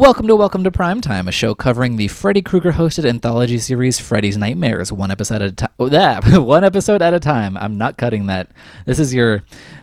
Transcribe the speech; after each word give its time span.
Welcome 0.00 0.28
to 0.28 0.34
Welcome 0.34 0.64
to 0.64 0.70
Primetime, 0.70 1.28
a 1.28 1.30
show 1.30 1.54
covering 1.54 1.96
the 1.96 2.08
Freddy 2.08 2.40
Krueger 2.40 2.72
hosted 2.72 3.06
anthology 3.06 3.58
series 3.58 4.00
Freddy's 4.00 4.38
Nightmares, 4.38 4.90
one 4.90 5.10
episode 5.10 5.42
at 5.42 5.50
a 5.50 5.52
time. 5.52 5.90
That 5.90 6.24
one 6.42 6.64
episode 6.64 7.02
at 7.02 7.12
a 7.12 7.20
time. 7.20 7.54
I'm 7.58 7.76
not 7.76 7.98
cutting 7.98 8.24
that. 8.24 8.50
This 8.86 8.98
is 8.98 9.12
your 9.12 9.42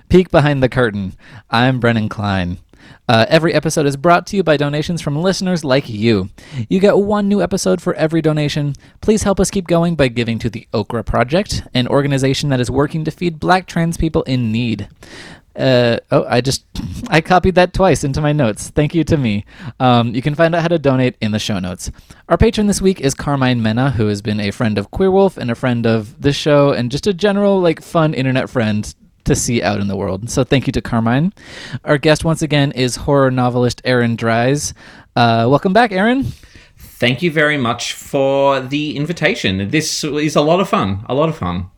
peek 0.10 0.32
behind 0.32 0.64
the 0.64 0.70
curtain. 0.70 1.16
I'm 1.52 1.80
Brennan 1.80 2.10
Klein. 2.10 2.58
Uh, 3.08 3.28
every 3.30 3.54
episode 3.54 3.86
is 3.86 3.96
brought 3.96 4.26
to 4.28 4.36
you 4.36 4.42
by 4.44 4.58
donations 4.58 5.04
from 5.04 5.22
listeners 5.22 5.64
like 5.64 5.88
you. 5.88 6.32
You 6.68 6.80
get 6.80 6.98
one 6.98 7.28
new 7.28 7.40
episode 7.40 7.80
for 7.80 7.94
every 7.94 8.24
donation. 8.24 8.74
Please 9.02 9.22
help 9.22 9.40
us 9.40 9.52
keep 9.52 9.68
going 9.68 9.96
by 9.96 10.08
giving 10.08 10.40
to 10.40 10.50
the 10.50 10.68
Okra 10.74 11.04
Project, 11.04 11.62
an 11.76 11.88
organization 11.88 12.50
that 12.50 12.60
is 12.60 12.72
working 12.72 13.06
to 13.06 13.12
feed 13.12 13.40
black 13.40 13.68
trans 13.68 13.98
people 13.98 14.24
in 14.24 14.52
need. 14.52 14.90
Uh, 15.58 15.98
oh, 16.12 16.26
I 16.28 16.42
just 16.42 16.66
I 17.10 17.22
copied 17.22 17.56
that 17.56 17.74
twice 17.74 18.04
into 18.04 18.22
my 18.22 18.32
notes. 18.32 18.70
Thank 18.70 18.94
you 18.94 19.04
to 19.06 19.18
me. 19.18 19.46
Um, 19.80 20.14
you 20.14 20.22
can 20.22 20.36
find 20.36 20.54
out 20.54 20.62
how 20.62 20.68
to 20.68 20.80
donate 20.80 21.16
in 21.20 21.32
the 21.32 21.40
show 21.40 21.60
notes. 21.60 21.92
Our 22.30 22.38
patron 22.38 22.68
this 22.68 22.82
week 22.82 23.02
is 23.02 23.14
Carmine 23.14 23.62
Mena, 23.62 23.92
who 23.92 24.08
has 24.08 24.22
been 24.22 24.40
a 24.40 24.52
friend 24.52 24.78
of 24.78 24.92
Queer 24.92 25.12
Wolf 25.12 25.38
and 25.38 25.50
a 25.50 25.56
friend 25.56 25.88
of 25.88 26.22
this 26.22 26.36
show, 26.36 26.72
and 26.72 26.92
just 26.92 27.08
a 27.08 27.14
general 27.14 27.60
like 27.60 27.82
fun 27.82 28.14
internet 28.14 28.50
friend 28.50 28.94
to 29.26 29.36
see 29.36 29.62
out 29.62 29.80
in 29.80 29.88
the 29.88 29.96
world. 29.96 30.30
So 30.30 30.44
thank 30.44 30.68
you 30.68 30.74
to 30.74 30.82
Carmine. 30.82 31.34
Our 31.84 31.98
guest 31.98 32.24
once 32.24 32.42
again 32.42 32.72
is 32.72 32.96
horror 32.96 33.32
novelist 33.32 33.82
Aaron 33.84 34.16
Dries. 34.16 34.74
Uh, 35.16 35.48
welcome 35.50 35.74
back, 35.74 35.92
Aaron. 35.92 36.32
Thank 36.78 37.22
you 37.22 37.32
very 37.32 37.58
much 37.58 37.94
for 37.94 38.60
the 38.60 38.96
invitation. 38.96 39.70
This 39.70 40.04
is 40.04 40.36
a 40.36 40.42
lot 40.42 40.60
of 40.60 40.70
fun. 40.70 41.06
A 41.10 41.14
lot 41.14 41.30
of 41.30 41.38
fun. 41.38 41.70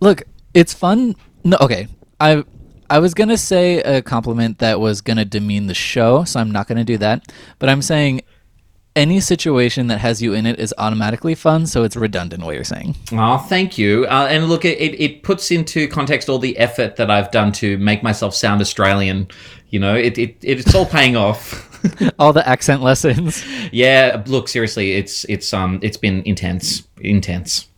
Look, 0.00 0.22
it's 0.54 0.74
fun. 0.74 1.14
No, 1.44 1.56
okay. 1.60 1.88
I 2.20 2.44
I 2.90 2.98
was 2.98 3.14
gonna 3.14 3.36
say 3.36 3.80
a 3.80 4.02
compliment 4.02 4.58
that 4.58 4.80
was 4.80 5.00
gonna 5.00 5.24
demean 5.24 5.66
the 5.66 5.74
show, 5.74 6.24
so 6.24 6.40
I'm 6.40 6.50
not 6.50 6.68
gonna 6.68 6.84
do 6.84 6.98
that. 6.98 7.32
But 7.58 7.68
I'm 7.68 7.82
saying 7.82 8.22
any 8.96 9.20
situation 9.20 9.86
that 9.86 9.98
has 9.98 10.20
you 10.20 10.34
in 10.34 10.44
it 10.44 10.58
is 10.58 10.74
automatically 10.76 11.34
fun, 11.34 11.66
so 11.66 11.84
it's 11.84 11.94
redundant 11.94 12.42
what 12.42 12.54
you're 12.56 12.64
saying. 12.64 12.96
Oh, 13.12 13.38
thank 13.38 13.78
you. 13.78 14.06
Uh, 14.06 14.26
and 14.28 14.48
look, 14.48 14.64
it, 14.64 15.00
it 15.00 15.22
puts 15.22 15.52
into 15.52 15.86
context 15.86 16.28
all 16.28 16.40
the 16.40 16.58
effort 16.58 16.96
that 16.96 17.10
I've 17.10 17.30
done 17.30 17.52
to 17.52 17.78
make 17.78 18.02
myself 18.02 18.34
sound 18.34 18.60
Australian. 18.60 19.28
You 19.68 19.78
know, 19.78 19.94
it, 19.94 20.18
it 20.18 20.36
it's 20.42 20.74
all 20.74 20.86
paying 20.86 21.14
off. 21.26 21.64
all 22.18 22.32
the 22.32 22.46
accent 22.48 22.82
lessons. 22.82 23.44
Yeah, 23.70 24.22
look, 24.26 24.48
seriously, 24.48 24.92
it's 24.92 25.24
it's 25.24 25.54
um 25.54 25.78
it's 25.82 25.96
been 25.96 26.22
intense, 26.24 26.88
intense. 27.00 27.68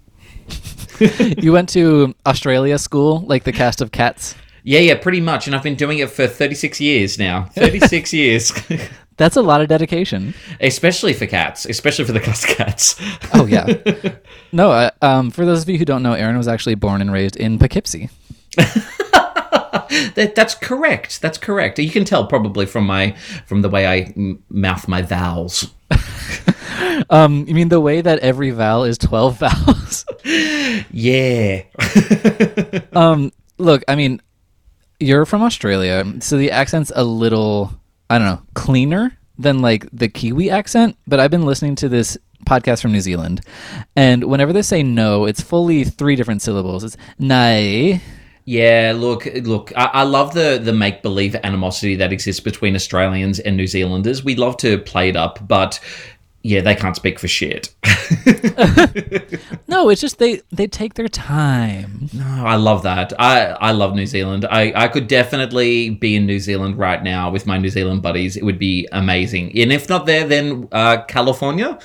you 1.38 1.52
went 1.52 1.68
to 1.70 2.14
Australia 2.26 2.78
school, 2.78 3.20
like 3.26 3.44
the 3.44 3.52
cast 3.52 3.80
of 3.80 3.92
Cats. 3.92 4.34
Yeah, 4.62 4.80
yeah, 4.80 4.96
pretty 4.96 5.20
much. 5.20 5.46
And 5.46 5.56
I've 5.56 5.62
been 5.62 5.74
doing 5.76 5.98
it 5.98 6.10
for 6.10 6.26
36 6.26 6.80
years 6.80 7.18
now. 7.18 7.44
36 7.54 8.12
years. 8.12 8.52
That's 9.16 9.36
a 9.36 9.42
lot 9.42 9.60
of 9.60 9.68
dedication. 9.68 10.34
Especially 10.60 11.12
for 11.12 11.26
cats, 11.26 11.66
especially 11.66 12.06
for 12.06 12.12
the 12.12 12.20
cast 12.20 12.46
cats. 12.46 12.96
oh, 13.34 13.46
yeah. 13.46 13.66
No, 14.52 14.72
uh, 14.72 14.90
um, 15.00 15.30
for 15.30 15.46
those 15.46 15.62
of 15.62 15.68
you 15.68 15.78
who 15.78 15.84
don't 15.84 16.02
know, 16.02 16.14
Aaron 16.14 16.36
was 16.36 16.48
actually 16.48 16.74
born 16.74 17.00
and 17.00 17.12
raised 17.12 17.36
in 17.36 17.56
Poughkeepsie. 17.58 18.08
that, 18.56 20.32
that's 20.34 20.54
correct. 20.56 21.20
That's 21.22 21.38
correct. 21.38 21.78
You 21.78 21.90
can 21.90 22.04
tell 22.04 22.26
probably 22.26 22.66
from 22.66 22.84
my 22.84 23.12
from 23.46 23.62
the 23.62 23.68
way 23.68 23.86
I 23.86 24.12
m- 24.16 24.42
mouth 24.48 24.88
my 24.88 25.02
vowels. 25.02 25.72
um, 27.10 27.44
you 27.46 27.54
mean 27.54 27.68
the 27.68 27.80
way 27.80 28.00
that 28.00 28.18
every 28.20 28.50
vowel 28.50 28.82
is 28.84 28.98
twelve 28.98 29.38
vowels? 29.38 30.04
yeah. 30.90 31.62
um, 32.92 33.32
look, 33.58 33.84
I 33.86 33.94
mean, 33.94 34.20
you're 35.00 35.26
from 35.26 35.42
Australia, 35.42 36.04
so 36.20 36.36
the 36.36 36.50
accent's 36.50 36.92
a 36.94 37.02
little, 37.02 37.72
I 38.08 38.18
don't 38.18 38.28
know, 38.28 38.42
cleaner 38.54 39.16
than 39.38 39.60
like 39.60 39.88
the 39.92 40.08
Kiwi 40.08 40.50
accent. 40.50 40.96
But 41.06 41.18
I've 41.18 41.30
been 41.30 41.46
listening 41.46 41.74
to 41.76 41.88
this 41.88 42.16
podcast 42.46 42.82
from 42.82 42.92
New 42.92 43.00
Zealand, 43.00 43.40
and 43.96 44.24
whenever 44.24 44.52
they 44.52 44.62
say 44.62 44.82
no, 44.82 45.24
it's 45.24 45.40
fully 45.40 45.84
three 45.84 46.16
different 46.16 46.42
syllables. 46.42 46.84
It's 46.84 46.96
nay. 47.18 48.00
Yeah, 48.44 48.94
look, 48.96 49.26
look. 49.42 49.72
I, 49.76 49.86
I 49.86 50.02
love 50.02 50.34
the 50.34 50.60
the 50.62 50.72
make 50.72 51.02
believe 51.02 51.34
animosity 51.42 51.96
that 51.96 52.12
exists 52.12 52.40
between 52.40 52.74
Australians 52.74 53.38
and 53.38 53.56
New 53.56 53.66
Zealanders. 53.66 54.22
We 54.22 54.36
love 54.36 54.56
to 54.58 54.78
play 54.78 55.08
it 55.08 55.16
up, 55.16 55.46
but 55.46 55.80
yeah, 56.42 56.60
they 56.62 56.74
can't 56.74 56.96
speak 56.96 57.18
for 57.18 57.28
shit. 57.28 57.74
no, 59.68 59.88
it's 59.90 60.00
just 60.00 60.18
they 60.18 60.40
they 60.50 60.66
take 60.66 60.94
their 60.94 61.08
time. 61.08 62.08
No, 62.12 62.24
I 62.46 62.56
love 62.56 62.82
that. 62.84 63.12
I 63.20 63.48
I 63.48 63.72
love 63.72 63.94
New 63.94 64.06
Zealand. 64.06 64.46
I 64.50 64.72
I 64.74 64.88
could 64.88 65.06
definitely 65.06 65.90
be 65.90 66.16
in 66.16 66.26
New 66.26 66.38
Zealand 66.38 66.78
right 66.78 67.02
now 67.02 67.30
with 67.30 67.46
my 67.46 67.58
New 67.58 67.68
Zealand 67.68 68.02
buddies. 68.02 68.36
It 68.36 68.44
would 68.44 68.58
be 68.58 68.88
amazing. 68.92 69.56
And 69.58 69.72
if 69.72 69.88
not 69.88 70.06
there, 70.06 70.26
then 70.26 70.68
uh, 70.72 71.02
California. 71.02 71.78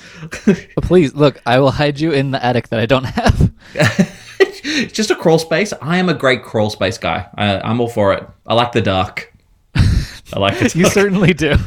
Please 0.82 1.14
look. 1.14 1.40
I 1.44 1.58
will 1.58 1.72
hide 1.72 2.00
you 2.00 2.12
in 2.12 2.30
the 2.30 2.42
attic 2.44 2.68
that 2.68 2.80
I 2.80 2.86
don't 2.86 3.04
have. 3.04 3.52
just 4.92 5.10
a 5.10 5.16
crawl 5.16 5.38
space. 5.38 5.72
I 5.82 5.98
am 5.98 6.08
a 6.08 6.14
great 6.14 6.42
crawl 6.42 6.70
space 6.70 6.98
guy. 6.98 7.28
I, 7.36 7.60
I'm 7.60 7.80
all 7.80 7.88
for 7.88 8.12
it. 8.14 8.26
I 8.46 8.54
like 8.54 8.72
the 8.72 8.82
dark. 8.82 9.32
I 9.74 10.38
like 10.38 10.60
it. 10.62 10.74
you 10.74 10.86
certainly 10.86 11.34
do. 11.34 11.56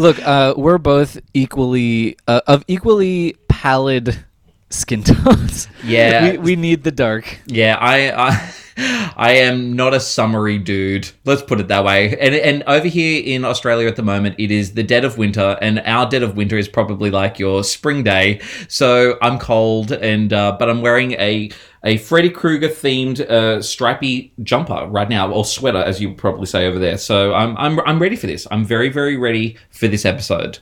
Look, 0.00 0.18
uh, 0.26 0.54
we're 0.56 0.78
both 0.78 1.20
equally 1.34 2.16
uh, 2.26 2.40
of 2.46 2.64
equally 2.68 3.36
pallid 3.48 4.24
skin 4.70 5.02
tones. 5.04 5.68
Yeah, 5.84 6.32
we, 6.32 6.38
we 6.38 6.56
need 6.56 6.84
the 6.84 6.90
dark. 6.90 7.38
Yeah, 7.44 7.76
I, 7.78 8.10
I, 8.10 8.54
I 9.16 9.32
am 9.32 9.76
not 9.76 9.92
a 9.92 10.00
summery 10.00 10.56
dude. 10.56 11.10
Let's 11.26 11.42
put 11.42 11.60
it 11.60 11.68
that 11.68 11.84
way. 11.84 12.16
And 12.18 12.34
and 12.34 12.62
over 12.62 12.88
here 12.88 13.22
in 13.22 13.44
Australia 13.44 13.88
at 13.88 13.96
the 13.96 14.02
moment, 14.02 14.36
it 14.38 14.50
is 14.50 14.72
the 14.72 14.82
dead 14.82 15.04
of 15.04 15.18
winter, 15.18 15.58
and 15.60 15.80
our 15.80 16.08
dead 16.08 16.22
of 16.22 16.34
winter 16.34 16.56
is 16.56 16.66
probably 16.66 17.10
like 17.10 17.38
your 17.38 17.62
spring 17.62 18.02
day. 18.02 18.40
So 18.68 19.18
I'm 19.20 19.38
cold, 19.38 19.92
and 19.92 20.32
uh, 20.32 20.56
but 20.58 20.70
I'm 20.70 20.80
wearing 20.80 21.12
a 21.12 21.50
a 21.84 21.96
Freddy 21.96 22.30
Krueger 22.30 22.68
themed 22.68 23.20
uh, 23.20 23.62
stripy 23.62 24.32
jumper 24.42 24.86
right 24.88 25.08
now, 25.08 25.30
or 25.30 25.44
sweater, 25.44 25.78
as 25.78 26.00
you 26.00 26.14
probably 26.14 26.46
say 26.46 26.66
over 26.66 26.78
there. 26.78 26.98
So 26.98 27.34
I'm 27.34 27.56
I'm 27.56 27.80
I'm 27.80 27.98
ready 27.98 28.16
for 28.16 28.26
this. 28.26 28.46
I'm 28.50 28.64
very 28.64 28.88
very 28.88 29.16
ready 29.16 29.56
for 29.70 29.88
this 29.88 30.04
episode. 30.04 30.58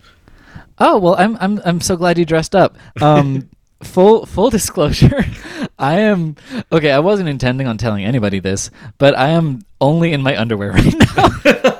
Oh 0.78 0.98
well, 0.98 1.16
I'm 1.16 1.36
I'm 1.40 1.60
I'm 1.64 1.80
so 1.80 1.96
glad 1.96 2.18
you 2.18 2.24
dressed 2.24 2.54
up. 2.54 2.76
Um, 3.00 3.48
full 3.82 4.26
full 4.26 4.50
disclosure, 4.50 5.24
I 5.78 6.00
am 6.00 6.36
okay. 6.70 6.92
I 6.92 7.00
wasn't 7.00 7.28
intending 7.28 7.66
on 7.66 7.78
telling 7.78 8.04
anybody 8.04 8.38
this, 8.38 8.70
but 8.98 9.16
I 9.18 9.30
am 9.30 9.62
only 9.80 10.12
in 10.12 10.22
my 10.22 10.38
underwear 10.38 10.72
right 10.72 10.94
now. 11.16 11.74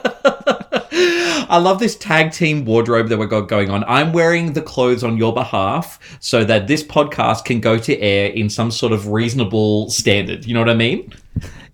I 1.48 1.56
love 1.56 1.78
this 1.78 1.96
tag 1.96 2.32
team 2.32 2.66
wardrobe 2.66 3.08
that 3.08 3.16
we've 3.16 3.28
got 3.28 3.48
going 3.48 3.70
on. 3.70 3.82
I'm 3.84 4.12
wearing 4.12 4.52
the 4.52 4.60
clothes 4.60 5.02
on 5.02 5.16
your 5.16 5.32
behalf 5.32 5.98
so 6.20 6.44
that 6.44 6.66
this 6.66 6.82
podcast 6.82 7.46
can 7.46 7.60
go 7.60 7.78
to 7.78 7.98
air 7.98 8.30
in 8.30 8.50
some 8.50 8.70
sort 8.70 8.92
of 8.92 9.08
reasonable 9.08 9.88
standard. 9.88 10.44
You 10.44 10.52
know 10.52 10.60
what 10.60 10.68
I 10.68 10.74
mean? 10.74 11.10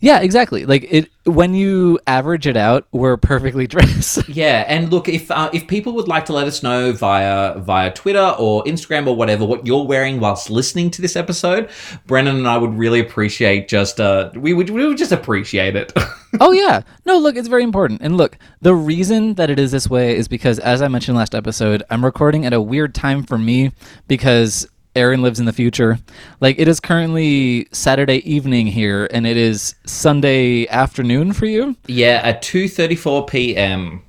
Yeah, 0.00 0.20
exactly. 0.20 0.66
Like 0.66 0.86
it 0.90 1.08
when 1.24 1.54
you 1.54 1.98
average 2.06 2.46
it 2.46 2.56
out, 2.56 2.86
we're 2.92 3.16
perfectly 3.16 3.66
dressed. 3.74 4.28
yeah, 4.28 4.64
and 4.68 4.90
look, 4.92 5.08
if 5.08 5.30
uh, 5.30 5.48
if 5.52 5.66
people 5.66 5.94
would 5.94 6.08
like 6.08 6.26
to 6.26 6.32
let 6.32 6.46
us 6.46 6.62
know 6.62 6.92
via 6.92 7.58
via 7.58 7.92
Twitter 7.92 8.34
or 8.38 8.62
Instagram 8.64 9.06
or 9.06 9.16
whatever 9.16 9.44
what 9.44 9.66
you're 9.66 9.84
wearing 9.84 10.20
whilst 10.20 10.50
listening 10.50 10.90
to 10.90 11.02
this 11.02 11.16
episode, 11.16 11.70
Brennan 12.06 12.36
and 12.36 12.48
I 12.48 12.58
would 12.58 12.74
really 12.74 13.00
appreciate 13.00 13.68
just 13.68 14.00
uh 14.00 14.30
we 14.34 14.52
would 14.52 14.70
we 14.70 14.86
would 14.86 14.98
just 14.98 15.12
appreciate 15.12 15.76
it. 15.76 15.92
oh 16.40 16.52
yeah. 16.52 16.82
No, 17.06 17.18
look, 17.18 17.36
it's 17.36 17.48
very 17.48 17.62
important. 17.62 18.02
And 18.02 18.16
look, 18.16 18.36
the 18.60 18.74
reason 18.74 19.34
that 19.34 19.50
it 19.50 19.58
is 19.58 19.72
this 19.72 19.88
way 19.88 20.16
is 20.16 20.28
because 20.28 20.58
as 20.58 20.82
I 20.82 20.88
mentioned 20.88 21.16
last 21.16 21.34
episode, 21.34 21.82
I'm 21.90 22.04
recording 22.04 22.44
at 22.44 22.52
a 22.52 22.60
weird 22.60 22.94
time 22.94 23.22
for 23.22 23.38
me 23.38 23.72
because 24.06 24.68
Aaron 24.96 25.22
lives 25.22 25.40
in 25.40 25.46
the 25.46 25.52
future. 25.52 25.98
Like 26.40 26.58
it 26.58 26.68
is 26.68 26.80
currently 26.80 27.68
Saturday 27.72 28.18
evening 28.30 28.66
here, 28.66 29.08
and 29.10 29.26
it 29.26 29.36
is 29.36 29.74
Sunday 29.86 30.66
afternoon 30.68 31.32
for 31.32 31.46
you. 31.46 31.76
Yeah, 31.86 32.20
at 32.22 32.42
two 32.42 32.68
thirty 32.68 32.96
four 32.96 33.26
p.m. 33.26 34.02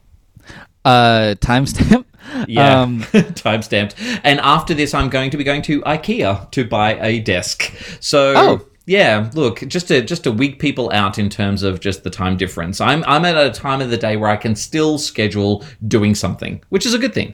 Uh, 0.84 1.36
timestamp. 1.40 2.06
Yeah, 2.48 2.82
um, 2.82 3.02
timestamped. 3.04 3.96
And 4.24 4.40
after 4.40 4.74
this, 4.74 4.94
I'm 4.94 5.10
going 5.10 5.30
to 5.32 5.38
be 5.38 5.44
going 5.44 5.62
to 5.64 5.82
IKEA 5.82 6.50
to 6.52 6.66
buy 6.66 7.00
a 7.00 7.20
desk. 7.20 7.72
So. 8.00 8.34
Oh. 8.36 8.66
Yeah, 8.88 9.32
look, 9.34 9.62
just 9.62 9.88
to 9.88 10.04
just 10.04 10.26
to 10.26 10.32
wig 10.32 10.60
people 10.60 10.92
out 10.92 11.18
in 11.18 11.28
terms 11.28 11.64
of 11.64 11.80
just 11.80 12.04
the 12.04 12.12
time 12.12 12.38
difference. 12.38 12.80
I'm 12.80 13.04
I'm 13.08 13.26
at 13.26 13.36
a 13.36 13.50
time 13.50 13.82
of 13.82 13.90
the 13.90 13.98
day 13.98 14.16
where 14.16 14.30
I 14.30 14.38
can 14.38 14.56
still 14.56 15.00
schedule 15.00 15.66
doing 15.88 16.14
something, 16.14 16.62
which 16.70 16.86
is 16.86 16.94
a 16.94 17.00
good 17.00 17.12
thing 17.12 17.34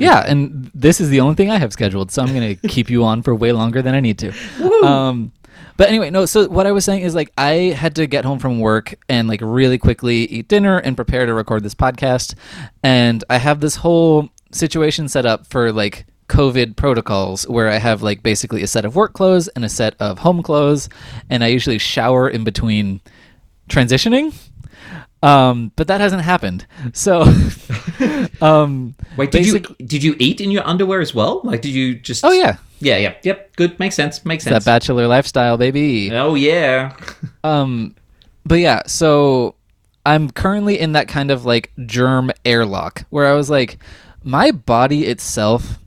yeah, 0.00 0.24
and 0.26 0.70
this 0.74 1.00
is 1.00 1.10
the 1.10 1.20
only 1.20 1.34
thing 1.34 1.50
I 1.50 1.58
have 1.58 1.72
scheduled, 1.72 2.10
so 2.10 2.22
I'm 2.22 2.32
going 2.32 2.56
to 2.60 2.68
keep 2.68 2.90
you 2.90 3.04
on 3.04 3.22
for 3.22 3.34
way 3.34 3.52
longer 3.52 3.82
than 3.82 3.94
I 3.94 4.00
need 4.00 4.18
to. 4.18 4.32
Um, 4.84 5.32
but 5.76 5.88
anyway, 5.88 6.10
no. 6.10 6.26
So 6.26 6.48
what 6.48 6.66
I 6.66 6.72
was 6.72 6.84
saying 6.84 7.02
is 7.02 7.14
like 7.14 7.32
I 7.36 7.74
had 7.76 7.96
to 7.96 8.06
get 8.06 8.24
home 8.24 8.38
from 8.38 8.60
work 8.60 8.94
and 9.08 9.28
like 9.28 9.40
really 9.42 9.78
quickly 9.78 10.24
eat 10.26 10.48
dinner 10.48 10.78
and 10.78 10.96
prepare 10.96 11.26
to 11.26 11.34
record 11.34 11.62
this 11.62 11.74
podcast, 11.74 12.34
and 12.82 13.24
I 13.28 13.38
have 13.38 13.60
this 13.60 13.76
whole 13.76 14.28
situation 14.52 15.08
set 15.08 15.26
up 15.26 15.46
for 15.46 15.72
like 15.72 16.06
COVID 16.28 16.76
protocols 16.76 17.46
where 17.48 17.68
I 17.68 17.78
have 17.78 18.02
like 18.02 18.22
basically 18.22 18.62
a 18.62 18.66
set 18.66 18.84
of 18.84 18.96
work 18.96 19.12
clothes 19.12 19.48
and 19.48 19.64
a 19.64 19.68
set 19.68 19.94
of 20.00 20.18
home 20.18 20.42
clothes, 20.42 20.88
and 21.28 21.42
I 21.42 21.48
usually 21.48 21.78
shower 21.78 22.28
in 22.28 22.44
between 22.44 23.00
transitioning. 23.68 24.34
Um, 25.24 25.72
but 25.76 25.88
that 25.88 26.02
hasn't 26.02 26.22
happened. 26.22 26.66
So, 26.92 27.22
um, 28.42 28.94
Wait, 29.16 29.30
did 29.30 29.46
you 29.46 29.60
did 29.60 30.02
you 30.02 30.14
eat 30.18 30.40
in 30.40 30.50
your 30.50 30.66
underwear 30.66 31.00
as 31.00 31.14
well? 31.14 31.40
Like, 31.44 31.62
did 31.62 31.72
you 31.72 31.94
just? 31.94 32.24
Oh 32.24 32.32
yeah, 32.32 32.58
yeah, 32.80 32.98
yeah, 32.98 33.14
yep. 33.22 33.56
Good, 33.56 33.78
makes 33.78 33.94
sense. 33.94 34.24
Makes 34.26 34.44
sense. 34.44 34.52
that 34.52 34.68
bachelor 34.68 35.06
lifestyle, 35.06 35.56
baby. 35.56 36.12
oh 36.12 36.34
yeah. 36.34 36.96
Um, 37.44 37.94
but 38.46 38.54
yeah, 38.54 38.82
so 38.86 39.54
I'm 40.06 40.30
currently 40.30 40.78
in 40.78 40.92
that 40.92 41.08
kind 41.08 41.30
of 41.30 41.44
like 41.44 41.72
germ 41.84 42.30
airlock 42.44 43.04
where 43.10 43.26
I 43.26 43.34
was 43.34 43.50
like, 43.50 43.78
my 44.22 44.50
body 44.50 45.04
itself 45.04 45.78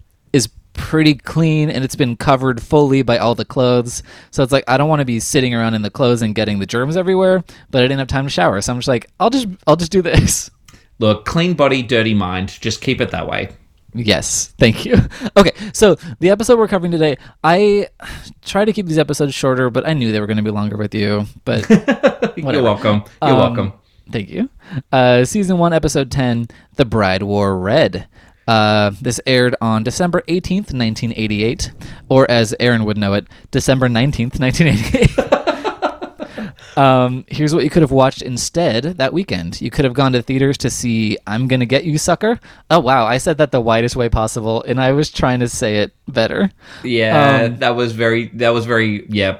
pretty 0.77 1.15
clean 1.15 1.69
and 1.69 1.83
it's 1.83 1.95
been 1.95 2.15
covered 2.15 2.61
fully 2.61 3.01
by 3.01 3.17
all 3.17 3.35
the 3.35 3.43
clothes. 3.45 4.03
So 4.31 4.43
it's 4.43 4.51
like 4.51 4.63
I 4.67 4.77
don't 4.77 4.87
want 4.89 4.99
to 5.01 5.05
be 5.05 5.19
sitting 5.19 5.53
around 5.53 5.73
in 5.73 5.81
the 5.81 5.89
clothes 5.89 6.21
and 6.21 6.33
getting 6.33 6.59
the 6.59 6.65
germs 6.65 6.95
everywhere, 6.95 7.43
but 7.71 7.79
I 7.79 7.85
didn't 7.85 7.99
have 7.99 8.07
time 8.07 8.25
to 8.25 8.29
shower. 8.29 8.61
So 8.61 8.71
I'm 8.71 8.79
just 8.79 8.87
like, 8.87 9.09
I'll 9.19 9.29
just 9.29 9.47
I'll 9.67 9.75
just 9.75 9.91
do 9.91 10.01
this. 10.01 10.49
Look, 10.99 11.25
clean 11.25 11.53
body, 11.53 11.83
dirty 11.83 12.13
mind. 12.13 12.49
Just 12.61 12.81
keep 12.81 13.01
it 13.01 13.11
that 13.11 13.27
way. 13.27 13.49
Yes, 13.93 14.53
thank 14.57 14.85
you. 14.85 14.97
Okay, 15.37 15.51
so 15.71 15.95
the 16.19 16.29
episode 16.31 16.57
we're 16.57 16.67
covering 16.67 16.91
today, 16.91 17.17
I 17.43 17.87
try 18.43 18.65
to 18.65 18.73
keep 18.73 18.87
these 18.87 18.97
episodes 18.97 19.35
shorter, 19.35 19.69
but 19.69 19.87
I 19.87 19.93
knew 19.93 20.11
they 20.11 20.19
were 20.19 20.25
going 20.25 20.37
to 20.37 20.43
be 20.43 20.49
longer 20.51 20.77
with 20.77 20.95
you. 20.95 21.25
But 21.45 21.69
You're 22.37 22.63
welcome. 22.63 23.03
You're 23.21 23.31
Um, 23.33 23.37
welcome. 23.37 23.73
Thank 24.11 24.29
you. 24.29 24.49
Uh, 24.91 25.25
season 25.25 25.57
one, 25.59 25.73
episode 25.73 26.09
10 26.11 26.47
The 26.75 26.85
Bride 26.85 27.21
Wore 27.23 27.57
Red. 27.57 28.07
Uh, 28.47 28.91
this 29.01 29.19
aired 29.25 29.55
on 29.59 29.83
December 29.83 30.21
18th, 30.27 30.73
1988, 30.73 31.71
or 32.07 32.29
as 32.31 32.55
Aaron 32.59 32.85
would 32.85 32.97
know 32.97 33.13
it, 33.13 33.27
December 33.51 33.89
19th, 33.89 34.39
1988. 34.39 36.77
um, 36.77 37.25
here's 37.27 37.53
what 37.53 37.65
you 37.65 37.69
could 37.69 37.81
have 37.81 37.91
watched 37.91 38.21
instead 38.21 38.83
that 38.83 39.11
weekend. 39.11 39.59
You 39.59 39.69
could 39.69 39.83
have 39.83 39.93
gone 39.93 40.13
to 40.13 40.21
theaters 40.21 40.57
to 40.59 40.69
see 40.69 41.17
I'm 41.27 41.49
Gonna 41.49 41.65
Get 41.65 41.83
You, 41.83 41.97
Sucker. 41.97 42.39
Oh, 42.71 42.79
wow. 42.79 43.05
I 43.05 43.17
said 43.17 43.37
that 43.39 43.51
the 43.51 43.59
widest 43.59 43.97
way 43.97 44.07
possible, 44.07 44.63
and 44.63 44.79
I 44.79 44.93
was 44.93 45.11
trying 45.11 45.41
to 45.41 45.49
say 45.49 45.79
it 45.79 45.93
better. 46.07 46.49
Yeah, 46.83 47.47
um, 47.47 47.57
that 47.57 47.75
was 47.75 47.91
very. 47.91 48.27
That 48.27 48.49
was 48.49 48.65
very. 48.65 49.05
Yeah. 49.09 49.39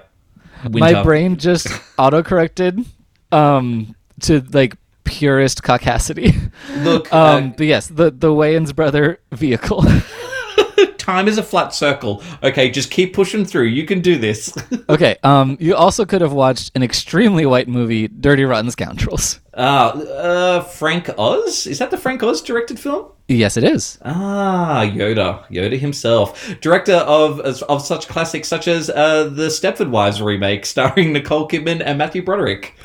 My 0.69 1.03
brain 1.03 1.37
just 1.37 1.67
autocorrected 1.97 2.85
um, 3.31 3.95
to 4.21 4.41
like 4.51 4.75
purest 5.07 5.63
caucasity. 5.63 6.51
Look, 6.83 7.11
Um, 7.11 7.51
but 7.57 7.65
yes, 7.65 7.87
the 7.87 8.11
the 8.11 8.29
Wayans 8.29 8.75
brother 8.75 9.19
vehicle. 9.31 9.83
uh, 9.87 10.01
time 10.97 11.27
is 11.27 11.37
a 11.37 11.43
flat 11.43 11.73
circle. 11.73 12.21
Okay, 12.43 12.69
just 12.69 12.91
keep 12.91 13.13
pushing 13.15 13.45
through. 13.45 13.63
You 13.67 13.85
can 13.85 14.01
do 14.01 14.17
this. 14.17 14.53
okay. 14.89 15.15
Um, 15.23 15.57
you 15.59 15.75
also 15.75 16.05
could 16.05 16.21
have 16.21 16.33
watched 16.33 16.71
an 16.75 16.83
extremely 16.83 17.45
white 17.45 17.67
movie, 17.67 18.07
Dirty 18.09 18.43
Rotten 18.43 18.69
Scoundrels. 18.71 19.39
Ah, 19.55 19.93
uh, 19.93 20.59
Frank 20.61 21.09
Oz. 21.17 21.65
Is 21.65 21.79
that 21.79 21.89
the 21.89 21.97
Frank 21.97 22.21
Oz 22.21 22.41
directed 22.41 22.79
film? 22.79 23.07
Yes, 23.29 23.57
it 23.57 23.63
is. 23.63 23.97
Ah, 24.05 24.83
Yoda, 24.85 25.45
Yoda 25.49 25.77
himself, 25.79 26.55
director 26.61 26.93
of 27.07 27.39
of 27.41 27.81
such 27.81 28.07
classics 28.07 28.47
such 28.47 28.67
as 28.67 28.89
uh, 28.89 29.23
the 29.29 29.47
Stepford 29.49 29.89
Wives 29.89 30.21
remake, 30.21 30.65
starring 30.65 31.11
Nicole 31.13 31.47
Kidman 31.47 31.81
and 31.83 31.97
Matthew 31.97 32.21
Broderick. 32.23 32.75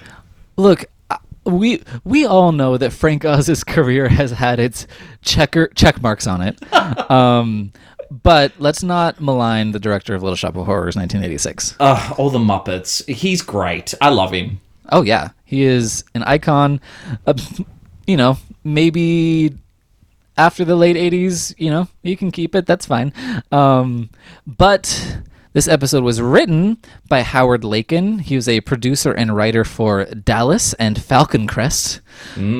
Look, 0.56 0.82
uh, 0.84 0.86
we 1.44 1.82
we 2.04 2.24
all 2.24 2.52
know 2.52 2.76
that 2.76 2.92
Frank 2.92 3.24
Oz's 3.24 3.64
career 3.64 4.08
has 4.08 4.30
had 4.30 4.60
its 4.60 4.86
checker 5.22 5.68
check 5.68 6.00
marks 6.02 6.26
on 6.26 6.40
it. 6.40 6.58
um, 7.10 7.72
but 8.10 8.52
let's 8.58 8.82
not 8.82 9.20
malign 9.20 9.72
the 9.72 9.78
director 9.80 10.14
of 10.14 10.22
Little 10.22 10.36
Shop 10.36 10.54
of 10.56 10.66
Horrors, 10.66 10.96
1986. 10.96 11.76
Uh, 11.80 12.14
all 12.18 12.28
the 12.28 12.38
Muppets. 12.38 13.08
He's 13.08 13.40
great. 13.40 13.94
I 14.00 14.10
love 14.10 14.32
him. 14.32 14.60
Oh 14.90 15.02
yeah, 15.02 15.30
he 15.44 15.62
is 15.62 16.04
an 16.14 16.22
icon. 16.24 16.80
Uh, 17.26 17.34
you 18.06 18.16
know, 18.16 18.36
maybe 18.64 19.56
after 20.36 20.64
the 20.64 20.76
late 20.76 20.96
'80s, 20.96 21.54
you 21.56 21.70
know, 21.70 21.88
you 22.02 22.16
can 22.16 22.30
keep 22.30 22.54
it. 22.54 22.66
That's 22.66 22.84
fine. 22.86 23.12
Um, 23.50 24.10
but 24.46 25.18
this 25.52 25.68
episode 25.68 26.02
was 26.04 26.20
written 26.20 26.78
by 27.08 27.22
Howard 27.22 27.64
Lakin. 27.64 28.18
He 28.20 28.36
was 28.36 28.48
a 28.48 28.60
producer 28.62 29.12
and 29.12 29.36
writer 29.36 29.64
for 29.64 30.04
Dallas 30.06 30.72
and 30.74 31.00
Falcon 31.00 31.46
Crest. 31.46 32.00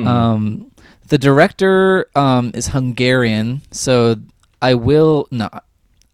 Um, 0.07 0.71
the 1.07 1.17
director 1.17 2.07
um, 2.15 2.51
is 2.53 2.67
Hungarian, 2.67 3.61
so 3.71 4.15
I 4.61 4.75
will 4.75 5.27
not. 5.31 5.65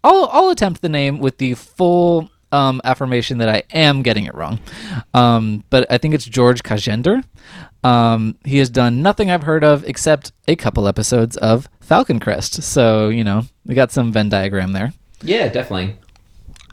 I'll 0.03 0.29
I'll 0.31 0.49
attempt 0.49 0.81
the 0.81 0.89
name 0.89 1.19
with 1.19 1.37
the 1.37 1.53
full 1.53 2.29
um, 2.51 2.81
affirmation 2.83 3.37
that 3.39 3.49
I 3.49 3.63
am 3.71 4.01
getting 4.01 4.25
it 4.25 4.33
wrong. 4.33 4.59
Um, 5.13 5.63
but 5.69 5.85
I 5.91 5.97
think 5.97 6.13
it's 6.13 6.25
George 6.25 6.63
Kaczender. 6.63 7.23
Um, 7.83 8.35
he 8.43 8.57
has 8.57 8.69
done 8.69 9.01
nothing 9.01 9.31
I've 9.31 9.43
heard 9.43 9.63
of 9.63 9.85
except 9.85 10.31
a 10.47 10.55
couple 10.55 10.87
episodes 10.87 11.37
of 11.37 11.69
Falcon 11.79 12.19
Crest. 12.19 12.63
So 12.63 13.09
you 13.09 13.23
know 13.23 13.43
we 13.65 13.75
got 13.75 13.91
some 13.91 14.11
Venn 14.11 14.29
diagram 14.29 14.73
there. 14.73 14.93
Yeah, 15.21 15.49
definitely. 15.49 15.97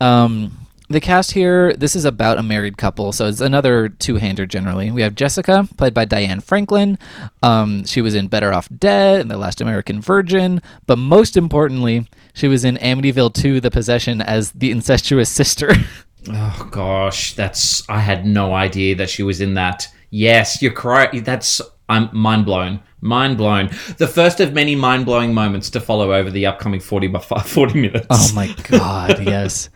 Um, 0.00 0.66
the 0.88 1.00
cast 1.00 1.32
here, 1.32 1.72
this 1.72 1.96
is 1.96 2.04
about 2.04 2.38
a 2.38 2.42
married 2.44 2.76
couple, 2.78 3.12
so 3.12 3.26
it's 3.26 3.40
another 3.40 3.88
two-hander 3.88 4.46
generally. 4.46 4.92
We 4.92 5.02
have 5.02 5.16
Jessica, 5.16 5.68
played 5.76 5.94
by 5.94 6.04
Diane 6.04 6.40
Franklin. 6.40 6.96
Um, 7.42 7.84
she 7.84 8.00
was 8.00 8.14
in 8.14 8.28
Better 8.28 8.52
Off 8.52 8.68
Dead 8.78 9.20
and 9.20 9.28
The 9.30 9.36
Last 9.36 9.60
American 9.60 10.00
Virgin, 10.00 10.62
but 10.86 10.96
most 10.96 11.36
importantly, 11.36 12.06
she 12.34 12.46
was 12.46 12.64
in 12.64 12.76
Amityville 12.76 13.34
2: 13.34 13.60
The 13.60 13.70
Possession 13.70 14.20
as 14.20 14.52
the 14.52 14.70
incestuous 14.70 15.28
sister. 15.28 15.72
Oh 16.28 16.68
gosh, 16.72 17.34
that's 17.34 17.88
I 17.88 18.00
had 18.00 18.26
no 18.26 18.52
idea 18.52 18.96
that 18.96 19.08
she 19.08 19.22
was 19.22 19.40
in 19.40 19.54
that. 19.54 19.86
Yes, 20.10 20.60
you're 20.60 20.72
correct. 20.72 21.24
That's 21.24 21.60
I'm 21.88 22.08
mind 22.12 22.44
blown. 22.44 22.80
Mind 23.00 23.36
blown. 23.36 23.70
The 23.98 24.08
first 24.08 24.40
of 24.40 24.52
many 24.52 24.74
mind 24.74 25.04
blowing 25.04 25.34
moments 25.34 25.68
to 25.70 25.80
follow 25.80 26.12
over 26.12 26.30
the 26.30 26.46
upcoming 26.46 26.80
40 26.80 27.08
by 27.08 27.18
40 27.44 27.80
minutes. 27.80 28.06
Oh 28.10 28.32
my 28.34 28.54
god, 28.64 29.22
yes. 29.22 29.68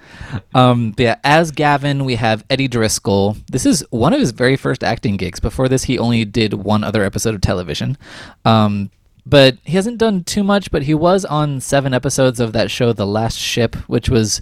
Um, 0.54 0.94
yeah, 0.96 1.16
as 1.22 1.50
Gavin, 1.50 2.04
we 2.04 2.14
have 2.16 2.44
Eddie 2.48 2.68
Driscoll. 2.68 3.36
This 3.50 3.66
is 3.66 3.84
one 3.90 4.12
of 4.12 4.20
his 4.20 4.30
very 4.30 4.56
first 4.56 4.82
acting 4.82 5.16
gigs. 5.16 5.38
Before 5.38 5.68
this, 5.68 5.84
he 5.84 5.98
only 5.98 6.24
did 6.24 6.54
one 6.54 6.82
other 6.82 7.04
episode 7.04 7.34
of 7.34 7.40
television. 7.40 7.98
Um, 8.44 8.90
but 9.26 9.58
he 9.64 9.72
hasn't 9.72 9.98
done 9.98 10.24
too 10.24 10.42
much, 10.42 10.70
but 10.70 10.84
he 10.84 10.94
was 10.94 11.24
on 11.24 11.60
seven 11.60 11.92
episodes 11.92 12.40
of 12.40 12.52
that 12.54 12.70
show, 12.70 12.92
The 12.92 13.06
Last 13.06 13.38
Ship, 13.38 13.76
which 13.86 14.08
was 14.08 14.40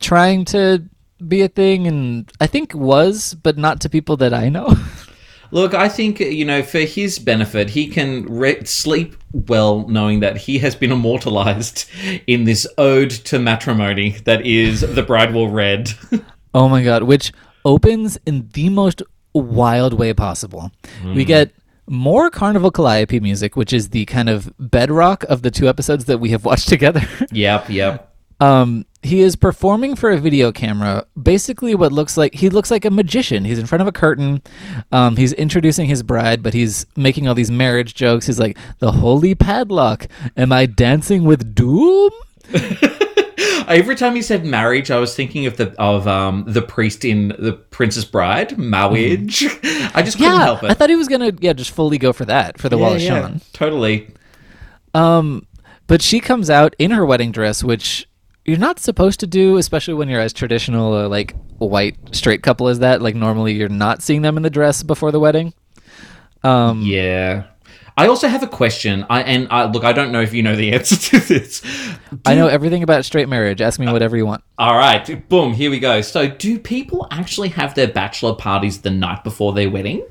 trying 0.00 0.44
to 0.46 0.84
be 1.26 1.42
a 1.42 1.48
thing 1.48 1.86
and 1.86 2.30
I 2.40 2.46
think 2.46 2.74
was, 2.74 3.34
but 3.34 3.58
not 3.58 3.80
to 3.82 3.88
people 3.88 4.16
that 4.18 4.32
I 4.34 4.48
know. 4.48 4.74
Look, 5.54 5.72
I 5.72 5.88
think, 5.88 6.18
you 6.18 6.44
know, 6.44 6.64
for 6.64 6.80
his 6.80 7.20
benefit, 7.20 7.70
he 7.70 7.86
can 7.86 8.24
re- 8.26 8.64
sleep 8.64 9.14
well 9.32 9.86
knowing 9.88 10.18
that 10.18 10.36
he 10.36 10.58
has 10.58 10.74
been 10.74 10.90
immortalized 10.90 11.88
in 12.26 12.42
this 12.42 12.66
ode 12.76 13.10
to 13.10 13.38
matrimony 13.38 14.10
that 14.24 14.44
is 14.44 14.80
The 14.80 15.02
Bride 15.04 15.32
Wore 15.32 15.48
Red. 15.48 15.90
Oh 16.56 16.68
my 16.68 16.84
god, 16.84 17.02
which 17.02 17.32
opens 17.64 18.16
in 18.26 18.48
the 18.52 18.68
most 18.68 19.02
wild 19.32 19.92
way 19.92 20.14
possible. 20.14 20.70
We 21.04 21.24
get 21.24 21.50
more 21.88 22.30
Carnival 22.30 22.70
Calliope 22.70 23.18
music, 23.18 23.56
which 23.56 23.72
is 23.72 23.88
the 23.88 24.04
kind 24.04 24.28
of 24.28 24.52
bedrock 24.56 25.24
of 25.24 25.42
the 25.42 25.50
two 25.50 25.68
episodes 25.68 26.04
that 26.04 26.18
we 26.18 26.30
have 26.30 26.44
watched 26.44 26.68
together. 26.76 27.02
yep, 27.32 27.68
yep. 27.68 28.14
um, 28.38 28.86
he 29.04 29.20
is 29.20 29.36
performing 29.36 29.94
for 29.96 30.10
a 30.10 30.18
video 30.18 30.50
camera, 30.50 31.06
basically 31.20 31.74
what 31.74 31.92
looks 31.92 32.16
like 32.16 32.34
he 32.34 32.48
looks 32.48 32.70
like 32.70 32.84
a 32.84 32.90
magician. 32.90 33.44
He's 33.44 33.58
in 33.58 33.66
front 33.66 33.82
of 33.82 33.86
a 33.88 33.92
curtain. 33.92 34.42
Um, 34.92 35.16
he's 35.16 35.32
introducing 35.34 35.86
his 35.86 36.02
bride, 36.02 36.42
but 36.42 36.54
he's 36.54 36.86
making 36.96 37.28
all 37.28 37.34
these 37.34 37.50
marriage 37.50 37.94
jokes. 37.94 38.26
He's 38.26 38.40
like, 38.40 38.56
"The 38.78 38.92
holy 38.92 39.34
padlock. 39.34 40.08
Am 40.36 40.50
I 40.52 40.66
dancing 40.66 41.24
with 41.24 41.54
doom?" 41.54 42.10
Every 43.66 43.96
time 43.96 44.14
he 44.14 44.20
said 44.22 44.44
marriage, 44.44 44.90
I 44.90 44.98
was 44.98 45.14
thinking 45.14 45.46
of 45.46 45.56
the 45.56 45.74
of 45.80 46.06
um 46.06 46.44
the 46.46 46.62
priest 46.62 47.04
in 47.04 47.28
The 47.38 47.52
Princess 47.52 48.04
Bride, 48.04 48.58
marriage. 48.58 49.44
I 49.94 50.02
just 50.02 50.18
couldn't 50.18 50.32
Yeah, 50.32 50.44
help 50.44 50.62
it. 50.62 50.70
I 50.70 50.74
thought 50.74 50.90
he 50.90 50.96
was 50.96 51.08
gonna 51.08 51.32
yeah 51.40 51.52
just 51.54 51.70
fully 51.70 51.98
go 51.98 52.12
for 52.12 52.24
that 52.26 52.58
for 52.58 52.68
the 52.68 52.76
Wallace 52.78 53.02
Shawn. 53.02 53.40
totally. 53.52 54.08
Um, 54.92 55.46
but 55.86 56.02
she 56.02 56.20
comes 56.20 56.50
out 56.50 56.74
in 56.78 56.90
her 56.90 57.04
wedding 57.04 57.32
dress, 57.32 57.64
which 57.64 58.06
you're 58.44 58.58
not 58.58 58.78
supposed 58.78 59.20
to 59.20 59.26
do, 59.26 59.56
especially 59.56 59.94
when 59.94 60.08
you're 60.08 60.20
as 60.20 60.32
traditional 60.32 61.06
a 61.06 61.08
like 61.08 61.34
white 61.58 61.96
straight 62.14 62.42
couple 62.42 62.68
as 62.68 62.80
that. 62.80 63.00
Like 63.02 63.14
normally, 63.14 63.54
you're 63.54 63.68
not 63.68 64.02
seeing 64.02 64.22
them 64.22 64.36
in 64.36 64.42
the 64.42 64.50
dress 64.50 64.82
before 64.82 65.12
the 65.12 65.20
wedding. 65.20 65.54
Um, 66.42 66.82
Yeah. 66.82 67.44
I 67.96 68.08
also 68.08 68.26
have 68.26 68.42
a 68.42 68.48
question. 68.48 69.06
I 69.08 69.22
and 69.22 69.46
I 69.52 69.66
look, 69.66 69.84
I 69.84 69.92
don't 69.92 70.10
know 70.10 70.20
if 70.20 70.34
you 70.34 70.42
know 70.42 70.56
the 70.56 70.72
answer 70.74 70.96
to 70.96 71.20
this. 71.20 71.62
I 72.26 72.34
know 72.34 72.48
everything 72.48 72.82
about 72.82 73.04
straight 73.04 73.28
marriage. 73.28 73.60
Ask 73.60 73.78
me 73.78 73.90
whatever 73.90 74.16
you 74.16 74.26
want. 74.26 74.42
All 74.58 74.76
right, 74.76 75.28
boom, 75.28 75.52
here 75.52 75.70
we 75.70 75.78
go. 75.78 76.00
So, 76.00 76.28
do 76.28 76.58
people 76.58 77.06
actually 77.12 77.50
have 77.50 77.74
their 77.76 77.86
bachelor 77.86 78.34
parties 78.34 78.80
the 78.80 78.90
night 78.90 79.22
before 79.22 79.52
their 79.52 79.70
wedding? 79.70 80.04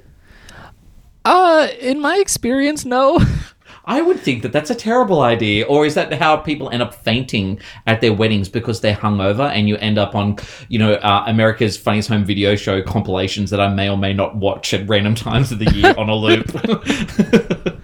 Uh, 1.26 1.68
in 1.80 2.00
my 2.00 2.18
experience, 2.18 2.86
no. 2.86 3.20
I 3.86 4.02
would 4.02 4.20
think 4.20 4.44
that 4.44 4.52
that's 4.52 4.70
a 4.70 4.76
terrible 4.76 5.22
idea. 5.22 5.66
Or 5.66 5.86
is 5.86 5.96
that 5.96 6.14
how 6.14 6.38
people 6.38 6.70
end 6.70 6.82
up 6.82 6.94
fainting 6.94 7.60
at 7.86 8.02
their 8.02 8.14
weddings 8.14 8.48
because 8.50 8.82
they're 8.82 8.96
hungover 8.96 9.50
and 9.52 9.68
you 9.68 9.76
end 9.78 9.98
up 9.98 10.16
on, 10.16 10.38
you 10.70 10.80
know, 10.80 10.94
uh, 10.94 11.26
America's 11.28 11.78
Funniest 11.78 12.10
Home 12.10 12.24
Video 12.24 12.56
Show 12.56 12.82
compilations 12.82 13.50
that 13.50 13.60
I 13.60 13.68
may 13.68 13.90
or 13.90 13.98
may 13.98 14.14
not 14.14 14.36
watch 14.36 14.74
at 14.74 14.88
random 14.88 15.16
times 15.16 15.52
of 15.52 15.60
the 15.60 15.72
year 15.72 15.94
on 15.98 16.10
a 16.10 16.16
loop? 16.16 17.80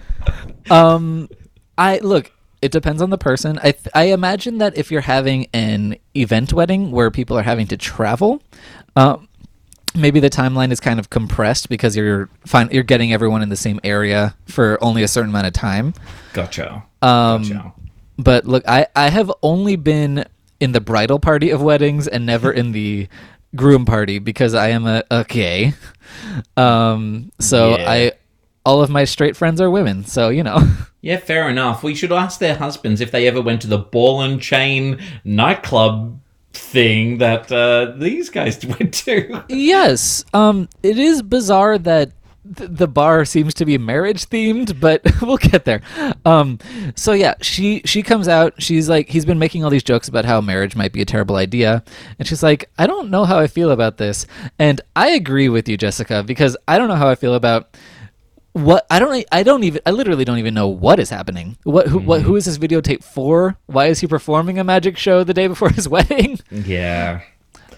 Um, 0.70 1.28
I 1.76 1.98
look. 1.98 2.30
It 2.62 2.72
depends 2.72 3.00
on 3.00 3.10
the 3.10 3.18
person. 3.18 3.58
I 3.58 3.72
th- 3.72 3.88
I 3.94 4.04
imagine 4.04 4.58
that 4.58 4.76
if 4.76 4.90
you're 4.90 5.00
having 5.00 5.46
an 5.54 5.96
event 6.14 6.52
wedding 6.52 6.90
where 6.90 7.10
people 7.10 7.36
are 7.38 7.42
having 7.42 7.66
to 7.68 7.76
travel, 7.76 8.42
um, 8.96 9.28
maybe 9.94 10.20
the 10.20 10.30
timeline 10.30 10.70
is 10.72 10.80
kind 10.80 10.98
of 11.00 11.10
compressed 11.10 11.68
because 11.68 11.96
you're 11.96 12.28
fine. 12.46 12.68
You're 12.70 12.82
getting 12.82 13.12
everyone 13.12 13.42
in 13.42 13.48
the 13.48 13.56
same 13.56 13.80
area 13.84 14.34
for 14.46 14.78
only 14.82 15.02
a 15.02 15.08
certain 15.08 15.30
amount 15.30 15.46
of 15.46 15.52
time. 15.52 15.94
gotcha. 16.32 16.84
Um, 17.02 17.42
Gotcha. 17.42 17.72
But 18.18 18.44
look, 18.46 18.62
I 18.68 18.86
I 18.94 19.08
have 19.08 19.32
only 19.42 19.76
been 19.76 20.24
in 20.60 20.72
the 20.72 20.80
bridal 20.80 21.18
party 21.18 21.48
of 21.50 21.62
weddings 21.62 22.06
and 22.06 22.26
never 22.26 22.52
in 22.52 22.72
the 22.72 23.08
groom 23.56 23.84
party 23.86 24.18
because 24.18 24.52
I 24.54 24.68
am 24.68 24.86
a, 24.86 25.02
a 25.10 25.24
gay. 25.24 25.72
Um, 26.56 27.32
so 27.40 27.76
Yeah. 27.76 27.90
I 27.90 28.12
all 28.66 28.82
of 28.82 28.90
my 28.90 29.04
straight 29.04 29.36
friends 29.36 29.60
are 29.60 29.70
women. 29.70 30.04
So 30.04 30.28
you 30.28 30.42
know. 30.42 30.58
Yeah, 31.02 31.16
fair 31.16 31.48
enough. 31.48 31.82
We 31.82 31.94
should 31.94 32.12
ask 32.12 32.40
their 32.40 32.56
husbands 32.56 33.00
if 33.00 33.10
they 33.10 33.26
ever 33.26 33.40
went 33.40 33.62
to 33.62 33.66
the 33.68 33.78
ball 33.78 34.20
and 34.20 34.38
chain 34.38 35.02
nightclub 35.24 36.20
thing 36.52 37.18
that 37.18 37.50
uh, 37.52 37.92
these 37.96 38.30
guys 38.30 38.64
went 38.78 38.94
to. 38.94 39.44
Yes. 39.48 40.24
Um, 40.32 40.68
it 40.82 40.98
is 40.98 41.22
bizarre 41.22 41.78
that 41.78 42.12
th- 42.56 42.70
the 42.72 42.88
bar 42.88 43.24
seems 43.24 43.54
to 43.54 43.64
be 43.64 43.78
marriage 43.78 44.26
themed, 44.26 44.80
but 44.80 45.02
we'll 45.22 45.36
get 45.36 45.64
there. 45.64 45.82
Um, 46.24 46.58
so 46.96 47.12
yeah, 47.12 47.34
she 47.40 47.82
she 47.84 48.02
comes 48.02 48.28
out. 48.28 48.60
She's 48.60 48.88
like, 48.88 49.08
he's 49.08 49.24
been 49.24 49.38
making 49.38 49.64
all 49.64 49.70
these 49.70 49.82
jokes 49.82 50.08
about 50.08 50.24
how 50.24 50.40
marriage 50.40 50.76
might 50.76 50.92
be 50.92 51.02
a 51.02 51.06
terrible 51.06 51.36
idea, 51.36 51.84
and 52.18 52.26
she's 52.26 52.42
like, 52.42 52.70
I 52.78 52.86
don't 52.86 53.10
know 53.10 53.24
how 53.24 53.38
I 53.38 53.46
feel 53.46 53.70
about 53.70 53.96
this, 53.98 54.26
and 54.58 54.80
I 54.96 55.10
agree 55.10 55.48
with 55.48 55.68
you, 55.68 55.76
Jessica, 55.76 56.22
because 56.22 56.56
I 56.66 56.78
don't 56.78 56.88
know 56.88 56.96
how 56.96 57.08
I 57.08 57.14
feel 57.14 57.34
about. 57.34 57.76
What 58.52 58.84
I 58.90 58.98
don't 58.98 59.24
I 59.30 59.42
don't 59.44 59.62
even 59.62 59.80
I 59.86 59.92
literally 59.92 60.24
don't 60.24 60.38
even 60.38 60.54
know 60.54 60.66
what 60.68 60.98
is 60.98 61.08
happening. 61.10 61.56
What 61.62 61.86
who 61.86 61.98
what 61.98 62.22
who 62.22 62.34
is 62.36 62.46
this 62.46 62.58
videotape 62.58 63.04
for? 63.04 63.56
Why 63.66 63.86
is 63.86 64.00
he 64.00 64.06
performing 64.08 64.58
a 64.58 64.64
magic 64.64 64.96
show 64.98 65.22
the 65.22 65.34
day 65.34 65.46
before 65.46 65.68
his 65.78 65.88
wedding? 65.88 66.38
Yeah. 66.50 67.20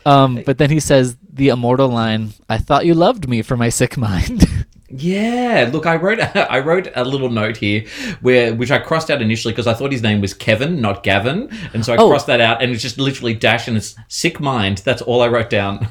Um, 0.06 0.42
but 0.46 0.58
then 0.58 0.70
he 0.70 0.80
says 0.80 1.16
the 1.32 1.48
immortal 1.50 1.88
line, 1.88 2.32
"I 2.48 2.58
thought 2.58 2.86
you 2.86 2.94
loved 2.94 3.28
me 3.28 3.42
for 3.42 3.56
my 3.56 3.68
sick 3.68 3.96
mind." 3.96 4.46
Yeah, 4.94 5.70
look, 5.72 5.86
I 5.86 5.96
wrote 5.96 6.20
I 6.36 6.58
wrote 6.58 6.88
a 6.94 7.02
little 7.02 7.30
note 7.30 7.56
here 7.56 7.86
where 8.20 8.54
which 8.54 8.70
I 8.70 8.78
crossed 8.78 9.10
out 9.10 9.22
initially 9.22 9.52
because 9.54 9.66
I 9.66 9.72
thought 9.72 9.90
his 9.90 10.02
name 10.02 10.20
was 10.20 10.34
Kevin, 10.34 10.82
not 10.82 11.02
Gavin, 11.02 11.48
and 11.72 11.82
so 11.82 11.94
I 11.94 11.96
Oh. 11.96 12.08
crossed 12.10 12.26
that 12.26 12.42
out, 12.42 12.62
and 12.62 12.70
it's 12.70 12.82
just 12.82 12.98
literally 12.98 13.32
dash 13.32 13.68
and 13.68 13.76
it's 13.78 13.94
sick 14.08 14.38
mind. 14.38 14.82
That's 14.84 15.00
all 15.00 15.22
I 15.22 15.28
wrote 15.28 15.48
down. 15.48 15.88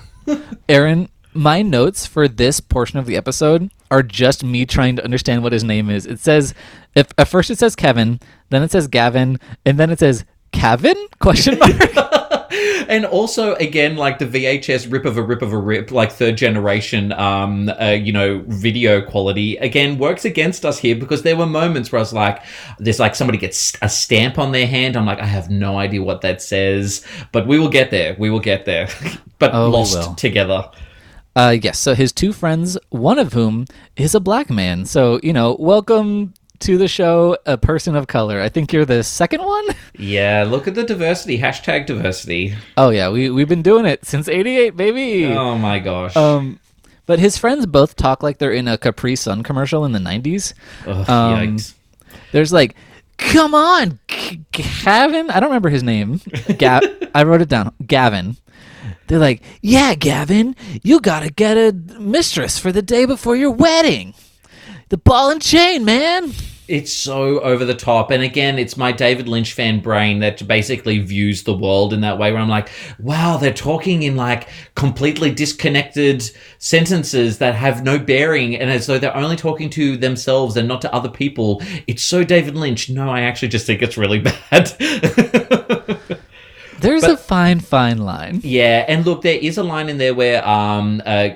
Aaron, 0.69 1.09
my 1.33 1.61
notes 1.61 2.05
for 2.05 2.27
this 2.27 2.59
portion 2.59 3.00
of 3.00 3.05
the 3.05 3.15
episode 3.15 3.71
are 3.89 4.03
just 4.03 4.43
me 4.43 4.65
trying 4.65 4.95
to 4.95 5.03
understand 5.03 5.43
what 5.43 5.53
his 5.53 5.63
name 5.63 5.89
is. 5.89 6.05
It 6.05 6.19
says, 6.19 6.53
if 6.95 7.07
at 7.17 7.27
first 7.27 7.50
it 7.50 7.57
says 7.59 7.75
Kevin, 7.75 8.19
then 8.50 8.63
it 8.63 8.71
says 8.71 8.88
Gavin, 8.88 9.39
and 9.65 9.77
then 9.77 9.89
it 9.89 10.00
says 10.00 10.25
Kevin? 10.51 10.95
Question 11.19 11.59
mark. 11.59 11.71
and 12.88 13.05
also 13.05 13.55
again 13.55 13.95
like 13.95 14.19
the 14.19 14.25
VHS 14.25 14.91
rip 14.91 15.05
of 15.05 15.17
a 15.17 15.21
rip 15.21 15.41
of 15.41 15.53
a 15.53 15.57
rip 15.57 15.91
like 15.91 16.11
third 16.11 16.35
generation 16.35 17.11
um 17.13 17.71
uh, 17.79 17.85
you 17.89 18.11
know 18.11 18.43
video 18.47 19.01
quality 19.01 19.55
again 19.57 19.97
works 19.97 20.25
against 20.25 20.65
us 20.65 20.77
here 20.77 20.95
because 20.95 21.23
there 21.23 21.38
were 21.38 21.45
moments 21.45 21.91
where 21.91 22.00
I 22.00 22.01
was 22.01 22.13
like 22.13 22.43
there's 22.79 23.00
like 23.00 23.15
somebody 23.15 23.38
gets 23.38 23.73
a 23.81 23.88
stamp 23.89 24.38
on 24.38 24.51
their 24.51 24.67
hand 24.67 24.97
I'm 24.97 25.05
like 25.05 25.19
I 25.19 25.25
have 25.25 25.50
no 25.50 25.77
idea 25.77 26.03
what 26.03 26.21
that 26.21 26.41
says 26.41 27.05
but 27.31 27.47
we 27.47 27.57
will 27.57 27.69
get 27.69 27.91
there 27.91 28.15
we 28.19 28.29
will 28.29 28.39
get 28.39 28.65
there 28.65 28.89
but 29.39 29.53
Oh, 29.53 29.69
lost 29.69 30.17
together 30.17 30.69
Uh, 31.35 31.55
yes. 31.61 31.79
So 31.79 31.93
his 31.95 32.11
two 32.11 32.33
friends, 32.33 32.77
one 32.89 33.17
of 33.19 33.33
whom 33.33 33.65
is 33.95 34.13
a 34.15 34.19
black 34.19 34.50
man. 34.50 34.85
So 34.85 35.19
you 35.23 35.33
know, 35.33 35.55
welcome 35.59 36.33
to 36.59 36.77
the 36.77 36.88
show, 36.88 37.38
a 37.45 37.57
person 37.57 37.95
of 37.95 38.05
color. 38.07 38.39
I 38.39 38.50
think 38.50 38.71
you're 38.71 38.85
the 38.85 39.03
second 39.03 39.41
one. 39.43 39.65
yeah 39.97 40.43
look 40.47 40.67
at 40.67 40.75
the 40.75 40.83
diversity 40.83 41.38
hashtag 41.39 41.85
diversity 41.85 42.55
Oh 42.77 42.89
yeah, 42.89 43.09
we 43.09 43.29
we've 43.29 43.50
been 43.50 43.61
doing 43.61 43.85
it 43.85 44.05
since 44.05 44.27
'88, 44.27 44.75
baby. 44.77 45.25
oh 45.27 45.57
my 45.57 45.79
gosh 45.79 46.15
Um, 46.15 46.59
but 47.05 47.19
his 47.19 47.38
friends 47.38 47.65
both 47.65 47.95
talk 47.95 48.23
like 48.23 48.38
they're 48.38 48.53
in 48.53 48.67
a 48.67 48.77
Capri 48.77 49.15
Sun 49.15 49.43
commercial 49.43 49.85
in 49.85 49.91
the 49.91 50.00
'90s. 50.00 50.53
Ugh, 50.85 51.09
um, 51.09 51.57
yikes 51.57 51.73
There's 52.31 52.53
like, 52.53 52.75
come 53.17 53.53
on, 53.55 54.00
G- 54.07 54.41
Gavin. 54.51 55.29
I 55.29 55.39
don't 55.39 55.50
remember 55.50 55.69
his 55.69 55.83
name. 55.83 56.21
Gav. 56.57 56.83
I 57.15 57.23
wrote 57.23 57.41
it 57.41 57.50
down. 57.50 57.73
Gavin. 57.85 58.38
They're 59.12 59.20
like, 59.20 59.44
yeah, 59.62 59.94
Gavin, 59.94 60.56
you 60.84 61.01
gotta 61.01 61.30
get 61.30 61.58
a 61.58 61.74
mistress 62.00 62.58
for 62.58 62.72
the 62.72 62.82
day 62.82 63.03
before 63.03 63.36
your 63.36 63.51
wedding. 63.51 64.13
The 64.88 64.96
ball 64.96 65.30
and 65.30 65.41
chain, 65.41 65.84
man. 65.84 66.32
it's 66.70 66.94
so 66.94 67.41
over 67.41 67.65
the 67.65 67.74
top 67.74 68.12
and 68.12 68.24
again 68.24 68.58
it's 68.58 68.77
my 68.77 68.91
david 68.94 69.27
lynch 69.27 69.51
fan 69.51 69.82
brain 69.82 70.20
that 70.20 70.48
basically 70.48 71.00
views 71.00 71.44
the 71.44 71.53
world 71.53 71.91
in 71.91 72.00
that 72.00 72.18
way 72.18 72.32
where 72.32 72.39
i'm 72.39 72.48
like 72.48 72.70
wow 73.00 73.36
they're 73.36 73.51
talking 73.51 74.03
in 74.03 74.15
like 74.15 74.48
completely 74.75 75.30
disconnected 75.32 76.24
sentences 76.60 77.39
that 77.39 77.56
have 77.56 77.84
no 77.84 78.00
bearing 78.00 78.56
and 78.56 78.70
as 78.70 78.86
though 78.88 79.00
they're 79.00 79.18
only 79.18 79.36
talking 79.36 79.70
to 79.70 79.98
themselves 79.98 80.56
and 80.56 80.68
not 80.68 80.80
to 80.82 80.94
other 80.94 81.10
people 81.10 81.62
it's 81.88 82.03
so 82.03 82.24
david 82.24 82.56
lynch 82.56 82.89
no 82.89 83.10
i 83.10 83.22
actually 83.22 83.50
just 83.50 83.65
think 83.65 83.82
it's 83.82 83.98
really 83.98 84.20
bad 84.51 84.72
There's 86.81 87.03
a 87.03 87.15
fine, 87.17 87.59
fine 87.59 88.00
line. 88.00 88.41
Yeah, 88.43 88.85
and 88.88 89.05
look, 89.05 89.21
there 89.21 89.38
is 89.38 89.57
a 89.57 89.63
line 89.63 89.89
in 89.89 89.97
there 89.97 90.13
where 90.13 90.45
um, 90.47 91.01
uh, 91.05 91.29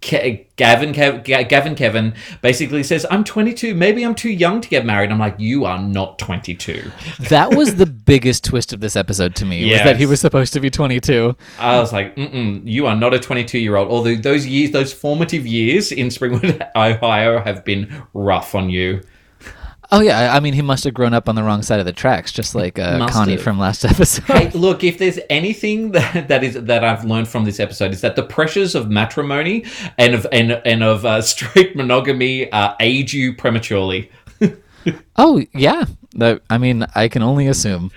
Ke- 0.00 0.46
Gavin, 0.56 0.92
Kev- 0.92 1.24
Gavin, 1.24 1.74
Kevin 1.74 2.14
basically 2.42 2.82
says, 2.82 3.06
"I'm 3.10 3.24
22. 3.24 3.74
Maybe 3.74 4.04
I'm 4.04 4.14
too 4.14 4.30
young 4.30 4.60
to 4.60 4.68
get 4.68 4.84
married." 4.84 5.10
I'm 5.10 5.18
like, 5.18 5.36
"You 5.38 5.64
are 5.64 5.78
not 5.78 6.18
22." 6.18 6.90
That 7.28 7.54
was 7.54 7.76
the 7.76 7.86
biggest 8.12 8.44
twist 8.44 8.72
of 8.72 8.80
this 8.80 8.96
episode 8.96 9.34
to 9.36 9.44
me. 9.44 9.70
Was 9.70 9.80
that 9.82 9.96
he 9.96 10.06
was 10.06 10.20
supposed 10.20 10.52
to 10.54 10.60
be 10.60 10.70
22. 10.70 11.36
I 11.58 11.78
was 11.78 11.92
like, 11.92 12.16
Mm-mm, 12.16 12.62
"You 12.64 12.86
are 12.86 12.96
not 12.96 13.14
a 13.14 13.18
22 13.18 13.58
year 13.58 13.76
old." 13.76 13.88
Although 13.88 14.16
those 14.16 14.46
years, 14.46 14.70
those 14.70 14.92
formative 14.92 15.46
years 15.46 15.92
in 15.92 16.08
Springwood, 16.08 16.66
Ohio, 16.76 17.40
have 17.40 17.64
been 17.64 18.04
rough 18.14 18.54
on 18.54 18.70
you. 18.70 19.02
Oh 19.90 20.00
yeah, 20.00 20.18
I- 20.18 20.36
I 20.36 20.40
mean 20.40 20.52
he 20.54 20.60
must 20.62 20.84
have 20.84 20.92
grown 20.92 21.14
up 21.14 21.28
on 21.28 21.34
the 21.34 21.42
wrong 21.42 21.62
side 21.62 21.80
of 21.80 21.86
the 21.86 21.92
tracks, 21.92 22.30
just 22.30 22.54
like 22.54 22.78
uh, 22.78 22.98
Must 22.98 23.14
Connie 23.14 23.32
have. 23.32 23.42
from 23.42 23.58
last 23.58 23.84
episode. 23.92 24.24
Hey, 24.24 24.50
look, 24.50 24.84
if 24.84 24.98
there's 24.98 25.18
anything 25.30 25.92
that, 25.92 26.28
that 26.28 26.44
is 26.44 26.54
that 26.54 26.84
I've 26.84 27.04
learned 27.04 27.28
from 27.28 27.44
this 27.44 27.58
episode 27.58 27.92
is 27.92 28.00
that 28.02 28.14
the 28.16 28.22
pressures 28.22 28.74
of 28.74 28.90
matrimony 28.90 29.64
and 29.96 30.14
of 30.14 30.26
and 30.30 30.52
and 30.64 30.82
of 30.82 31.04
uh, 31.06 31.22
straight 31.32 31.74
monogamy 31.76 32.50
uh, 32.52 32.74
age 32.80 33.14
you 33.14 33.34
prematurely. 33.34 34.10
Oh 35.16 35.42
yeah, 35.54 35.84
I 36.50 36.58
mean 36.58 36.86
I 36.94 37.08
can 37.08 37.22
only 37.22 37.46
assume. 37.48 37.90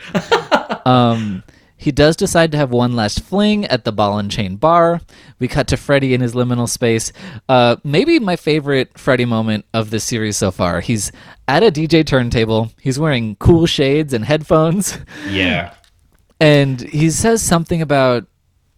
um, 0.86 1.43
he 1.82 1.92
does 1.92 2.16
decide 2.16 2.52
to 2.52 2.60
have 2.60 2.70
one 2.70 2.96
last 2.96 3.24
fling 3.24 3.66
at 3.66 3.86
the 3.86 3.92
ball 3.92 4.20
and 4.20 4.30
chain 4.30 4.56
bar. 4.56 5.02
We 5.40 5.48
cut 5.48 5.68
to 5.70 5.78
Freddy 5.78 6.14
in 6.14 6.22
his 6.22 6.36
liminal 6.36 6.70
space. 6.70 7.12
Uh, 7.50 7.78
maybe 7.84 8.20
my 8.20 8.36
favorite 8.36 9.00
Freddy 9.00 9.26
moment 9.26 9.66
of 9.74 9.90
this 9.90 10.04
series 10.04 10.38
so 10.38 10.52
far. 10.52 10.82
He's 10.82 11.12
at 11.48 11.64
a 11.64 11.72
DJ 11.72 12.06
turntable. 12.06 12.72
He's 12.80 13.00
wearing 13.00 13.36
cool 13.38 13.66
shades 13.66 14.14
and 14.14 14.24
headphones. 14.24 15.00
Yeah. 15.28 15.74
and 16.40 16.82
he 16.82 17.10
says 17.10 17.42
something 17.42 17.82
about 17.82 18.28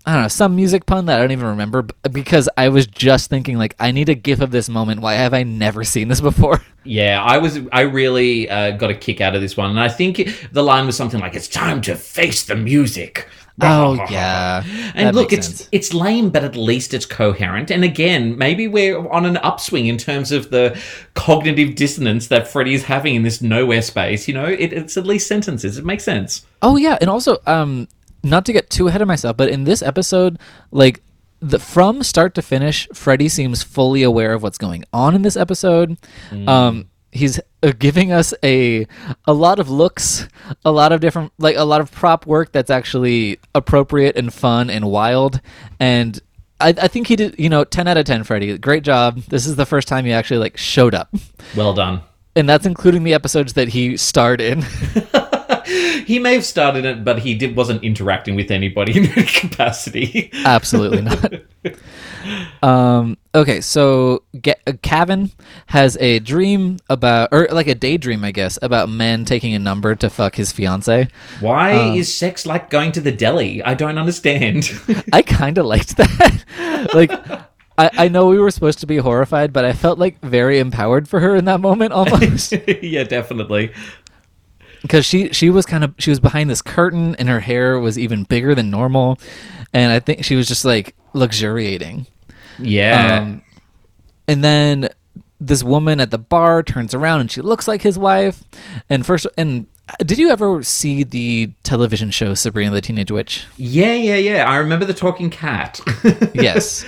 I 0.06 0.14
don't 0.14 0.22
know 0.24 0.28
some 0.28 0.56
music 0.56 0.86
pun 0.86 1.06
that 1.06 1.18
I 1.18 1.22
don't 1.22 1.32
even 1.32 1.48
remember 1.48 1.88
because 2.12 2.50
I 2.58 2.70
was 2.70 2.88
just 2.88 3.30
thinking 3.30 3.58
like 3.58 3.76
I 3.80 3.92
need 3.92 4.10
a 4.10 4.16
gif 4.16 4.42
of 4.42 4.52
this 4.52 4.68
moment. 4.68 5.00
Why 5.02 5.14
have 5.14 5.34
I 5.34 5.44
never 5.44 5.84
seen 5.84 6.08
this 6.10 6.22
before? 6.22 6.62
Yeah, 6.86 7.24
I 7.24 7.38
was. 7.38 7.60
I 7.72 7.84
really 7.84 8.50
uh, 8.50 8.72
got 8.72 8.92
a 8.92 8.94
kick 8.94 9.22
out 9.22 9.36
of 9.36 9.42
this 9.42 9.56
one, 9.56 9.70
and 9.70 9.80
I 9.80 9.88
think 9.88 10.50
the 10.52 10.62
line 10.62 10.86
was 10.86 10.98
something 10.98 11.22
like, 11.22 11.34
"It's 11.34 11.48
time 11.48 11.80
to 11.84 11.96
face 11.96 12.44
the 12.44 12.58
music." 12.58 13.26
Oh 13.62 13.94
yeah, 14.12 14.64
And 14.94 15.08
That 15.08 15.16
look, 15.16 15.32
it's 15.32 15.48
sense. 15.48 15.70
it's 15.72 15.94
lame, 15.94 16.30
but 16.30 16.44
at 16.44 16.58
least 16.58 16.94
it's 16.94 17.06
coherent. 17.06 17.72
And 17.72 17.86
again, 17.86 18.38
maybe 18.38 18.68
we're 18.68 19.08
on 19.10 19.26
an 19.26 19.38
upswing 19.38 19.86
in 19.88 19.98
terms 19.98 20.34
of 20.34 20.50
the 20.50 20.78
cognitive 21.14 21.76
dissonance 21.76 22.28
that 22.28 22.50
Freddy's 22.50 22.84
having 22.84 23.16
in 23.16 23.24
this 23.24 23.42
nowhere 23.42 23.82
space. 23.82 24.28
You 24.28 24.34
know, 24.34 24.46
it, 24.46 24.74
it's 24.74 24.98
at 24.98 25.06
least 25.06 25.28
sentences. 25.28 25.78
It 25.78 25.86
makes 25.86 26.04
sense. 26.04 26.46
Oh 26.62 26.76
yeah, 26.76 26.98
and 27.00 27.10
also 27.10 27.38
um 27.48 27.88
not 28.24 28.46
to 28.46 28.54
get 28.54 28.70
too 28.70 28.88
ahead 28.88 29.02
of 29.02 29.08
myself, 29.08 29.38
but 29.38 29.50
in 29.50 29.66
this 29.66 29.82
episode, 29.82 30.40
like 30.72 31.04
the 31.40 31.60
from 31.60 32.04
start 32.04 32.34
to 32.36 32.42
finish, 32.42 32.88
Freddy 32.94 33.28
seems 33.30 33.64
fully 33.64 34.02
aware 34.04 34.34
of 34.34 34.42
what's 34.44 34.58
going 34.58 34.86
on 34.94 35.14
in 35.16 35.22
this 35.24 35.36
episode. 35.38 35.98
Um 36.48 36.90
he's 37.12 37.40
uh, 37.62 37.72
giving 37.78 38.12
us 38.12 38.34
a 38.44 38.88
a 39.26 39.34
lot 39.34 39.60
of 39.60 39.70
looks, 39.70 40.28
a 40.66 40.72
lot 40.72 40.92
of 40.92 41.00
different 41.02 41.32
like 41.38 41.56
a 41.58 41.64
lot 41.64 41.82
of 41.82 41.92
prop 41.92 42.26
work 42.26 42.52
that's 42.52 42.72
actually 42.72 43.40
appropriate 43.54 44.16
and 44.18 44.34
fun 44.34 44.70
and 44.70 44.86
wild 44.90 45.42
and 45.80 46.20
I, 46.62 46.70
I 46.70 46.88
think 46.88 47.08
he 47.08 47.16
did, 47.18 47.36
you 47.38 47.50
know, 47.50 47.66
ten 47.66 47.88
out 47.90 47.98
of 47.98 48.06
ten, 48.06 48.24
Freddy. 48.24 48.58
Great 48.58 48.84
job. 48.84 49.20
This 49.28 49.46
is 49.46 49.58
the 49.58 49.66
first 49.66 49.88
time 49.88 50.06
he 50.06 50.14
actually 50.14 50.38
like 50.40 50.56
showed 50.58 50.96
up. 50.96 51.14
Well 51.58 51.74
done. 51.74 52.02
and 52.38 52.48
that's 52.48 52.66
including 52.66 53.04
the 53.04 53.14
episodes 53.14 53.54
that 53.54 53.68
he 53.70 53.98
starred 53.98 54.40
in. 54.40 54.64
he 56.06 56.20
may 56.20 56.34
have 56.34 56.46
started 56.46 56.86
it, 56.86 57.04
but 57.04 57.20
he 57.20 57.36
did 57.36 57.56
wasn't 57.56 57.84
interacting 57.84 58.36
with 58.36 58.52
anybody 58.52 58.98
in 58.98 59.06
any 59.08 59.26
capacity. 59.28 60.32
Absolutely 60.46 61.02
not. 61.02 61.34
Um, 62.62 63.18
okay, 63.36 63.60
so 63.62 64.24
Ga- 64.42 64.56
uh, 64.66 64.74
Cavan 64.82 65.32
has 65.68 65.98
a 66.00 66.20
dream 66.20 66.78
about, 66.90 67.30
or 67.32 67.48
like 67.52 67.68
a 67.68 67.76
daydream, 67.76 68.24
I 68.24 68.32
guess, 68.32 68.58
about 68.62 68.90
men 68.90 69.26
taking 69.26 69.54
a 69.54 69.60
number 69.60 69.96
to 69.96 70.10
fuck 70.10 70.36
his 70.36 70.52
fiance. 70.52 71.08
Why 71.42 71.74
is 71.94 72.14
sex 72.16 72.46
like 72.46 72.70
going 72.70 72.92
to 72.94 73.02
the 73.02 73.12
deli? 73.12 73.62
I 73.64 73.74
don't 73.74 73.98
understand. 73.98 74.72
I 75.14 75.22
kind 75.22 75.58
of 75.58 75.66
liked 75.66 75.98
that. 75.98 76.90
like, 76.94 77.12
I, 77.78 77.90
I 78.06 78.08
know 78.08 78.28
we 78.28 78.40
were 78.40 78.52
supposed 78.52 78.80
to 78.80 78.88
be 78.88 78.98
horrified, 78.98 79.52
but 79.52 79.66
I 79.66 79.74
felt 79.74 80.00
like 80.00 80.20
very 80.22 80.60
empowered 80.60 81.08
for 81.10 81.20
her 81.20 81.36
in 81.36 81.46
that 81.46 81.60
moment 81.60 81.92
almost. 81.92 82.54
yeah, 82.82 83.04
definitely. 83.04 83.74
Because 84.84 85.04
she 85.06 85.30
she 85.34 85.50
was 85.50 85.66
kind 85.66 85.84
of 85.84 85.96
she 85.98 86.12
was 86.12 86.20
behind 86.20 86.50
this 86.50 86.62
curtain 86.62 87.16
and 87.16 87.28
her 87.28 87.40
hair 87.40 87.80
was 87.80 87.98
even 87.98 88.24
bigger 88.24 88.54
than 88.54 88.70
normal 88.70 89.18
and 89.74 89.92
i 89.92 90.00
think 90.00 90.24
she 90.24 90.36
was 90.36 90.48
just 90.48 90.64
like 90.64 90.96
luxuriating 91.14 92.06
Yeah. 92.60 93.20
um, 93.22 93.42
and 94.28 94.44
then 94.44 94.90
this 95.40 95.64
woman 95.64 96.00
at 96.00 96.12
the 96.12 96.18
bar 96.20 96.62
turns 96.64 96.94
around 96.94 97.22
and 97.22 97.32
she 97.32 97.42
looks 97.42 97.68
like 97.68 97.82
his 97.82 97.98
wife 97.98 98.44
and 98.90 99.06
first 99.06 99.26
and 99.38 99.66
did 100.06 100.18
you 100.18 100.30
ever 100.30 100.64
see 100.64 101.04
the 101.04 101.52
television 101.64 102.10
show 102.12 102.34
sabrina 102.34 102.72
the 102.72 102.80
teenage 102.82 103.12
witch 103.12 103.46
yeah, 103.58 103.94
yeah, 103.94 104.16
yeah. 104.16 104.50
I 104.50 104.58
remember 104.58 104.86
the 104.86 104.94
talking 104.94 105.30
cat. 105.30 105.82
yes 106.34 106.86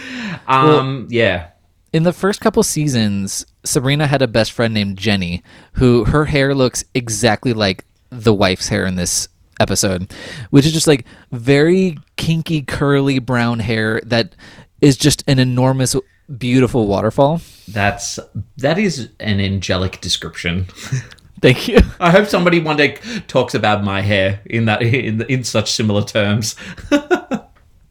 um, 0.47 1.07
yeah. 1.09 1.47
In 1.95 2.03
the 2.03 2.11
first 2.11 2.41
couple 2.41 2.61
seasons, 2.61 3.45
Sabrina 3.63 4.05
had 4.05 4.21
a 4.21 4.27
best 4.27 4.51
friend 4.51 4.73
named 4.73 4.97
Jenny, 4.97 5.41
who 5.75 6.03
her 6.03 6.25
hair 6.25 6.53
looks 6.53 6.83
exactly 6.93 7.53
like 7.53 7.85
the 8.09 8.33
wife's 8.33 8.67
hair 8.67 8.85
in 8.85 8.95
this 8.95 9.29
episode, 9.61 10.13
which 10.49 10.65
is 10.65 10.73
just 10.73 10.87
like 10.87 11.05
very 11.31 11.97
kinky, 12.17 12.63
curly 12.63 13.19
brown 13.19 13.59
hair 13.59 14.01
that 14.07 14.35
is 14.81 14.97
just 14.97 15.23
an 15.25 15.39
enormous, 15.39 15.95
beautiful 16.37 16.85
waterfall. 16.85 17.39
That's 17.65 18.19
that 18.57 18.77
is 18.77 19.11
an 19.21 19.39
angelic 19.39 20.01
description. 20.01 20.65
Thank 21.41 21.69
you. 21.69 21.79
I 22.01 22.11
hope 22.11 22.27
somebody 22.27 22.59
one 22.59 22.75
day 22.75 22.97
talks 23.27 23.55
about 23.55 23.85
my 23.85 24.01
hair 24.01 24.41
in 24.45 24.65
that 24.65 24.81
in 24.81 25.21
in 25.29 25.45
such 25.45 25.71
similar 25.71 26.03
terms. 26.03 26.57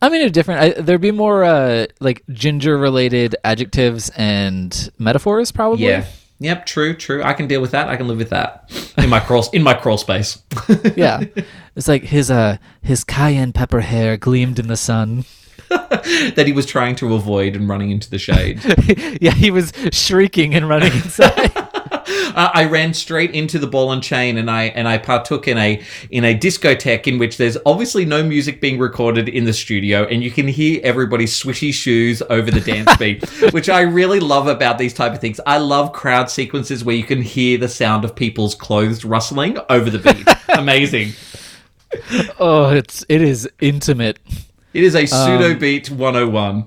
I 0.05 0.11
mean, 0.11 0.21
they're 0.21 0.29
different. 0.29 0.61
I, 0.61 0.83
there'd 0.83 1.01
be 1.01 1.13
more 1.13 1.45
uh, 1.45 1.87
like 1.99 2.23
ginger-related 2.31 3.37
adjectives 3.43 4.11
and 4.11 4.91
metaphors, 4.99 5.51
probably. 5.51 5.87
Yeah. 5.87 6.05
Yep. 6.41 6.67
True. 6.67 6.95
True. 6.95 7.23
I 7.23 7.33
can 7.33 7.47
deal 7.47 7.63
with 7.63 7.71
that. 7.71 7.89
I 7.89 7.97
can 7.97 8.07
live 8.07 8.19
with 8.19 8.29
that 8.29 8.71
in 8.99 9.09
my 9.09 9.21
crawl 9.21 9.49
in 9.55 9.63
my 9.63 9.73
crawl 9.73 9.97
space. 9.97 10.43
yeah. 10.97 11.25
It's 11.75 11.89
like 11.89 12.03
his 12.03 12.31
uh 12.31 12.59
his 12.83 13.03
cayenne 13.03 13.53
pepper 13.53 13.81
hair 13.81 14.19
gleamed 14.19 14.59
in 14.59 14.67
the 14.67 14.77
sun. 14.77 15.25
that 15.71 16.45
he 16.45 16.53
was 16.53 16.67
trying 16.67 16.97
to 16.97 17.15
avoid 17.15 17.57
and 17.57 17.67
running 17.69 17.91
into 17.91 18.11
the 18.11 18.19
shade. 18.19 18.61
yeah, 19.23 19.33
he 19.33 19.51
was 19.51 19.73
shrieking 19.93 20.55
and 20.55 20.69
running 20.69 20.93
inside. 20.93 21.64
Uh, 22.07 22.51
I 22.53 22.65
ran 22.65 22.95
straight 22.95 23.33
into 23.33 23.59
the 23.59 23.67
ball 23.67 23.93
and 23.93 24.03
chain, 24.03 24.37
and 24.37 24.51
I 24.51 24.65
and 24.65 24.89
I 24.89 24.99
partook 24.99 25.49
in 25.49 25.59
a 25.59 25.83
in 26.11 26.25
a 26.25 26.37
discotheque 26.37 27.07
in 27.07 27.19
which 27.19 27.37
there's 27.37 27.57
obviously 27.67 28.05
no 28.05 28.23
music 28.23 28.61
being 28.61 28.79
recorded 28.79 29.29
in 29.29 29.45
the 29.45 29.53
studio, 29.53 30.05
and 30.05 30.23
you 30.23 30.31
can 30.31 30.49
hear 30.49 30.81
everybody's 30.83 31.39
swishy 31.39 31.73
shoes 31.73 32.23
over 32.31 32.51
the 32.51 32.61
dance 32.61 32.97
beat, 32.99 33.25
which 33.53 33.69
I 33.69 33.81
really 33.83 34.21
love 34.21 34.47
about 34.47 34.79
these 34.79 34.95
type 34.95 35.13
of 35.13 35.21
things. 35.21 35.41
I 35.47 35.59
love 35.59 35.93
crowd 35.93 36.31
sequences 36.31 36.85
where 36.85 36.97
you 36.97 37.05
can 37.05 37.23
hear 37.23 37.59
the 37.59 37.69
sound 37.69 38.05
of 38.05 38.15
people's 38.15 38.55
clothes 38.55 39.05
rustling 39.05 39.59
over 39.69 39.91
the 39.91 39.99
beat. 39.99 40.27
Amazing. 40.59 41.13
oh, 42.39 42.71
it's 42.71 43.05
it 43.09 43.23
is 43.23 43.49
intimate. 43.61 44.19
It 44.75 44.83
is 44.83 44.97
a 44.97 45.07
pseudo 45.07 45.55
beat 45.55 45.89
101. 45.89 46.67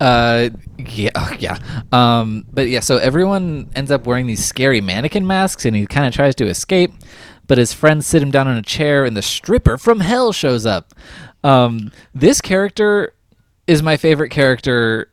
Uh, 0.00 0.50
yeah, 0.78 1.10
oh, 1.14 1.32
yeah. 1.38 1.58
Um, 1.92 2.44
but 2.52 2.68
yeah, 2.68 2.80
so 2.80 2.98
everyone 2.98 3.70
ends 3.74 3.90
up 3.90 4.06
wearing 4.06 4.26
these 4.26 4.44
scary 4.44 4.80
mannequin 4.80 5.26
masks, 5.26 5.64
and 5.64 5.74
he 5.76 5.86
kind 5.86 6.06
of 6.06 6.14
tries 6.14 6.34
to 6.36 6.46
escape, 6.46 6.92
but 7.46 7.58
his 7.58 7.72
friends 7.72 8.06
sit 8.06 8.22
him 8.22 8.30
down 8.30 8.48
on 8.48 8.56
a 8.56 8.62
chair, 8.62 9.04
and 9.04 9.16
the 9.16 9.22
stripper 9.22 9.78
from 9.78 10.00
hell 10.00 10.32
shows 10.32 10.66
up. 10.66 10.94
Um, 11.44 11.92
this 12.14 12.40
character 12.40 13.14
is 13.66 13.82
my 13.82 13.96
favorite 13.96 14.30
character 14.30 15.10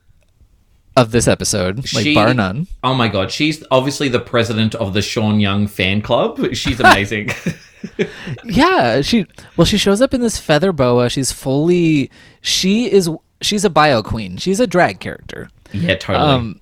of 0.96 1.12
this 1.12 1.28
episode, 1.28 1.78
like 1.94 2.04
She- 2.04 2.14
bar 2.14 2.34
none. 2.34 2.68
Oh 2.84 2.94
my 2.94 3.08
god, 3.08 3.32
she's 3.32 3.64
obviously 3.72 4.10
the 4.10 4.20
president 4.20 4.76
of 4.76 4.94
the 4.94 5.02
Sean 5.02 5.40
Young 5.40 5.66
fan 5.68 6.02
club. 6.02 6.54
She's 6.54 6.80
amazing. 6.80 7.30
Yeah, 8.46 9.02
she 9.02 9.26
well, 9.58 9.66
she 9.66 9.78
shows 9.78 10.02
up 10.02 10.14
in 10.14 10.22
this 10.22 10.38
feather 10.40 10.72
boa. 10.72 11.10
She's 11.10 11.32
fully. 11.32 12.10
She 12.42 12.90
is. 12.92 13.10
She's 13.44 13.64
a 13.66 13.70
bio 13.70 14.02
queen. 14.02 14.38
She's 14.38 14.60
a 14.60 14.68
drag 14.68 15.00
character. 15.00 15.50
yeah, 15.72 15.96
totally. 15.96 16.26
Um, 16.26 16.62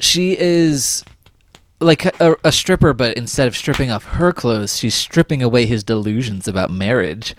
she 0.00 0.36
is 0.38 1.04
like 1.80 2.04
a, 2.20 2.36
a 2.44 2.50
stripper, 2.50 2.92
but 2.92 3.16
instead 3.16 3.46
of 3.46 3.56
stripping 3.56 3.90
off 3.90 4.04
her 4.04 4.32
clothes, 4.32 4.76
she's 4.76 4.94
stripping 4.94 5.42
away 5.42 5.66
his 5.66 5.84
delusions 5.84 6.48
about 6.48 6.70
marriage. 6.70 7.34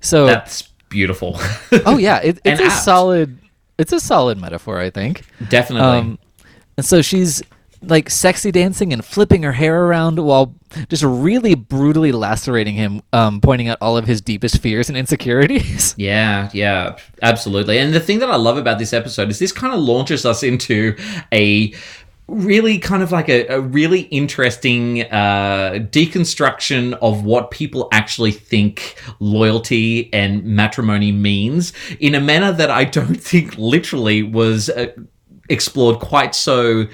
So, 0.00 0.26
That's 0.26 0.62
beautiful. 0.88 1.38
oh 1.86 1.98
yeah, 1.98 2.20
it, 2.20 2.40
it's 2.44 2.60
a 2.60 2.64
apt. 2.64 2.84
solid. 2.84 3.38
It's 3.78 3.92
a 3.92 4.00
solid 4.00 4.40
metaphor, 4.40 4.78
I 4.80 4.90
think. 4.90 5.24
Definitely. 5.48 5.86
Um, 5.86 6.18
and 6.76 6.86
so 6.86 7.02
she's 7.02 7.42
like 7.88 8.10
sexy 8.10 8.50
dancing 8.50 8.92
and 8.92 9.04
flipping 9.04 9.42
her 9.42 9.52
hair 9.52 9.84
around 9.84 10.18
while 10.18 10.54
just 10.88 11.02
really 11.02 11.54
brutally 11.54 12.12
lacerating 12.12 12.74
him, 12.74 13.02
um, 13.12 13.40
pointing 13.40 13.68
out 13.68 13.78
all 13.80 13.96
of 13.96 14.06
his 14.06 14.20
deepest 14.20 14.58
fears 14.58 14.88
and 14.88 14.98
insecurities. 14.98 15.94
Yeah, 16.04 16.50
yeah, 16.52 16.96
absolutely. 17.22 17.78
And 17.78 17.94
the 17.94 18.00
thing 18.00 18.18
that 18.18 18.30
I 18.30 18.36
love 18.36 18.56
about 18.58 18.78
this 18.78 18.92
episode 18.92 19.30
is 19.30 19.38
this 19.38 19.52
kind 19.52 19.72
of 19.72 19.80
launches 19.80 20.26
us 20.26 20.42
into 20.42 20.96
a 21.32 21.72
really 22.26 22.78
kind 22.78 23.02
of 23.02 23.12
like 23.12 23.28
a, 23.28 23.46
a 23.48 23.60
really 23.60 24.02
interesting 24.02 25.02
uh, 25.02 25.72
deconstruction 25.90 26.94
of 27.02 27.24
what 27.24 27.50
people 27.50 27.88
actually 27.92 28.32
think 28.32 28.96
loyalty 29.20 30.12
and 30.12 30.42
matrimony 30.44 31.12
means 31.12 31.72
in 32.00 32.14
a 32.14 32.20
manner 32.20 32.50
that 32.52 32.70
I 32.70 32.84
don't 32.84 33.14
think 33.20 33.56
literally 33.58 34.22
was 34.22 34.70
uh, 34.70 34.92
explored 35.48 35.98
quite 36.00 36.34
so 36.34 36.86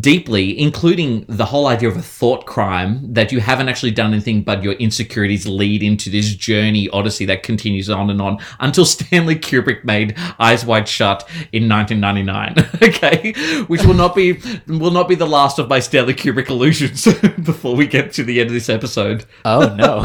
deeply, 0.00 0.58
including 0.58 1.24
the 1.28 1.46
whole 1.46 1.66
idea 1.66 1.88
of 1.88 1.96
a 1.96 2.02
thought 2.02 2.44
crime 2.44 3.14
that 3.14 3.32
you 3.32 3.40
haven't 3.40 3.68
actually 3.68 3.90
done 3.90 4.12
anything, 4.12 4.42
but 4.42 4.62
your 4.62 4.74
insecurities 4.74 5.46
lead 5.46 5.82
into 5.82 6.10
this 6.10 6.34
journey 6.34 6.88
odyssey 6.90 7.24
that 7.24 7.42
continues 7.42 7.88
on 7.88 8.10
and 8.10 8.20
on 8.20 8.38
until 8.60 8.84
Stanley 8.98 9.36
Kubrick 9.36 9.84
made 9.84 10.14
Eyes 10.38 10.64
Wide 10.64 10.88
Shut 10.88 11.26
in 11.52 11.68
1999. 11.68 12.68
okay, 12.82 13.32
which 13.64 13.82
will 13.84 13.94
not 13.94 14.14
be 14.14 14.40
will 14.66 14.90
not 14.90 15.08
be 15.08 15.14
the 15.14 15.26
last 15.26 15.58
of 15.58 15.68
my 15.68 15.80
Stanley 15.80 16.14
Kubrick 16.14 16.50
illusions 16.50 17.04
before 17.42 17.74
we 17.74 17.86
get 17.86 18.12
to 18.14 18.24
the 18.24 18.40
end 18.40 18.48
of 18.48 18.54
this 18.54 18.68
episode. 18.68 19.24
Oh 19.44 19.74
no! 19.74 19.96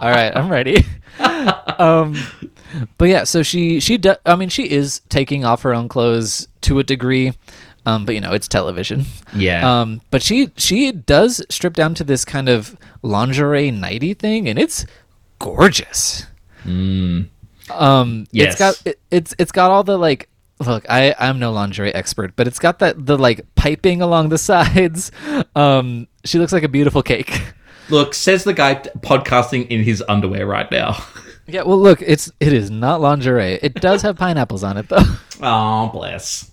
All 0.00 0.10
right, 0.10 0.32
I'm 0.34 0.48
ready. 0.48 0.84
um, 1.78 2.16
but 2.98 3.08
yeah, 3.08 3.24
so 3.24 3.42
she 3.42 3.80
she 3.80 3.98
do, 3.98 4.14
I 4.26 4.36
mean 4.36 4.48
she 4.48 4.70
is 4.70 5.00
taking 5.08 5.44
off 5.44 5.62
her 5.62 5.74
own 5.74 5.88
clothes 5.88 6.48
to 6.62 6.78
a 6.78 6.84
degree, 6.84 7.32
um, 7.86 8.04
but 8.04 8.14
you 8.14 8.20
know 8.20 8.32
it's 8.32 8.48
television. 8.48 9.04
Yeah. 9.34 9.80
Um, 9.80 10.00
but 10.10 10.22
she 10.22 10.50
she 10.56 10.92
does 10.92 11.44
strip 11.50 11.74
down 11.74 11.94
to 11.96 12.04
this 12.04 12.24
kind 12.24 12.48
of 12.48 12.76
lingerie 13.02 13.70
nighty 13.70 14.14
thing, 14.14 14.48
and 14.48 14.58
it's 14.58 14.86
gorgeous. 15.38 16.26
Um, 16.64 18.26
Yes. 18.32 18.52
it's 18.52 18.58
got 18.58 18.82
it, 18.86 19.00
it's 19.10 19.34
it's 19.38 19.52
got 19.52 19.70
all 19.70 19.84
the 19.84 19.98
like. 19.98 20.28
Look, 20.64 20.84
I 20.90 21.14
I'm 21.18 21.38
no 21.38 21.52
lingerie 21.52 21.94
expert, 21.94 22.36
but 22.36 22.46
it's 22.46 22.58
got 22.58 22.80
that 22.80 23.06
the 23.06 23.16
like 23.16 23.46
piping 23.54 24.02
along 24.02 24.28
the 24.28 24.38
sides. 24.50 25.10
Um, 25.56 26.06
she 26.24 26.38
looks 26.38 26.52
like 26.52 26.64
a 26.64 26.68
beautiful 26.68 27.02
cake. 27.02 27.40
Look, 27.88 28.12
says 28.14 28.44
the 28.44 28.52
guy 28.52 28.74
podcasting 28.74 29.66
in 29.68 29.82
his 29.82 30.04
underwear 30.08 30.46
right 30.46 30.70
now. 30.70 31.02
Yeah, 31.52 31.62
well, 31.62 31.78
look, 31.78 32.02
it's 32.02 32.30
it 32.40 32.52
is 32.52 32.70
not 32.70 33.00
lingerie. 33.00 33.58
It 33.62 33.74
does 33.74 34.02
have 34.02 34.16
pineapples 34.16 34.64
on 34.64 34.76
it, 34.76 34.88
though. 34.88 35.04
Oh, 35.42 35.88
bless. 35.88 36.50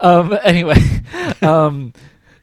Um, 0.00 0.38
anyway, 0.42 0.78
um, 1.42 1.92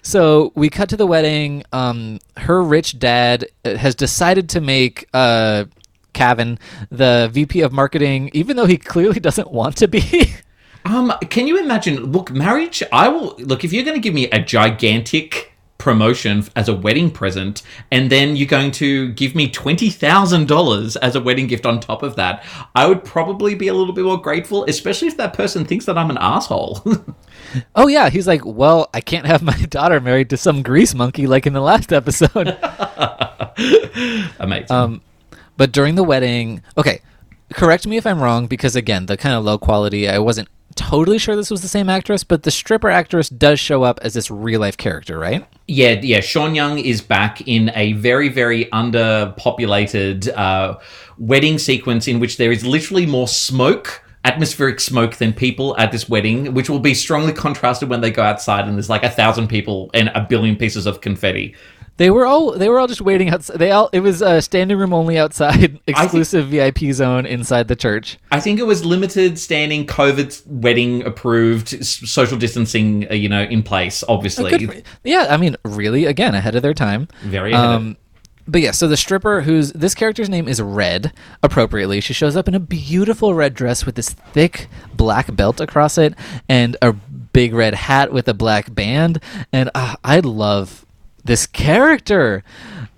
so 0.03 0.51
we 0.53 0.69
cut 0.69 0.89
to 0.89 0.97
the 0.97 1.07
wedding. 1.07 1.63
Um, 1.73 2.19
her 2.37 2.61
rich 2.61 2.99
dad 2.99 3.47
uh, 3.65 3.77
has 3.77 3.95
decided 3.95 4.47
to 4.49 4.61
make 4.61 5.07
uh, 5.11 5.65
Cavan 6.13 6.59
the 6.91 7.31
VP 7.31 7.61
of 7.61 7.71
marketing, 7.71 8.29
even 8.33 8.57
though 8.57 8.67
he 8.67 8.77
clearly 8.77 9.19
doesn't 9.19 9.51
want 9.51 9.77
to 9.77 9.87
be. 9.87 10.35
Um, 10.83 11.13
can 11.29 11.45
you 11.45 11.59
imagine? 11.59 12.11
Look, 12.11 12.31
marriage. 12.31 12.81
I 12.91 13.07
will 13.07 13.35
look 13.37 13.63
if 13.63 13.71
you're 13.71 13.83
going 13.83 13.93
to 13.97 14.01
give 14.01 14.15
me 14.15 14.27
a 14.31 14.41
gigantic 14.41 15.50
promotion 15.81 16.45
as 16.55 16.69
a 16.69 16.75
wedding 16.75 17.09
present, 17.09 17.63
and 17.89 18.11
then 18.11 18.35
you're 18.35 18.47
going 18.47 18.71
to 18.71 19.11
give 19.13 19.33
me 19.33 19.49
twenty 19.49 19.89
thousand 19.89 20.47
dollars 20.47 20.95
as 20.97 21.15
a 21.15 21.19
wedding 21.19 21.47
gift 21.47 21.65
on 21.65 21.79
top 21.79 22.03
of 22.03 22.15
that, 22.15 22.45
I 22.75 22.87
would 22.87 23.03
probably 23.03 23.55
be 23.55 23.67
a 23.67 23.73
little 23.73 23.93
bit 23.93 24.05
more 24.05 24.21
grateful, 24.21 24.63
especially 24.65 25.07
if 25.07 25.17
that 25.17 25.33
person 25.33 25.65
thinks 25.65 25.85
that 25.85 25.97
I'm 25.97 26.11
an 26.11 26.19
asshole. 26.19 26.83
Oh 27.75 27.87
yeah, 27.87 28.09
he's 28.09 28.27
like, 28.27 28.45
well, 28.45 28.89
I 28.93 29.01
can't 29.01 29.25
have 29.25 29.41
my 29.41 29.57
daughter 29.69 29.99
married 29.99 30.29
to 30.29 30.37
some 30.37 30.63
grease 30.63 30.93
monkey 30.93 31.27
like 31.27 31.45
in 31.45 31.51
the 31.51 31.59
last 31.59 31.91
episode. 31.91 32.47
Amazing. 34.39 34.71
Um, 34.71 35.01
but 35.57 35.73
during 35.73 35.95
the 35.95 36.03
wedding, 36.03 36.63
okay, 36.77 37.01
correct 37.53 37.85
me 37.85 37.97
if 37.97 38.07
I'm 38.07 38.21
wrong 38.21 38.47
because 38.47 38.77
again, 38.77 39.07
the 39.07 39.17
kind 39.17 39.35
of 39.35 39.43
low 39.43 39.57
quality, 39.57 40.07
I 40.07 40.19
wasn't 40.19 40.47
totally 40.75 41.17
sure 41.17 41.35
this 41.35 41.51
was 41.51 41.61
the 41.61 41.67
same 41.67 41.89
actress, 41.89 42.23
but 42.23 42.43
the 42.43 42.51
stripper 42.51 42.89
actress 42.89 43.29
does 43.29 43.59
show 43.59 43.83
up 43.83 43.99
as 44.01 44.13
this 44.13 44.29
real 44.31 44.59
life 44.59 44.77
character, 44.77 45.17
right? 45.17 45.45
Yeah, 45.67 45.99
yeah. 46.01 46.19
Sean 46.19 46.55
Young 46.55 46.79
is 46.79 47.01
back 47.01 47.47
in 47.47 47.71
a 47.75 47.93
very, 47.93 48.29
very 48.29 48.65
underpopulated 48.65 50.27
uh, 50.35 50.77
wedding 51.17 51.57
sequence 51.57 52.07
in 52.07 52.19
which 52.19 52.37
there 52.37 52.51
is 52.51 52.65
literally 52.65 53.05
more 53.05 53.27
smoke, 53.27 54.03
atmospheric 54.25 54.79
smoke, 54.79 55.15
than 55.15 55.33
people 55.33 55.77
at 55.77 55.91
this 55.91 56.09
wedding, 56.09 56.53
which 56.53 56.69
will 56.69 56.79
be 56.79 56.93
strongly 56.93 57.33
contrasted 57.33 57.89
when 57.89 58.01
they 58.01 58.11
go 58.11 58.23
outside 58.23 58.67
and 58.67 58.75
there's 58.75 58.89
like 58.89 59.03
a 59.03 59.09
thousand 59.09 59.47
people 59.47 59.89
and 59.93 60.09
a 60.09 60.25
billion 60.29 60.55
pieces 60.55 60.85
of 60.85 61.01
confetti. 61.01 61.55
They 61.97 62.09
were 62.09 62.25
all 62.25 62.53
they 62.53 62.69
were 62.69 62.79
all 62.79 62.87
just 62.87 63.01
waiting 63.01 63.29
outside. 63.29 63.59
They 63.59 63.71
all 63.71 63.89
it 63.93 63.99
was 63.99 64.21
a 64.21 64.41
standing 64.41 64.77
room 64.77 64.93
only 64.93 65.17
outside, 65.17 65.79
exclusive 65.87 66.47
VIP 66.47 66.93
zone 66.93 67.25
inside 67.25 67.67
the 67.67 67.75
church. 67.75 68.17
I 68.31 68.39
think 68.39 68.59
it 68.59 68.65
was 68.65 68.83
limited 68.83 69.37
standing, 69.37 69.85
COVID 69.85 70.47
wedding 70.47 71.03
approved, 71.03 71.85
social 71.85 72.37
distancing, 72.37 73.09
uh, 73.09 73.13
you 73.13 73.29
know, 73.29 73.43
in 73.43 73.61
place. 73.61 74.03
Obviously, 74.07 74.83
yeah, 75.03 75.27
I 75.29 75.37
mean, 75.37 75.55
really, 75.63 76.05
again, 76.05 76.33
ahead 76.33 76.55
of 76.55 76.63
their 76.63 76.73
time. 76.73 77.07
very 77.23 77.53
ahead 77.53 77.65
Um, 77.65 77.97
but 78.47 78.61
yeah, 78.61 78.71
so 78.71 78.87
the 78.87 78.97
stripper, 78.97 79.41
who's 79.41 79.71
this 79.73 79.95
character's 79.95 80.29
name 80.29 80.47
is 80.47 80.61
Red, 80.61 81.13
appropriately. 81.43 82.01
She 82.01 82.13
shows 82.13 82.35
up 82.35 82.47
in 82.47 82.55
a 82.55 82.59
beautiful 82.59 83.33
red 83.33 83.53
dress 83.53 83.85
with 83.85 83.95
this 83.95 84.09
thick 84.09 84.67
black 84.93 85.33
belt 85.35 85.61
across 85.61 85.97
it 85.97 86.15
and 86.49 86.75
a 86.81 86.93
big 86.93 87.53
red 87.53 87.75
hat 87.75 88.11
with 88.11 88.27
a 88.27 88.33
black 88.33 88.73
band. 88.73 89.21
And 89.53 89.69
uh, 89.75 89.95
I 90.03 90.19
love 90.19 90.85
this 91.23 91.45
character. 91.45 92.43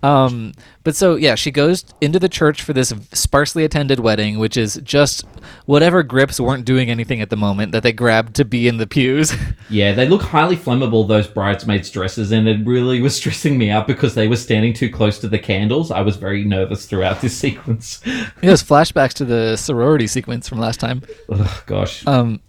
Um, 0.02 0.52
but 0.84 0.98
so 0.98 1.16
yeah, 1.16 1.36
she 1.36 1.50
goes 1.50 1.86
into 2.02 2.20
the 2.20 2.28
church 2.28 2.62
for 2.62 2.74
this 2.74 2.94
sparsely 3.14 3.64
attended 3.64 4.02
wedding, 4.02 4.38
which 4.38 4.58
is 4.58 4.76
just 4.84 5.26
whatever 5.66 6.04
grips 6.04 6.42
weren't 6.42 6.66
doing 6.66 6.90
anything 6.90 7.22
at 7.22 7.30
the 7.30 7.38
moment 7.38 7.72
that 7.72 7.84
they 7.84 7.94
grabbed 7.94 8.36
to 8.36 8.44
be 8.44 8.68
in 8.68 8.78
the 8.78 8.88
pews. 8.88 9.34
Yeah, 9.70 9.94
they 9.94 10.08
look 10.08 10.22
highly 10.22 10.56
flammable, 10.56 11.08
those 11.08 11.26
bridesmaids' 11.26 11.90
dresses, 11.90 12.32
and 12.32 12.48
it 12.48 12.64
really 12.64 13.02
was 13.02 13.16
stressing 13.24 13.58
me 13.58 13.72
out 13.72 13.88
because 13.88 14.14
they 14.14 14.28
were 14.28 14.36
standing 14.36 14.74
too 14.74 14.90
close 14.90 15.18
to 15.20 15.28
the 15.28 15.40
candles. 15.40 15.90
I 15.90 16.02
was 16.02 16.16
very 16.16 16.44
nervous 16.44 16.86
throughout 16.86 17.22
this 17.22 17.36
sequence. 17.44 18.00
Those 18.42 18.62
flashbacks 18.62 19.14
to 19.14 19.26
the 19.26 19.56
sorority 19.56 20.06
sequence 20.06 20.48
from 20.48 20.60
last 20.60 20.80
time. 20.80 21.02
Ugh, 21.30 21.64
gosh. 21.66 22.06
Um, 22.06 22.42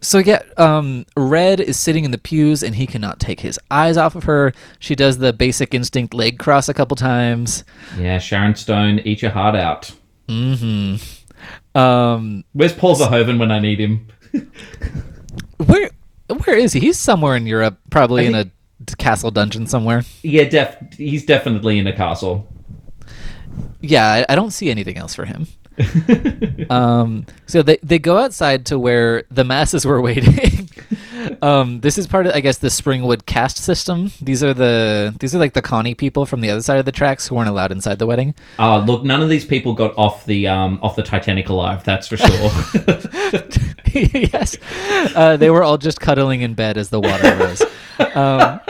so 0.00 0.18
yeah, 0.18 0.42
um, 0.56 1.04
Red 1.16 1.60
is 1.60 1.78
sitting 1.78 2.04
in 2.04 2.10
the 2.10 2.18
pews 2.18 2.62
and 2.62 2.74
he 2.74 2.86
cannot 2.86 3.20
take 3.20 3.40
his 3.40 3.58
eyes 3.70 3.96
off 3.96 4.14
of 4.14 4.24
her. 4.24 4.52
She 4.78 4.94
does 4.94 5.18
the 5.18 5.32
basic 5.32 5.74
instinct 5.74 6.14
leg 6.14 6.38
cross 6.38 6.68
a 6.68 6.74
couple 6.74 6.96
times. 6.96 7.64
yeah, 7.98 8.18
Sharon 8.18 8.54
Stone, 8.54 9.00
eat 9.00 9.22
your 9.22 9.30
heart 9.30 9.54
out. 9.56 9.92
Um, 11.74 12.44
Where's 12.52 12.72
Paul 12.72 12.96
Verhoeven 12.96 13.38
when 13.38 13.50
I 13.50 13.58
need 13.58 13.78
him? 13.78 14.06
where 15.58 15.90
where 16.44 16.56
is 16.56 16.72
he? 16.72 16.80
He's 16.80 16.98
somewhere 16.98 17.36
in 17.36 17.46
Europe, 17.46 17.78
probably 17.90 18.24
I 18.24 18.28
in 18.28 18.34
a 18.34 18.50
castle 18.96 19.30
dungeon 19.30 19.66
somewhere. 19.66 20.04
Yeah, 20.22 20.44
def- 20.44 20.94
he's 20.96 21.24
definitely 21.24 21.78
in 21.78 21.86
a 21.86 21.92
castle. 21.92 22.48
Yeah, 23.80 24.06
I, 24.06 24.32
I 24.32 24.34
don't 24.34 24.52
see 24.52 24.70
anything 24.70 24.96
else 24.96 25.14
for 25.14 25.24
him. 25.24 25.46
um, 26.70 27.26
so 27.46 27.62
they 27.62 27.78
they 27.82 27.98
go 27.98 28.18
outside 28.18 28.66
to 28.66 28.78
where 28.78 29.24
the 29.30 29.44
masses 29.44 29.84
were 29.84 30.00
waiting. 30.08 30.68
um, 31.42 31.80
this 31.80 31.98
is 31.98 32.06
part 32.06 32.26
of, 32.26 32.34
I 32.34 32.40
guess, 32.40 32.58
the 32.58 32.68
Springwood 32.68 33.26
caste 33.26 33.58
system. 33.58 34.10
These 34.20 34.42
are 34.42 34.54
the 34.54 35.14
these 35.20 35.34
are 35.34 35.38
like 35.38 35.54
the 35.54 35.62
Connie 35.62 35.94
people 35.94 36.26
from 36.26 36.40
the 36.40 36.50
other 36.50 36.62
side 36.62 36.78
of 36.78 36.84
the 36.84 36.92
tracks 36.92 37.28
who 37.28 37.34
weren't 37.34 37.48
allowed 37.48 37.72
inside 37.72 37.98
the 37.98 38.06
wedding. 38.06 38.34
Oh, 38.58 38.78
look, 38.80 39.04
none 39.04 39.22
of 39.22 39.28
these 39.28 39.44
people 39.44 39.74
got 39.74 39.96
off 39.96 40.24
the 40.26 40.46
um 40.48 40.78
off 40.82 40.96
the 40.96 41.02
Titanic 41.02 41.48
alive. 41.48 41.84
That's 41.84 42.08
for 42.08 42.16
sure. 42.16 42.50
yes, 43.92 44.56
uh, 45.14 45.36
they 45.36 45.50
were 45.50 45.62
all 45.62 45.78
just 45.78 46.00
cuddling 46.00 46.42
in 46.42 46.54
bed 46.54 46.76
as 46.76 46.90
the 46.90 47.00
water 47.00 47.36
rose. 47.36 47.62
Um, 48.14 48.60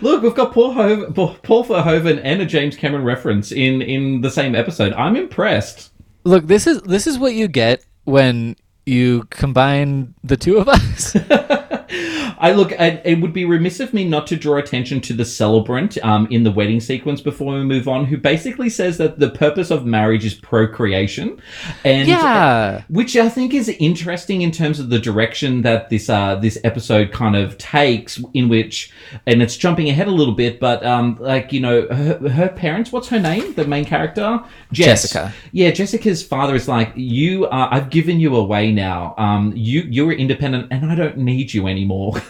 look, 0.00 0.22
we've 0.22 0.34
got 0.34 0.52
Paul, 0.52 0.72
Ho- 0.72 1.10
Paul 1.12 1.34
Paul 1.42 1.64
Verhoeven 1.64 2.20
and 2.22 2.40
a 2.40 2.46
James 2.46 2.76
Cameron 2.76 3.04
reference 3.04 3.50
in 3.52 3.82
in 3.82 4.20
the 4.20 4.30
same 4.30 4.54
episode. 4.54 4.92
I'm 4.92 5.16
impressed. 5.16 5.90
Look, 6.28 6.46
this 6.46 6.66
is 6.66 6.80
this 6.82 7.06
is 7.06 7.18
what 7.18 7.34
you 7.34 7.48
get 7.48 7.84
when 8.04 8.56
you 8.86 9.24
combine 9.30 10.14
the 10.22 10.36
two 10.36 10.58
of 10.58 10.68
us. 10.68 11.16
I 11.90 12.52
look. 12.52 12.72
I, 12.78 13.00
it 13.04 13.20
would 13.20 13.32
be 13.32 13.44
remiss 13.44 13.80
of 13.80 13.94
me 13.94 14.04
not 14.04 14.26
to 14.28 14.36
draw 14.36 14.56
attention 14.56 15.00
to 15.02 15.12
the 15.12 15.24
celebrant 15.24 15.98
um, 16.04 16.28
in 16.30 16.42
the 16.44 16.50
wedding 16.50 16.80
sequence 16.80 17.20
before 17.20 17.54
we 17.54 17.64
move 17.64 17.88
on, 17.88 18.04
who 18.04 18.16
basically 18.16 18.68
says 18.68 18.98
that 18.98 19.18
the 19.18 19.30
purpose 19.30 19.70
of 19.70 19.86
marriage 19.86 20.24
is 20.24 20.34
procreation, 20.34 21.40
and 21.84 22.08
yeah, 22.08 22.82
which 22.88 23.16
I 23.16 23.28
think 23.28 23.54
is 23.54 23.68
interesting 23.68 24.42
in 24.42 24.50
terms 24.50 24.78
of 24.78 24.90
the 24.90 24.98
direction 24.98 25.62
that 25.62 25.88
this 25.88 26.10
uh, 26.10 26.36
this 26.36 26.58
episode 26.64 27.12
kind 27.12 27.36
of 27.36 27.56
takes. 27.58 28.20
In 28.34 28.48
which, 28.48 28.92
and 29.26 29.42
it's 29.42 29.56
jumping 29.56 29.88
ahead 29.88 30.08
a 30.08 30.12
little 30.12 30.34
bit, 30.34 30.60
but 30.60 30.84
um, 30.84 31.16
like 31.20 31.52
you 31.52 31.60
know, 31.60 31.86
her, 31.88 32.28
her 32.28 32.48
parents. 32.48 32.92
What's 32.92 33.08
her 33.08 33.20
name? 33.20 33.54
The 33.54 33.66
main 33.66 33.84
character, 33.84 34.40
Jess. 34.72 35.02
Jessica. 35.02 35.32
Yeah, 35.52 35.70
Jessica's 35.70 36.22
father 36.22 36.54
is 36.54 36.68
like, 36.68 36.92
you 36.94 37.46
are. 37.46 37.72
I've 37.72 37.90
given 37.90 38.20
you 38.20 38.36
away 38.36 38.72
now. 38.72 39.14
Um, 39.16 39.52
you 39.56 39.82
you're 39.82 40.12
independent, 40.12 40.68
and 40.70 40.90
I 40.90 40.94
don't 40.94 41.16
need 41.18 41.54
you 41.54 41.66
anymore. 41.66 41.77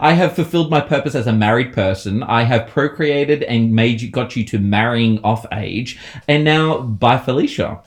I 0.00 0.12
have 0.12 0.34
fulfilled 0.34 0.70
my 0.70 0.80
purpose 0.80 1.14
as 1.14 1.26
a 1.26 1.32
married 1.32 1.72
person. 1.72 2.22
I 2.22 2.42
have 2.44 2.68
procreated 2.68 3.42
and 3.42 3.72
made 3.72 4.00
you 4.00 4.10
got 4.10 4.36
you 4.36 4.44
to 4.46 4.58
marrying 4.58 5.20
off 5.24 5.44
age, 5.52 5.98
and 6.28 6.44
now 6.44 6.80
bye, 6.80 7.18
Felicia. 7.18 7.82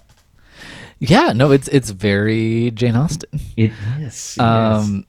yeah. 1.00 1.32
No, 1.34 1.52
it's 1.52 1.68
it's 1.70 1.90
very 1.92 2.72
Jane 2.72 2.96
Austen. 2.96 3.40
It 3.58 3.72
yes. 4.00 4.38
Um, 4.40 5.06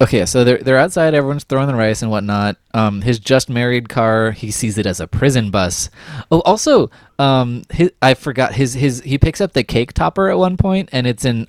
okay, 0.00 0.24
so 0.26 0.44
they're 0.44 0.58
they're 0.58 0.78
outside. 0.78 1.14
Everyone's 1.14 1.44
throwing 1.44 1.68
the 1.68 1.74
rice 1.74 2.02
and 2.02 2.10
whatnot. 2.10 2.56
Um, 2.74 3.02
his 3.02 3.18
just 3.18 3.48
married 3.48 3.88
car, 3.88 4.30
he 4.30 4.50
sees 4.50 4.78
it 4.78 4.86
as 4.86 5.00
a 5.00 5.06
prison 5.06 5.50
bus. 5.50 5.90
Oh, 6.30 6.40
also, 6.40 6.90
um, 7.18 7.62
his, 7.70 7.90
I 8.02 8.14
forgot 8.14 8.54
his 8.54 8.74
his 8.74 9.00
he 9.02 9.18
picks 9.18 9.40
up 9.40 9.52
the 9.52 9.64
cake 9.64 9.92
topper 9.92 10.28
at 10.30 10.38
one 10.38 10.56
point, 10.56 10.88
and 10.92 11.06
it's 11.06 11.24
in. 11.24 11.46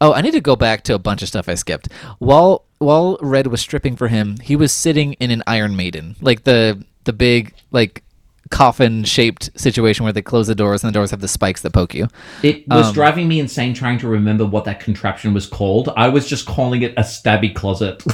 Oh, 0.00 0.12
I 0.12 0.20
need 0.20 0.32
to 0.32 0.40
go 0.40 0.54
back 0.56 0.82
to 0.84 0.94
a 0.94 0.98
bunch 0.98 1.22
of 1.22 1.28
stuff 1.28 1.48
I 1.48 1.54
skipped. 1.54 1.88
While 2.18 2.64
while 2.78 3.18
Red 3.20 3.48
was 3.48 3.60
stripping 3.60 3.96
for 3.96 4.08
him, 4.08 4.36
he 4.42 4.54
was 4.54 4.70
sitting 4.72 5.14
in 5.14 5.30
an 5.30 5.42
Iron 5.46 5.74
Maiden, 5.76 6.14
like 6.20 6.44
the 6.44 6.82
the 7.04 7.12
big 7.12 7.54
like 7.72 8.02
coffin 8.50 9.04
shaped 9.04 9.50
situation 9.60 10.04
where 10.04 10.12
they 10.12 10.22
close 10.22 10.46
the 10.46 10.54
doors 10.54 10.82
and 10.82 10.88
the 10.88 10.94
doors 10.94 11.10
have 11.10 11.20
the 11.20 11.28
spikes 11.28 11.60
that 11.62 11.72
poke 11.72 11.94
you. 11.94 12.08
It 12.42 12.66
was 12.68 12.86
Um, 12.88 12.94
driving 12.94 13.28
me 13.28 13.40
insane 13.40 13.74
trying 13.74 13.98
to 13.98 14.08
remember 14.08 14.46
what 14.46 14.64
that 14.64 14.80
contraption 14.80 15.34
was 15.34 15.44
called. 15.46 15.90
I 15.96 16.08
was 16.08 16.26
just 16.26 16.46
calling 16.46 16.80
it 16.82 16.92
a 16.96 17.02
stabby 17.02 17.54
closet. 17.54 18.02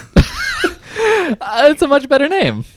Uh, 1.41 1.69
it's 1.71 1.81
a 1.81 1.89
much 1.89 2.07
better 2.07 2.29
name. 2.29 2.67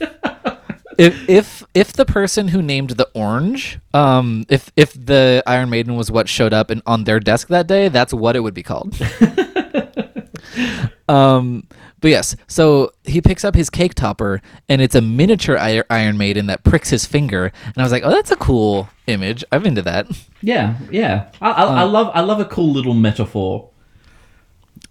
if 0.98 1.28
if 1.28 1.64
if 1.74 1.92
the 1.92 2.04
person 2.04 2.48
who 2.48 2.60
named 2.60 2.90
the 2.90 3.08
orange, 3.14 3.78
um, 3.94 4.44
if 4.48 4.70
if 4.76 4.92
the 4.92 5.42
Iron 5.46 5.70
Maiden 5.70 5.94
was 5.94 6.10
what 6.10 6.28
showed 6.28 6.52
up 6.52 6.70
in, 6.70 6.82
on 6.86 7.04
their 7.04 7.20
desk 7.20 7.48
that 7.48 7.68
day, 7.68 7.88
that's 7.88 8.12
what 8.12 8.34
it 8.34 8.40
would 8.40 8.54
be 8.54 8.64
called. 8.64 8.98
um, 11.08 11.66
but 12.00 12.10
yes, 12.10 12.34
so 12.48 12.92
he 13.04 13.20
picks 13.20 13.44
up 13.44 13.54
his 13.54 13.70
cake 13.70 13.94
topper, 13.94 14.42
and 14.68 14.82
it's 14.82 14.96
a 14.96 15.00
miniature 15.00 15.56
Ir- 15.56 15.86
Iron 15.88 16.18
Maiden 16.18 16.46
that 16.46 16.64
pricks 16.64 16.90
his 16.90 17.06
finger, 17.06 17.52
and 17.64 17.78
I 17.78 17.82
was 17.82 17.92
like, 17.92 18.02
oh, 18.04 18.10
that's 18.10 18.32
a 18.32 18.36
cool 18.36 18.88
image. 19.06 19.44
I'm 19.52 19.66
into 19.66 19.82
that. 19.82 20.08
yeah, 20.42 20.76
yeah. 20.90 21.30
I, 21.40 21.50
I, 21.50 21.62
I 21.62 21.82
love 21.84 22.10
I 22.12 22.20
love 22.20 22.40
a 22.40 22.44
cool 22.44 22.72
little 22.72 22.94
metaphor. 22.94 23.70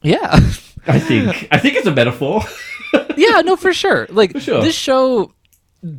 Yeah. 0.02 0.34
I 0.88 1.00
think 1.00 1.50
I 1.52 1.58
think 1.58 1.76
it's 1.76 1.88
a 1.88 1.94
metaphor. 1.94 2.44
yeah, 3.18 3.42
no, 3.42 3.58
for 3.58 3.74
sure. 3.74 4.08
Like 4.10 4.40
sure. 4.40 4.62
this 4.62 4.76
show 4.76 5.34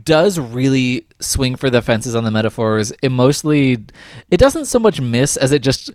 does 0.02 0.38
really 0.38 1.06
swing 1.20 1.56
for 1.56 1.70
the 1.70 1.82
fences 1.82 2.14
on 2.14 2.24
the 2.24 2.30
metaphors. 2.30 2.92
It 3.02 3.10
mostly 3.10 3.84
it 4.30 4.36
doesn't 4.38 4.66
so 4.66 4.78
much 4.78 5.00
miss 5.00 5.36
as 5.36 5.52
it 5.52 5.62
just 5.62 5.90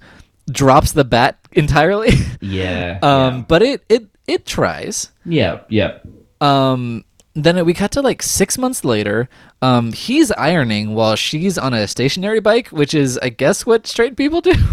drops 0.52 0.92
the 0.94 1.04
bat 1.04 1.38
entirely. 1.54 2.12
yeah. 2.42 3.00
um, 3.02 3.44
but 3.44 3.62
it 3.62 3.84
it 3.90 4.06
it 4.28 4.46
tries. 4.46 5.12
yeah. 5.26 5.62
Yeah. 5.70 6.00
Um, 6.42 7.06
then 7.36 7.66
we 7.66 7.74
cut 7.74 7.92
to 7.94 8.02
like 8.02 8.22
six 8.22 8.58
months 8.58 8.86
later. 8.86 9.28
Um, 9.62 9.92
he's 9.94 10.32
ironing 10.34 10.94
while 10.94 11.16
she's 11.16 11.58
on 11.58 11.74
a 11.74 11.88
stationary 11.88 12.40
bike, 12.42 12.68
which 12.68 12.94
is, 12.94 13.18
I 13.20 13.30
guess, 13.30 13.66
what 13.66 13.88
straight 13.88 14.16
people 14.18 14.42
do. 14.42 14.54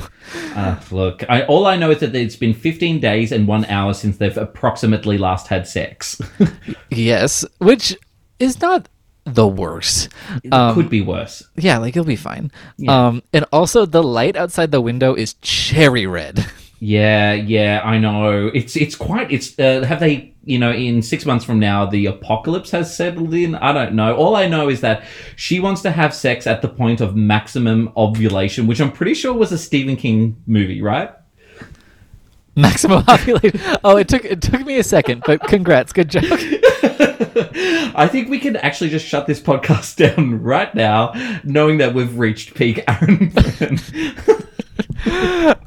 Uh, 0.55 0.79
look, 0.93 1.25
I, 1.29 1.43
all 1.45 1.67
I 1.67 1.77
know 1.77 1.91
is 1.91 1.99
that 2.01 2.15
it's 2.15 2.37
been 2.37 2.55
15 2.55 3.01
days 3.01 3.33
and 3.33 3.49
one 3.49 3.65
hour 3.65 3.93
since 3.95 4.19
they've 4.19 4.37
approximately 4.37 5.19
last 5.19 5.49
had 5.49 5.67
sex. 5.67 6.21
yes, 6.91 7.45
which 7.59 7.97
is 8.39 8.61
not 8.61 8.89
the 9.25 9.47
worst. 9.47 10.09
It 10.43 10.53
Um, 10.53 10.75
could 10.75 10.89
be 10.91 11.01
worse. 11.03 11.43
yeah, 11.57 11.79
like 11.79 11.95
it'll 11.97 12.05
be 12.07 12.17
fine. 12.17 12.51
Yeah. 12.79 13.07
Um, 13.09 13.23
and 13.33 13.45
also 13.53 13.87
the 13.87 14.03
light 14.03 14.37
outside 14.37 14.71
the 14.73 14.81
window 14.81 15.15
is 15.15 15.35
cherry 15.43 16.07
red. 16.07 16.47
Yeah, 16.83 17.35
yeah, 17.35 17.83
I 17.85 17.99
know. 17.99 18.47
It's 18.55 18.75
it's 18.75 18.97
quite. 18.97 19.31
It's 19.31 19.53
uh, 19.59 19.85
have 19.85 20.01
they 20.01 20.33
you 20.47 20.59
know 20.59 20.73
in 20.73 21.03
six 21.03 21.27
months 21.27 21.45
from 21.45 21.59
now 21.59 21.85
the 21.85 22.07
apocalypse 22.07 22.71
has 22.71 22.97
settled 22.97 23.35
in. 23.35 23.55
I 23.55 23.73
don't 23.75 23.93
know. 23.93 24.17
All 24.17 24.35
I 24.35 24.49
know 24.49 24.71
is 24.71 24.81
that 24.81 25.05
she 25.37 25.61
wants 25.61 25.83
to 25.83 25.91
have 25.91 26.15
sex 26.15 26.47
at 26.47 26.63
the 26.63 26.69
point 26.69 27.03
of 27.03 27.15
maximum 27.15 27.93
ovulation, 27.99 28.67
which 28.67 28.81
I'm 28.81 28.93
pretty 28.93 29.13
sure 29.13 29.35
was 29.35 29.53
a 29.53 29.59
Stephen 29.59 29.95
King 29.97 30.37
movie, 30.47 30.81
right? 30.81 31.11
Maximum 32.57 33.05
ovulation. 33.09 33.61
Oh, 33.85 33.99
it 33.99 34.09
took 34.09 34.25
it 34.25 34.41
took 34.41 34.65
me 34.65 34.79
a 34.79 34.83
second, 34.83 35.23
but 35.27 35.43
congrats, 35.49 35.93
good 35.93 36.09
joke. 36.09 36.25
I 37.95 38.09
think 38.11 38.29
we 38.29 38.39
can 38.39 38.57
actually 38.57 38.91
just 38.91 39.07
shut 39.07 39.27
this 39.27 39.41
podcast 39.41 39.97
down 40.17 40.43
right 40.43 40.75
now, 40.75 41.13
knowing 41.45 41.79
that 41.79 41.95
we've 41.95 42.19
reached 42.19 42.55
peak 42.55 42.83
Aaron. 42.89 43.33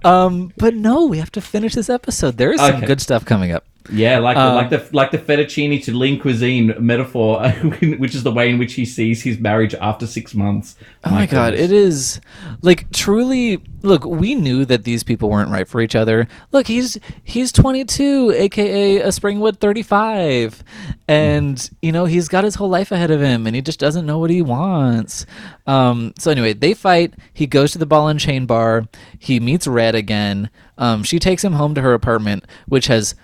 Um, 0.04 0.52
but 0.58 0.74
no, 0.76 1.06
we 1.06 1.18
have 1.20 1.32
to 1.34 1.42
finish 1.42 1.76
this 1.76 1.90
episode. 1.90 2.38
There 2.38 2.52
is 2.52 2.60
some 2.60 2.76
Okay. 2.78 2.86
good 2.86 3.02
stuff 3.02 3.26
coming 3.26 3.52
up. 3.52 3.66
Yeah, 3.92 4.20
like 4.20 4.38
Um, 4.38 4.56
like 4.56 4.70
the 4.70 4.88
like 4.94 5.12
the 5.12 5.18
fettuccine 5.18 5.84
to 5.84 5.98
lean 5.98 6.20
cuisine 6.20 6.74
metaphor, 6.80 7.50
which 7.98 8.16
is 8.16 8.24
the 8.24 8.32
way 8.32 8.50
in 8.50 8.58
which 8.58 8.74
he 8.74 8.86
sees 8.86 9.22
his 9.22 9.40
marriage 9.40 9.76
after 9.76 10.08
six 10.08 10.34
months. 10.34 10.76
Oh 11.04 11.12
my, 11.12 11.26
god, 11.26 11.52
goodness. 11.52 11.72
it 11.72 11.76
is 11.76 12.22
like 12.62 12.92
truly 12.92 13.62
look, 13.84 14.06
we 14.06 14.34
knew 14.34 14.64
that 14.66 14.86
these 14.86 15.04
people 15.04 15.30
weren't 15.30 15.52
right 15.52 15.68
for 15.68 15.82
each 15.82 15.96
other. 15.96 16.28
Look, 16.52 16.68
he's 16.68 16.98
he's 17.24 17.52
22, 17.52 18.32
aka 18.32 18.98
a 19.00 19.08
Springwood 19.10 19.58
35. 19.58 20.64
And 21.08 21.70
you 21.82 21.92
know, 21.92 22.06
he's 22.06 22.30
got 22.30 22.46
his 22.46 22.56
whole 22.56 22.70
life 22.70 22.92
ahead 22.92 23.12
of 23.12 23.22
him 23.22 23.46
and 23.46 23.56
he 23.56 23.62
just 23.62 23.80
doesn't 23.80 24.06
know 24.06 24.18
what 24.18 24.30
he 24.30 24.42
wants. 24.42 25.26
Um 25.68 26.14
so 26.18 26.32
anyway, 26.32 26.54
they 26.54 26.74
fight, 26.74 27.14
he 27.34 27.46
goes 27.46 27.74
to 27.74 27.78
the 27.78 27.86
ball 27.86 28.08
and 28.08 28.20
chain 28.20 28.46
bar, 28.46 28.88
he 29.20 29.40
meets 29.40 29.68
Red 29.68 29.94
again. 29.94 30.50
Um 30.78 31.04
she 31.04 31.20
takes 31.20 31.44
him 31.44 31.54
home 31.54 31.76
to 31.76 31.82
her 31.82 31.94
apartment 31.94 32.46
which 32.68 32.88
has 32.88 33.16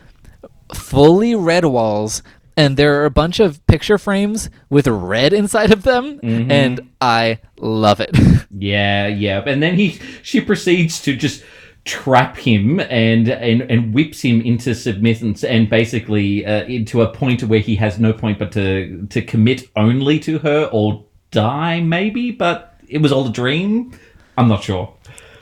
fully 0.73 1.35
red 1.35 1.65
walls 1.65 2.21
and 2.57 2.75
there 2.75 3.01
are 3.01 3.05
a 3.05 3.11
bunch 3.11 3.39
of 3.39 3.65
picture 3.67 3.97
frames 3.97 4.49
with 4.69 4.87
red 4.87 5.33
inside 5.33 5.71
of 5.71 5.83
them 5.83 6.19
and 6.23 6.79
i 7.01 7.39
love 7.59 7.99
it 7.99 8.11
Yeah, 8.51 9.07
yeah. 9.07 9.43
And 9.45 9.61
then 9.63 9.75
he 9.75 9.99
she 10.23 10.41
proceeds 10.41 11.01
to 11.03 11.15
just 11.15 11.43
trap 11.85 12.35
him 12.35 12.79
and 12.79 13.29
and, 13.29 13.61
and 13.71 13.93
whips 13.93 14.21
him 14.21 14.41
into 14.41 14.71
submittance 14.71 15.47
and 15.47 15.69
basically 15.69 16.45
uh, 16.45 16.63
into 16.65 17.01
a 17.01 17.07
point 17.13 17.43
where 17.43 17.59
he 17.61 17.75
has 17.77 17.99
no 17.99 18.11
point 18.11 18.37
but 18.39 18.51
to 18.53 19.05
to 19.11 19.21
commit 19.21 19.69
only 19.77 20.19
to 20.19 20.39
her 20.39 20.67
or 20.73 21.05
die 21.31 21.79
maybe, 21.79 22.31
but 22.31 22.75
it 22.89 22.97
was 23.01 23.11
all 23.13 23.27
a 23.27 23.31
dream. 23.31 23.93
I'm 24.37 24.47
not 24.49 24.63
sure. 24.63 24.93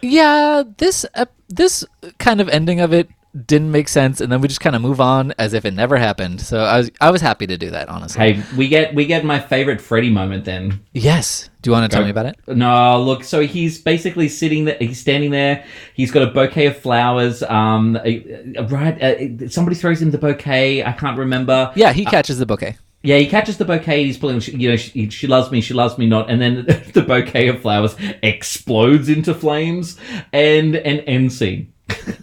yeah 0.01 0.63
this 0.77 1.05
ep 1.15 1.31
this 1.49 1.83
kind 2.19 2.39
of 2.41 2.49
ending 2.49 2.81
of 2.81 2.93
it 2.93 3.09
didn't 3.45 3.71
make 3.71 3.87
sense 3.87 4.19
and 4.21 4.31
then 4.31 4.41
we 4.41 4.47
just 4.47 4.61
kind 4.61 4.75
of 4.75 4.81
move 4.81 4.99
on 4.99 5.31
as 5.37 5.53
if 5.53 5.63
it 5.65 5.71
never 5.73 5.97
happened 5.97 6.41
so 6.41 6.59
i 6.59 6.77
was 6.77 6.91
i 7.01 7.11
was 7.11 7.21
happy 7.21 7.45
to 7.45 7.57
do 7.57 7.69
that 7.69 7.87
honestly 7.89 8.33
Hey, 8.33 8.43
we 8.57 8.67
get 8.67 8.95
we 8.95 9.05
get 9.05 9.23
my 9.25 9.39
favorite 9.39 9.79
Freddy 9.79 10.09
moment 10.09 10.45
then. 10.45 10.83
yes 10.93 11.49
do 11.61 11.69
you 11.69 11.73
want 11.73 11.91
to 11.91 11.95
tell 11.95 12.03
me 12.05 12.09
about 12.11 12.25
it 12.27 12.37
No, 12.47 13.01
look. 13.01 13.23
So 13.23 13.41
he's 13.41 13.79
basically 13.81 14.29
sitting 14.29 14.65
there. 14.65 14.77
He's 14.79 14.99
standing 15.01 15.31
there. 15.31 15.65
He's 15.95 16.11
got 16.11 16.23
a 16.23 16.27
bouquet 16.31 16.67
of 16.67 16.77
flowers. 16.77 17.43
Um, 17.43 17.97
uh, 17.97 18.63
right. 18.67 19.01
Uh, 19.01 19.49
somebody 19.49 19.75
throws 19.75 20.01
him 20.01 20.11
the 20.11 20.17
bouquet. 20.17 20.85
I 20.85 20.93
can't 20.93 21.17
remember. 21.17 21.73
yeah 21.75 21.91
he 21.91 22.05
catches 22.05 22.37
the 22.39 22.45
bouquet 22.45 22.77
Yeah, 23.03 23.17
he 23.17 23.27
catches 23.27 23.57
the 23.57 23.65
bouquet. 23.65 24.05
He's 24.05 24.17
pulling. 24.17 24.39
You 24.41 24.69
know, 24.69 24.75
she, 24.77 25.09
she 25.09 25.27
loves 25.27 25.51
me. 25.51 25.59
She 25.61 25.73
loves 25.73 25.97
me 25.97 26.05
not. 26.07 26.29
And 26.29 26.39
then 26.41 26.65
the 26.93 27.01
bouquet 27.01 27.49
of 27.49 27.61
flowers 27.61 27.95
explodes 28.23 29.09
into 29.09 29.33
flames, 29.33 29.97
and 30.31 30.75
an 30.75 30.99
end 31.01 31.33
scene. 31.33 31.73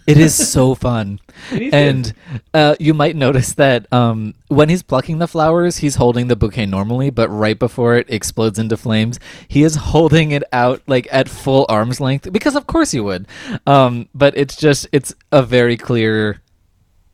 It 0.07 0.18
is 0.18 0.35
so 0.35 0.75
fun. 0.75 1.20
and 1.51 2.12
uh, 2.53 2.77
you 2.79 2.94
might 2.94 3.16
notice 3.16 3.55
that 3.55 3.92
um, 3.92 4.35
when 4.49 4.68
he's 4.68 4.83
plucking 4.83 5.18
the 5.18 5.27
flowers, 5.27 5.79
he's 5.79 5.97
holding 5.97 6.29
the 6.29 6.37
bouquet 6.37 6.66
normally, 6.66 7.11
but 7.11 7.29
right 7.29 7.59
before 7.59 7.97
it 7.97 8.07
explodes 8.09 8.59
into 8.59 8.77
flames, 8.77 9.18
he 9.49 9.62
is 9.62 9.77
holding 9.77 10.31
it 10.31 10.42
out 10.53 10.83
like 10.87 11.09
at 11.11 11.29
full 11.29 11.66
arm's 11.68 12.01
length 12.01 12.33
because, 12.33 12.57
of 12.57 12.66
course, 12.66 12.94
you 12.94 13.05
would. 13.05 13.27
Um, 13.66 14.09
but 14.14 14.37
it's 14.37 14.57
just, 14.57 14.87
it's 14.92 15.14
a 15.33 15.42
very 15.42 15.77
clear, 15.77 16.40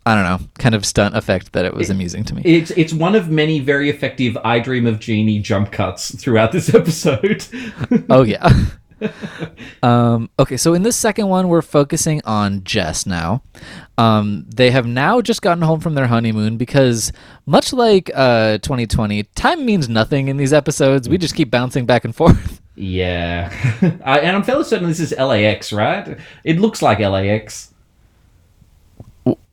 I 0.06 0.14
don't 0.14 0.24
know, 0.24 0.48
kind 0.58 0.74
of 0.74 0.84
stunt 0.84 1.16
effect 1.16 1.52
that 1.52 1.64
it 1.64 1.74
was 1.74 1.90
amusing 1.90 2.24
to 2.24 2.34
me. 2.34 2.42
It's 2.44 2.70
it's 2.72 2.92
one 2.92 3.14
of 3.14 3.28
many 3.28 3.60
very 3.60 3.90
effective 3.90 4.36
"I 4.44 4.58
Dream 4.58 4.86
of 4.86 4.98
Jeannie" 4.98 5.38
jump 5.40 5.72
cuts 5.72 6.14
throughout 6.16 6.52
this 6.52 6.74
episode. 6.74 7.46
oh, 8.08 8.22
yeah. 8.22 8.48
um, 9.82 10.30
okay, 10.38 10.56
so 10.56 10.74
in 10.74 10.82
this 10.82 10.96
second 10.96 11.28
one, 11.28 11.48
we're 11.48 11.62
focusing 11.62 12.20
on 12.24 12.64
Jess 12.64 13.06
now. 13.06 13.42
Um, 13.98 14.46
they 14.48 14.70
have 14.70 14.86
now 14.86 15.20
just 15.20 15.42
gotten 15.42 15.62
home 15.62 15.80
from 15.80 15.94
their 15.94 16.06
honeymoon 16.06 16.56
because, 16.56 17.12
much 17.46 17.72
like 17.72 18.10
uh, 18.14 18.58
2020, 18.58 19.24
time 19.34 19.64
means 19.64 19.88
nothing 19.88 20.28
in 20.28 20.36
these 20.36 20.52
episodes. 20.52 21.08
We 21.08 21.18
just 21.18 21.34
keep 21.34 21.50
bouncing 21.50 21.86
back 21.86 22.04
and 22.04 22.14
forth. 22.14 22.60
yeah, 22.74 23.52
I, 24.04 24.20
and 24.20 24.36
I'm 24.36 24.42
fairly 24.42 24.64
certain 24.64 24.88
this 24.88 25.00
is 25.00 25.12
LAX, 25.16 25.72
right? 25.72 26.18
It 26.44 26.58
looks 26.58 26.82
like 26.82 26.98
LAX. 26.98 27.74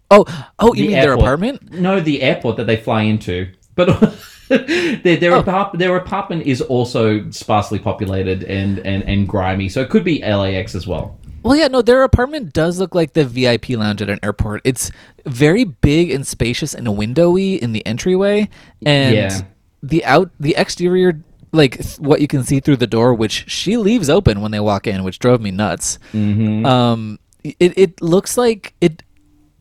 Oh, 0.10 0.26
oh, 0.60 0.74
you 0.74 0.84
The 0.84 0.88
mean 0.88 1.02
their 1.02 1.14
apartment? 1.14 1.72
No, 1.72 2.00
the 2.00 2.22
airport 2.22 2.58
that 2.58 2.68
they 2.68 2.78
fly 2.78 3.04
into, 3.04 3.52
but. 3.76 4.16
their 5.04 5.18
their, 5.18 5.34
Oh. 5.36 5.72
their 5.74 5.96
apartment 5.96 6.44
is 6.46 6.62
also 6.62 7.30
sparsely 7.32 7.80
populated 7.80 8.44
and, 8.44 8.80
and, 8.80 9.04
and 9.04 9.28
grimy, 9.28 9.70
so 9.70 9.82
it 9.82 9.90
could 9.90 10.04
be 10.04 10.22
LAX 10.22 10.76
as 10.76 10.88
well. 10.88 11.18
Well, 11.44 11.56
yeah, 11.56 11.68
no, 11.68 11.82
their 11.82 12.04
apartment 12.04 12.52
does 12.54 12.80
look 12.80 12.94
like 12.96 13.14
the 13.14 13.24
VIP 13.24 13.70
lounge 13.70 14.02
at 14.02 14.10
an 14.10 14.20
airport. 14.24 14.62
It's 14.66 14.92
very 15.26 15.64
big 15.64 16.12
and 16.12 16.26
spacious 16.28 16.74
and 16.74 16.88
windowy 16.88 17.58
in 17.60 17.72
the 17.72 17.86
entryway, 17.86 18.50
and 18.86 19.16
Yeah. 19.16 19.42
the 19.82 20.04
out 20.04 20.30
the 20.40 20.56
exterior, 20.58 21.22
like 21.54 21.82
what 22.00 22.20
you 22.22 22.28
can 22.28 22.44
see 22.44 22.60
through 22.60 22.78
the 22.78 22.88
door, 22.88 23.14
which 23.14 23.50
she 23.50 23.78
leaves 23.78 24.10
open 24.10 24.42
when 24.42 24.52
they 24.52 24.60
walk 24.60 24.88
in, 24.88 25.04
which 25.04 25.20
drove 25.20 25.40
me 25.40 25.52
nuts. 25.52 26.00
Mm-hmm. 26.14 26.66
Um, 26.66 27.20
it 27.44 27.78
it 27.78 28.02
looks 28.02 28.38
like 28.38 28.74
it 28.82 29.04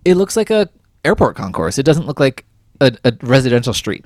it 0.04 0.14
looks 0.16 0.36
like 0.36 0.50
a 0.50 0.68
airport 1.04 1.36
concourse. 1.36 1.78
It 1.78 1.84
doesn't 1.84 2.06
look 2.06 2.18
like 2.18 2.44
a, 2.80 2.96
a 3.04 3.12
residential 3.22 3.72
street. 3.74 4.04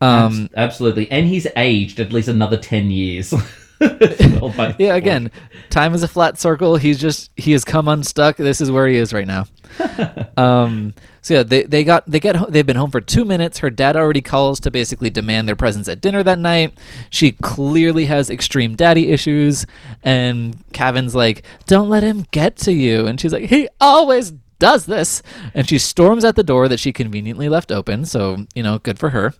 Um, 0.00 0.48
Absolutely, 0.56 1.10
and 1.10 1.26
he's 1.26 1.46
aged 1.56 2.00
at 2.00 2.12
least 2.12 2.28
another 2.28 2.56
ten 2.56 2.90
years. 2.90 3.34
Well, 3.80 4.74
Yeah, 4.78 4.94
again, 4.94 5.30
time 5.70 5.94
is 5.94 6.02
a 6.02 6.08
flat 6.08 6.38
circle. 6.38 6.76
He's 6.76 7.00
just 7.00 7.30
he 7.36 7.52
has 7.52 7.64
come 7.64 7.88
unstuck. 7.88 8.36
This 8.36 8.60
is 8.60 8.70
where 8.70 8.86
he 8.86 8.96
is 8.96 9.12
right 9.12 9.26
now. 9.26 9.46
um, 10.36 10.92
so 11.22 11.34
yeah, 11.34 11.42
they 11.42 11.62
they 11.62 11.84
got 11.84 12.04
they 12.06 12.20
get 12.20 12.50
they've 12.50 12.66
been 12.66 12.76
home 12.76 12.90
for 12.90 13.00
two 13.00 13.24
minutes. 13.24 13.58
Her 13.58 13.70
dad 13.70 13.96
already 13.96 14.20
calls 14.20 14.60
to 14.60 14.70
basically 14.70 15.10
demand 15.10 15.48
their 15.48 15.56
presence 15.56 15.88
at 15.88 16.00
dinner 16.00 16.22
that 16.22 16.38
night. 16.38 16.76
She 17.08 17.32
clearly 17.32 18.06
has 18.06 18.28
extreme 18.28 18.74
daddy 18.76 19.10
issues, 19.10 19.66
and 20.02 20.62
Kevin's 20.72 21.14
like, 21.14 21.42
"Don't 21.66 21.88
let 21.88 22.02
him 22.02 22.26
get 22.32 22.56
to 22.58 22.72
you," 22.72 23.06
and 23.06 23.20
she's 23.20 23.32
like, 23.32 23.44
"He 23.44 23.68
always." 23.80 24.32
Does 24.60 24.84
this, 24.84 25.22
and 25.54 25.66
she 25.66 25.78
storms 25.78 26.22
at 26.22 26.36
the 26.36 26.42
door 26.42 26.68
that 26.68 26.78
she 26.78 26.92
conveniently 26.92 27.48
left 27.48 27.72
open. 27.72 28.04
So 28.04 28.44
you 28.54 28.62
know, 28.62 28.78
good 28.78 28.98
for 28.98 29.08
her. 29.08 29.32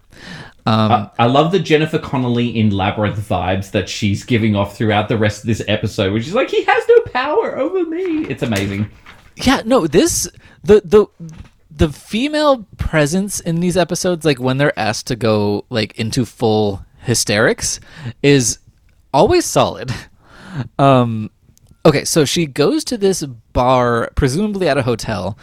Um, 0.67 0.93
I, 0.93 1.11
I 1.21 1.27
love 1.27 1.53
the 1.53 1.59
Jennifer 1.59 1.99
Connelly 1.99 2.49
in 2.59 2.71
Labyrinth 2.71 3.19
vibes 3.19 3.71
that 3.73 3.89
she's 3.89 4.25
giving 4.25 4.55
off 4.57 4.77
throughout 4.77 5.09
the 5.09 5.17
rest 5.19 5.43
of 5.43 5.47
this 5.47 5.63
episode, 5.69 6.13
which 6.13 6.27
is 6.27 6.35
like 6.35 6.51
he 6.51 6.63
has 6.65 6.85
no 6.89 7.01
power 7.13 7.59
over 7.59 7.85
me. 7.85 8.25
It's 8.27 8.43
amazing. 8.43 8.91
yeah 9.37 9.63
no 9.65 9.87
this 9.87 10.29
the 10.65 10.83
the 10.85 11.07
the 11.71 11.89
female 11.89 12.67
presence 12.77 13.41
in 13.41 13.61
these 13.61 13.77
episodes 13.77 14.25
like 14.25 14.39
when 14.39 14.59
they're 14.59 14.79
asked 14.79 15.07
to 15.07 15.17
go 15.17 15.65
like 15.71 15.99
into 15.99 16.27
full 16.27 16.85
hysterics 16.99 17.81
is 18.23 18.59
always 19.15 19.47
solid 19.47 19.91
um 20.79 21.31
okay 21.87 22.05
so 22.05 22.25
she 22.27 22.45
goes 22.45 22.85
to 22.85 22.99
this 22.99 23.25
bar 23.55 24.11
presumably 24.15 24.69
at 24.69 24.77
a 24.77 24.83
hotel 24.83 25.39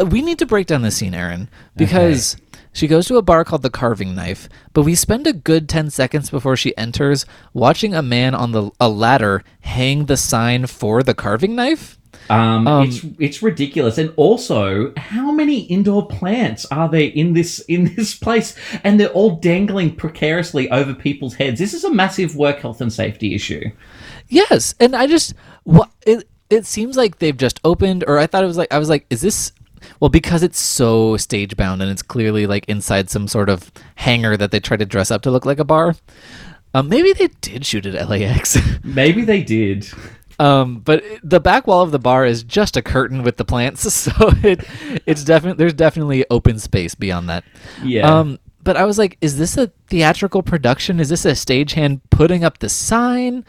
uh, 0.00 0.04
we 0.04 0.22
need 0.22 0.38
to 0.40 0.46
break 0.46 0.66
down 0.66 0.82
the 0.82 0.90
scene 0.90 1.14
aaron 1.14 1.48
because 1.76 2.36
she 2.76 2.86
goes 2.86 3.06
to 3.06 3.16
a 3.16 3.22
bar 3.22 3.44
called 3.44 3.62
the 3.62 3.70
carving 3.70 4.14
knife 4.14 4.48
but 4.72 4.82
we 4.82 4.94
spend 4.94 5.26
a 5.26 5.32
good 5.32 5.68
10 5.68 5.90
seconds 5.90 6.30
before 6.30 6.56
she 6.56 6.76
enters 6.76 7.26
watching 7.52 7.94
a 7.94 8.02
man 8.02 8.34
on 8.34 8.52
the 8.52 8.70
a 8.80 8.88
ladder 8.88 9.42
hang 9.60 10.06
the 10.06 10.16
sign 10.16 10.66
for 10.66 11.02
the 11.02 11.14
carving 11.14 11.54
knife 11.56 11.98
Um, 12.28 12.66
Um, 12.66 12.82
it's 12.88 13.04
it's 13.26 13.42
ridiculous, 13.42 13.98
and 13.98 14.12
also, 14.16 14.92
how 14.96 15.30
many 15.30 15.60
indoor 15.76 16.08
plants 16.08 16.66
are 16.72 16.88
there 16.88 17.10
in 17.14 17.34
this 17.34 17.60
in 17.68 17.94
this 17.96 18.14
place? 18.18 18.56
And 18.82 18.98
they're 18.98 19.16
all 19.18 19.36
dangling 19.36 19.94
precariously 19.96 20.68
over 20.70 20.94
people's 20.94 21.34
heads. 21.34 21.58
This 21.60 21.74
is 21.74 21.84
a 21.84 21.92
massive 21.92 22.34
work 22.34 22.58
health 22.60 22.80
and 22.80 22.92
safety 22.92 23.34
issue. 23.34 23.70
Yes, 24.28 24.74
and 24.80 24.96
I 24.96 25.06
just 25.06 25.34
what 25.64 25.90
it 26.06 26.28
it 26.50 26.66
seems 26.66 26.96
like 26.96 27.18
they've 27.18 27.36
just 27.36 27.60
opened, 27.64 28.04
or 28.06 28.18
I 28.18 28.26
thought 28.26 28.44
it 28.44 28.48
was 28.48 28.56
like 28.58 28.72
I 28.72 28.78
was 28.78 28.88
like, 28.88 29.06
is 29.10 29.20
this 29.20 29.52
well 30.00 30.08
because 30.08 30.42
it's 30.42 30.58
so 30.58 31.16
stage 31.16 31.56
bound 31.56 31.82
and 31.82 31.90
it's 31.90 32.02
clearly 32.02 32.46
like 32.46 32.64
inside 32.68 33.10
some 33.10 33.28
sort 33.28 33.48
of 33.48 33.70
hangar 33.96 34.36
that 34.36 34.50
they 34.50 34.60
try 34.60 34.76
to 34.76 34.86
dress 34.86 35.10
up 35.10 35.22
to 35.22 35.30
look 35.30 35.46
like 35.46 35.58
a 35.58 35.64
bar. 35.64 35.94
Um, 36.74 36.88
maybe 36.88 37.12
they 37.12 37.28
did 37.40 37.64
shoot 37.64 37.86
at 37.86 38.08
LAX. 38.08 38.58
Maybe 38.84 39.24
they 39.24 39.42
did. 39.42 39.88
Um, 40.38 40.80
but 40.80 41.02
the 41.22 41.40
back 41.40 41.66
wall 41.66 41.82
of 41.82 41.90
the 41.90 41.98
bar 41.98 42.26
is 42.26 42.42
just 42.42 42.76
a 42.76 42.82
curtain 42.82 43.22
with 43.22 43.38
the 43.38 43.46
plants, 43.46 43.90
so 43.94 44.12
it 44.42 44.62
it's 45.06 45.24
definitely 45.24 45.56
there's 45.58 45.72
definitely 45.72 46.26
open 46.30 46.58
space 46.58 46.94
beyond 46.94 47.30
that. 47.30 47.44
Yeah. 47.82 48.06
Um, 48.06 48.38
but 48.62 48.76
I 48.76 48.84
was 48.84 48.98
like, 48.98 49.16
is 49.20 49.38
this 49.38 49.56
a 49.56 49.68
theatrical 49.86 50.42
production? 50.42 50.98
Is 50.98 51.08
this 51.08 51.24
a 51.24 51.30
stagehand 51.30 52.00
putting 52.10 52.42
up 52.42 52.58
the 52.58 52.68
sign? 52.68 53.44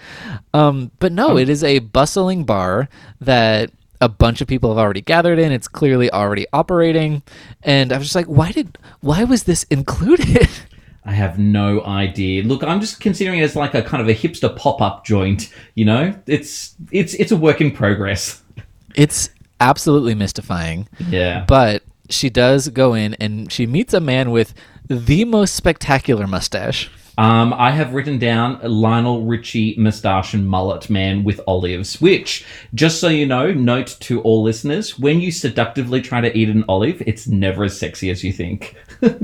Um, 0.54 0.92
but 1.00 1.12
no, 1.12 1.38
it 1.38 1.50
is 1.50 1.64
a 1.64 1.80
bustling 1.80 2.46
bar 2.46 2.88
that 3.20 3.72
a 4.02 4.10
bunch 4.10 4.42
of 4.42 4.48
people 4.48 4.70
have 4.70 4.78
already 4.78 5.02
gathered 5.02 5.40
in. 5.40 5.52
It's 5.52 5.68
clearly 5.68 6.12
already 6.12 6.46
operating, 6.54 7.24
and 7.64 7.92
I 7.92 7.98
was 7.98 8.08
just 8.08 8.16
like, 8.16 8.28
why 8.28 8.52
did 8.52 8.78
why 9.02 9.24
was 9.24 9.44
this 9.44 9.64
included? 9.64 10.50
I 11.06 11.12
have 11.12 11.40
no 11.40 11.84
idea. 11.86 12.44
Look, 12.44 12.64
I'm 12.64 12.82
just 12.82 13.00
considering 13.00 13.40
it 13.40 13.44
as 13.44 13.56
like 13.56 13.74
a 13.74 13.82
kind 13.82 14.02
of 14.02 14.10
a 14.10 14.14
hipster 14.14 14.54
pop-up 14.54 15.06
joint. 15.06 15.54
You 15.74 15.86
know, 15.86 16.20
it's 16.28 16.76
it's 16.92 17.14
it's 17.14 17.32
a 17.32 17.38
work 17.38 17.62
in 17.62 17.72
progress. 17.72 18.44
it's 18.96 19.30
absolutely 19.62 20.16
mystifying. 20.16 20.90
Yeah. 21.10 21.46
But 21.48 21.84
she 22.10 22.30
does 22.30 22.68
go 22.70 22.94
in 22.94 23.14
and 23.16 23.52
she 23.52 23.66
meets 23.66 23.94
a 23.94 24.02
man 24.02 24.32
with 24.32 24.54
the 24.88 25.26
most 25.26 25.56
spectacular 25.56 26.28
mustache. 26.28 26.90
Um, 27.18 27.54
I 27.54 27.72
have 27.72 27.94
written 27.94 28.20
down 28.20 28.60
Lionel 28.62 29.26
Richie 29.26 29.76
moustache 29.78 30.34
and 30.34 30.48
mullet 30.48 30.90
man 30.90 31.24
with 31.24 31.42
olives, 31.48 32.00
which, 32.00 32.46
just 32.76 33.00
so 33.00 33.08
you 33.08 33.26
know, 33.26 33.52
note 33.52 33.98
to 34.02 34.22
all 34.22 34.44
listeners, 34.44 35.00
when 35.00 35.20
you 35.20 35.32
seductively 35.32 36.00
try 36.02 36.22
to 36.22 36.38
eat 36.38 36.50
an 36.50 36.64
olive, 36.70 37.02
it's 37.08 37.28
never 37.28 37.64
as 37.64 37.78
sexy 37.78 38.10
as 38.12 38.24
you 38.24 38.32
think. 38.32 38.76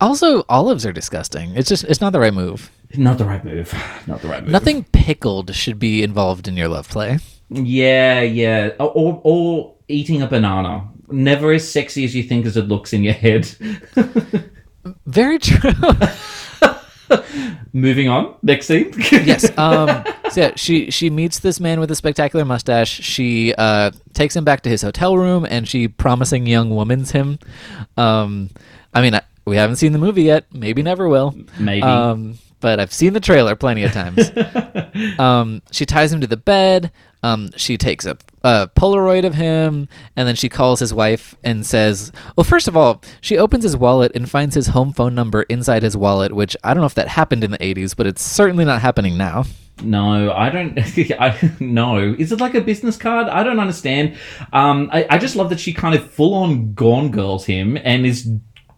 Also, 0.00 0.44
olives 0.48 0.86
are 0.86 0.92
disgusting. 0.92 1.56
It's 1.56 1.68
just 1.68 1.84
it's 1.84 2.00
not 2.00 2.12
the 2.12 2.20
right 2.20 2.32
move. 2.32 2.70
Not 2.96 3.18
the 3.18 3.24
right 3.24 3.44
move. 3.44 3.74
Not 4.06 4.22
the 4.22 4.28
right 4.28 4.42
move. 4.42 4.52
Nothing 4.52 4.84
pickled 4.84 5.54
should 5.54 5.78
be 5.78 6.02
involved 6.02 6.48
in 6.48 6.56
your 6.56 6.68
love 6.68 6.88
play. 6.88 7.18
Yeah, 7.50 8.20
yeah. 8.20 8.70
Or, 8.78 8.90
or, 8.94 9.20
or 9.24 9.74
eating 9.88 10.22
a 10.22 10.26
banana. 10.26 10.88
Never 11.10 11.52
as 11.52 11.70
sexy 11.70 12.04
as 12.04 12.14
you 12.14 12.22
think 12.22 12.46
as 12.46 12.56
it 12.56 12.68
looks 12.68 12.92
in 12.92 13.02
your 13.02 13.12
head. 13.12 13.46
Very 15.06 15.38
true. 15.38 15.72
Moving 17.72 18.08
on. 18.08 18.34
Next 18.42 18.66
scene. 18.66 18.92
yes. 19.12 19.56
Um, 19.58 20.04
so 20.30 20.40
yeah, 20.40 20.52
she 20.56 20.90
she 20.90 21.10
meets 21.10 21.38
this 21.38 21.60
man 21.60 21.80
with 21.80 21.90
a 21.90 21.94
spectacular 21.94 22.44
mustache. 22.44 22.88
She 22.88 23.54
uh, 23.56 23.90
takes 24.14 24.34
him 24.36 24.44
back 24.44 24.62
to 24.62 24.68
his 24.68 24.82
hotel 24.82 25.16
room, 25.16 25.46
and 25.48 25.68
she 25.68 25.88
promising 25.88 26.46
young 26.46 26.70
woman's 26.70 27.10
him. 27.10 27.38
Um, 27.96 28.50
I 28.94 29.02
mean, 29.02 29.14
I, 29.14 29.22
we 29.44 29.56
haven't 29.56 29.76
seen 29.76 29.92
the 29.92 29.98
movie 29.98 30.24
yet. 30.24 30.46
Maybe 30.52 30.82
never 30.82 31.08
will. 31.08 31.34
Maybe. 31.58 31.82
Um, 31.82 32.38
but 32.60 32.80
I've 32.80 32.92
seen 32.92 33.12
the 33.12 33.20
trailer 33.20 33.54
plenty 33.54 33.84
of 33.84 33.92
times. 33.92 34.30
um, 35.18 35.62
she 35.70 35.86
ties 35.86 36.12
him 36.12 36.20
to 36.20 36.26
the 36.26 36.36
bed. 36.36 36.90
Um, 37.22 37.50
she 37.56 37.76
takes 37.76 38.06
a, 38.06 38.16
a 38.44 38.70
Polaroid 38.76 39.24
of 39.26 39.34
him, 39.34 39.88
and 40.16 40.28
then 40.28 40.36
she 40.36 40.48
calls 40.48 40.80
his 40.80 40.94
wife 40.94 41.36
and 41.42 41.66
says, 41.66 42.12
"Well, 42.36 42.44
first 42.44 42.68
of 42.68 42.76
all, 42.76 43.02
she 43.20 43.38
opens 43.38 43.64
his 43.64 43.76
wallet 43.76 44.12
and 44.14 44.30
finds 44.30 44.54
his 44.54 44.68
home 44.68 44.92
phone 44.92 45.14
number 45.14 45.42
inside 45.42 45.82
his 45.82 45.96
wallet, 45.96 46.32
which 46.32 46.56
I 46.62 46.74
don't 46.74 46.80
know 46.82 46.86
if 46.86 46.94
that 46.94 47.08
happened 47.08 47.42
in 47.44 47.50
the 47.50 47.58
'80s, 47.58 47.96
but 47.96 48.06
it's 48.06 48.22
certainly 48.22 48.64
not 48.64 48.80
happening 48.80 49.16
now." 49.16 49.44
No, 49.82 50.32
I 50.32 50.50
don't. 50.50 50.78
I 51.20 51.56
no. 51.60 52.14
Is 52.18 52.32
it 52.32 52.40
like 52.40 52.54
a 52.54 52.60
business 52.60 52.96
card? 52.96 53.28
I 53.28 53.42
don't 53.42 53.60
understand. 53.60 54.16
Um, 54.52 54.90
I, 54.92 55.06
I 55.10 55.18
just 55.18 55.36
love 55.36 55.50
that 55.50 55.60
she 55.60 55.72
kind 55.72 55.94
of 55.94 56.10
full 56.10 56.34
on 56.34 56.74
gone 56.74 57.10
girls 57.10 57.46
him 57.46 57.76
and 57.82 58.06
is 58.06 58.28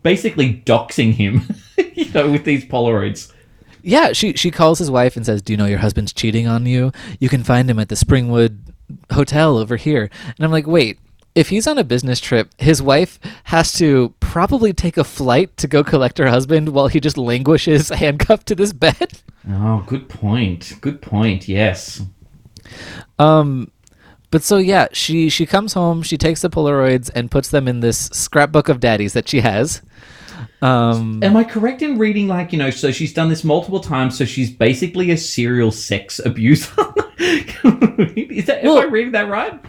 basically 0.02 0.62
doxing 0.64 1.12
him, 1.12 1.42
you 1.94 2.10
know, 2.12 2.30
with 2.30 2.44
these 2.44 2.64
Polaroids. 2.64 3.32
Yeah, 3.82 4.12
she 4.12 4.34
she 4.34 4.50
calls 4.50 4.78
his 4.78 4.90
wife 4.90 5.16
and 5.16 5.24
says, 5.24 5.42
"Do 5.42 5.52
you 5.52 5.56
know 5.56 5.66
your 5.66 5.78
husband's 5.78 6.12
cheating 6.12 6.46
on 6.46 6.66
you? 6.66 6.92
You 7.18 7.28
can 7.28 7.44
find 7.44 7.68
him 7.70 7.78
at 7.78 7.88
the 7.88 7.94
Springwood 7.94 8.58
Hotel 9.12 9.56
over 9.56 9.76
here." 9.76 10.10
And 10.26 10.44
I'm 10.44 10.50
like, 10.50 10.66
"Wait, 10.66 10.98
if 11.34 11.48
he's 11.48 11.66
on 11.66 11.78
a 11.78 11.84
business 11.84 12.20
trip, 12.20 12.50
his 12.58 12.82
wife 12.82 13.18
has 13.44 13.72
to 13.74 14.14
probably 14.20 14.72
take 14.72 14.96
a 14.96 15.04
flight 15.04 15.56
to 15.58 15.68
go 15.68 15.82
collect 15.84 16.18
her 16.18 16.28
husband 16.28 16.70
while 16.70 16.88
he 16.88 17.00
just 17.00 17.18
languishes 17.18 17.88
handcuffed 18.02 18.46
to 18.48 18.54
this 18.54 18.72
bed?" 18.72 19.22
Oh, 19.48 19.84
good 19.86 20.08
point. 20.08 20.74
Good 20.80 21.00
point. 21.00 21.48
Yes. 21.48 22.02
Um 23.18 23.70
but 24.30 24.42
so 24.42 24.58
yeah, 24.58 24.86
she 24.92 25.28
she 25.28 25.44
comes 25.44 25.72
home, 25.72 26.02
she 26.02 26.16
takes 26.16 26.42
the 26.42 26.50
Polaroids 26.50 27.10
and 27.14 27.30
puts 27.30 27.48
them 27.48 27.66
in 27.66 27.80
this 27.80 28.06
scrapbook 28.12 28.68
of 28.68 28.80
daddies 28.80 29.12
that 29.14 29.28
she 29.28 29.40
has. 29.40 29.82
Um 30.62 31.22
Am 31.22 31.36
I 31.36 31.44
correct 31.44 31.82
in 31.82 31.98
reading 31.98 32.28
like 32.28 32.52
you 32.52 32.58
know? 32.58 32.70
So 32.70 32.90
she's 32.90 33.12
done 33.12 33.28
this 33.28 33.44
multiple 33.44 33.80
times. 33.80 34.16
So 34.18 34.24
she's 34.24 34.50
basically 34.50 35.10
a 35.10 35.16
serial 35.16 35.70
sex 35.70 36.20
abuser. 36.24 36.72
Is 37.20 38.46
that? 38.46 38.64
am 38.64 38.78
I 38.78 38.84
reading 38.84 39.12
that 39.12 39.28
right? 39.28 39.60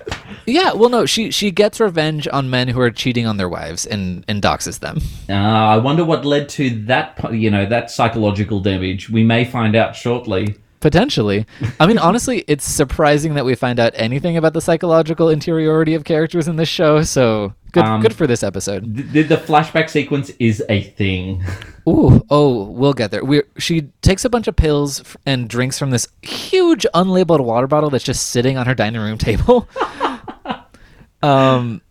yeah, 0.46 0.74
well 0.74 0.90
no, 0.90 1.06
she 1.06 1.32
she 1.32 1.52
gets 1.52 1.80
revenge 1.80 2.28
on 2.32 2.50
men 2.50 2.70
who 2.70 2.80
are 2.80 2.92
cheating 2.92 3.26
on 3.26 3.38
their 3.38 3.50
wives 3.50 3.86
and 3.86 4.24
and 4.28 4.42
doxes 4.42 4.80
them. 4.80 5.00
Uh, 5.30 5.34
I 5.34 5.78
wonder 5.78 6.06
what 6.06 6.24
led 6.26 6.48
to 6.50 6.70
that. 6.86 7.34
You 7.34 7.52
know, 7.52 7.66
that 7.66 7.92
psychological 7.92 8.60
damage. 8.60 9.10
We 9.10 9.24
may 9.24 9.44
find 9.46 9.76
out 9.76 9.96
shortly. 9.96 10.56
Potentially. 10.82 11.46
I 11.80 11.86
mean, 11.88 11.98
honestly, 12.00 12.44
it's 12.48 12.66
surprising 12.66 13.36
that 13.36 13.46
we 13.46 13.56
find 13.56 13.80
out 13.80 13.94
anything 13.96 14.36
about 14.36 14.54
the 14.54 14.62
psychological 14.62 15.30
interiority 15.30 15.94
of 15.94 16.04
characters 16.04 16.48
in 16.48 16.56
this 16.58 16.68
show. 16.70 17.04
So 17.04 17.54
good, 17.72 17.86
Um, 17.86 18.02
good 18.02 18.14
for 18.16 18.26
this 18.28 18.42
episode. 18.44 18.96
The, 19.14 19.22
the 19.22 19.38
flashback 19.38 19.90
sequence 19.90 20.32
is 20.40 20.64
a 20.70 20.82
thing. 20.82 21.44
Ooh, 21.88 22.26
oh, 22.30 22.64
we'll 22.66 22.94
get 22.94 23.12
there. 23.12 23.24
We 23.24 23.44
she 23.58 23.90
takes 24.02 24.26
a 24.26 24.30
bunch 24.30 24.48
of 24.48 24.56
pills 24.56 25.00
f- 25.02 25.18
and 25.26 25.48
drinks 25.48 25.78
from 25.80 25.92
this 25.92 26.08
huge 26.24 26.86
unlabeled 26.94 27.42
water 27.42 27.68
bottle 27.68 27.90
that's 27.92 28.04
just 28.04 28.28
sitting 28.28 28.58
on 28.58 28.66
her 28.66 28.76
dining 28.76 29.02
room 29.02 29.18
table. 29.18 29.68
um, 31.24 31.82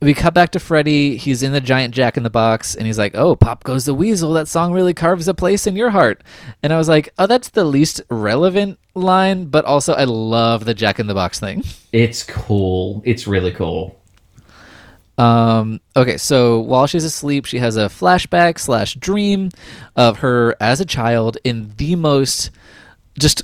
we 0.00 0.14
cut 0.14 0.32
back 0.32 0.50
to 0.52 0.60
Freddy. 0.60 1.16
He's 1.16 1.42
in 1.42 1.52
the 1.52 1.60
giant 1.60 1.94
Jack 1.94 2.16
in 2.16 2.22
the 2.22 2.30
Box, 2.30 2.74
and 2.74 2.86
he's 2.86 2.98
like, 2.98 3.14
"Oh, 3.14 3.36
Pop 3.36 3.64
Goes 3.64 3.84
the 3.84 3.94
Weasel. 3.94 4.32
That 4.32 4.48
song 4.48 4.72
really 4.72 4.94
carves 4.94 5.28
a 5.28 5.34
place 5.34 5.66
in 5.66 5.76
your 5.76 5.90
heart." 5.90 6.22
And 6.62 6.72
I 6.72 6.78
was 6.78 6.88
like, 6.88 7.12
"Oh, 7.18 7.26
that's 7.26 7.50
the 7.50 7.64
least 7.64 8.00
relevant 8.08 8.78
line, 8.94 9.46
but 9.46 9.64
also 9.64 9.92
I 9.92 10.04
love 10.04 10.64
the 10.64 10.74
Jack 10.74 10.98
in 10.98 11.06
the 11.06 11.14
Box 11.14 11.38
thing." 11.38 11.64
It's 11.92 12.22
cool. 12.22 13.02
It's 13.04 13.26
really 13.26 13.50
cool. 13.50 14.00
Um, 15.18 15.80
okay, 15.96 16.16
so 16.16 16.60
while 16.60 16.86
she's 16.86 17.02
asleep, 17.02 17.44
she 17.44 17.58
has 17.58 17.76
a 17.76 17.86
flashback 17.86 18.60
slash 18.60 18.94
dream 18.94 19.50
of 19.96 20.20
her 20.20 20.54
as 20.60 20.80
a 20.80 20.84
child 20.84 21.36
in 21.42 21.72
the 21.78 21.96
most 21.96 22.52
just 23.18 23.42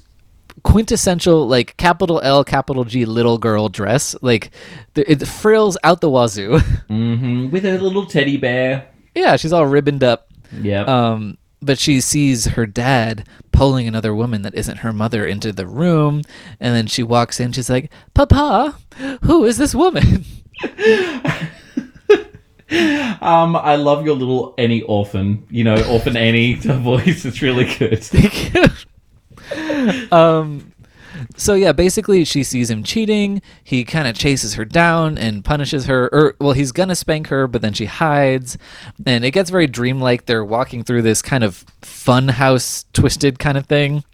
quintessential, 0.62 1.46
like 1.46 1.76
capital 1.76 2.20
L, 2.22 2.44
capital 2.44 2.84
G, 2.84 3.04
little 3.04 3.38
girl 3.38 3.68
dress. 3.68 4.14
Like 4.22 4.50
the, 4.94 5.10
it 5.10 5.26
frills 5.26 5.76
out 5.84 6.00
the 6.00 6.10
wazoo. 6.10 6.58
hmm 6.88 7.50
With 7.50 7.64
a 7.64 7.78
little 7.78 8.06
teddy 8.06 8.36
bear. 8.36 8.88
yeah, 9.14 9.36
she's 9.36 9.52
all 9.52 9.66
ribboned 9.66 10.04
up. 10.04 10.28
Yeah. 10.60 10.82
Um, 10.82 11.38
but 11.62 11.78
she 11.78 12.00
sees 12.00 12.46
her 12.46 12.66
dad 12.66 13.26
pulling 13.50 13.88
another 13.88 14.14
woman 14.14 14.42
that 14.42 14.54
isn't 14.54 14.78
her 14.78 14.92
mother 14.92 15.26
into 15.26 15.52
the 15.52 15.66
room, 15.66 16.22
and 16.60 16.74
then 16.74 16.86
she 16.86 17.02
walks 17.02 17.40
in. 17.40 17.52
She's 17.52 17.70
like, 17.70 17.90
"Papa, 18.14 18.76
who 19.22 19.44
is 19.44 19.56
this 19.56 19.74
woman?" 19.74 20.24
um, 23.20 23.56
I 23.56 23.76
love 23.76 24.04
your 24.04 24.14
little 24.16 24.54
Annie 24.58 24.82
orphan. 24.82 25.46
You 25.50 25.64
know, 25.64 25.76
orphan 25.90 26.16
Annie 26.16 26.54
voice. 26.54 27.24
It's 27.24 27.40
really 27.42 27.64
good. 27.78 28.04
Um, 30.10 30.72
so 31.36 31.54
yeah, 31.54 31.72
basically 31.72 32.24
she 32.24 32.42
sees 32.42 32.70
him 32.70 32.82
cheating. 32.82 33.42
He 33.64 33.84
kind 33.84 34.08
of 34.08 34.16
chases 34.16 34.54
her 34.54 34.64
down 34.64 35.18
and 35.18 35.44
punishes 35.44 35.86
her. 35.86 36.08
Or 36.12 36.36
well, 36.40 36.52
he's 36.52 36.72
gonna 36.72 36.96
spank 36.96 37.28
her, 37.28 37.46
but 37.46 37.62
then 37.62 37.72
she 37.72 37.86
hides, 37.86 38.58
and 39.04 39.24
it 39.24 39.30
gets 39.30 39.50
very 39.50 39.66
dreamlike. 39.66 40.26
They're 40.26 40.44
walking 40.44 40.84
through 40.84 41.02
this 41.02 41.22
kind 41.22 41.44
of 41.44 41.64
fun 41.82 42.28
house, 42.28 42.84
twisted 42.92 43.38
kind 43.38 43.56
of 43.58 43.66
thing. 43.66 44.04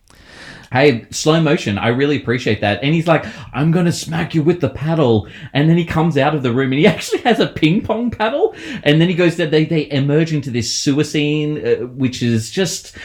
Hey, 0.73 1.07
slow 1.11 1.39
motion. 1.41 1.77
I 1.77 1.89
really 1.89 2.17
appreciate 2.17 2.63
that. 2.63 2.83
And 2.83 2.95
he's 2.95 3.07
like, 3.07 3.27
I'm 3.53 3.71
going 3.71 3.85
to 3.85 3.93
smack 3.93 4.35
you 4.35 4.43
with 4.43 4.63
the 4.63 4.71
paddle. 4.71 5.29
And 5.53 5.69
then 5.69 5.77
he 5.77 5.85
comes 5.85 6.17
out 6.17 6.35
of 6.35 6.43
the 6.43 6.51
room 6.51 6.73
and 6.73 6.79
he 6.79 6.87
actually 6.95 7.21
has 7.21 7.41
a 7.41 7.47
ping 7.47 7.83
pong 7.83 8.11
paddle. 8.11 8.55
And 8.83 9.01
then 9.01 9.09
he 9.09 9.15
goes, 9.15 9.37
they, 9.37 9.67
they 9.67 9.91
emerge 9.91 10.33
into 10.33 10.51
this 10.51 10.75
sewer 10.75 11.05
scene, 11.05 11.65
uh, 11.65 11.87
which 11.87 12.23
is 12.23 12.51
just. 12.51 12.97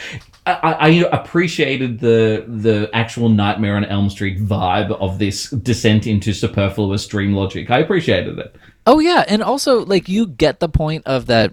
I, 0.46 0.72
I 0.72 0.88
appreciated 1.12 2.00
the 2.00 2.42
the 2.48 2.88
actual 2.94 3.28
Nightmare 3.28 3.76
on 3.76 3.84
Elm 3.84 4.08
Street 4.08 4.40
vibe 4.40 4.90
of 4.92 5.18
this 5.18 5.50
descent 5.50 6.06
into 6.06 6.32
superfluous 6.32 7.06
dream 7.06 7.34
logic. 7.34 7.70
I 7.70 7.80
appreciated 7.80 8.38
it. 8.38 8.56
Oh 8.86 8.98
yeah, 8.98 9.26
and 9.28 9.42
also 9.42 9.84
like 9.84 10.08
you 10.08 10.26
get 10.26 10.60
the 10.60 10.68
point 10.70 11.02
of 11.06 11.26
that 11.26 11.52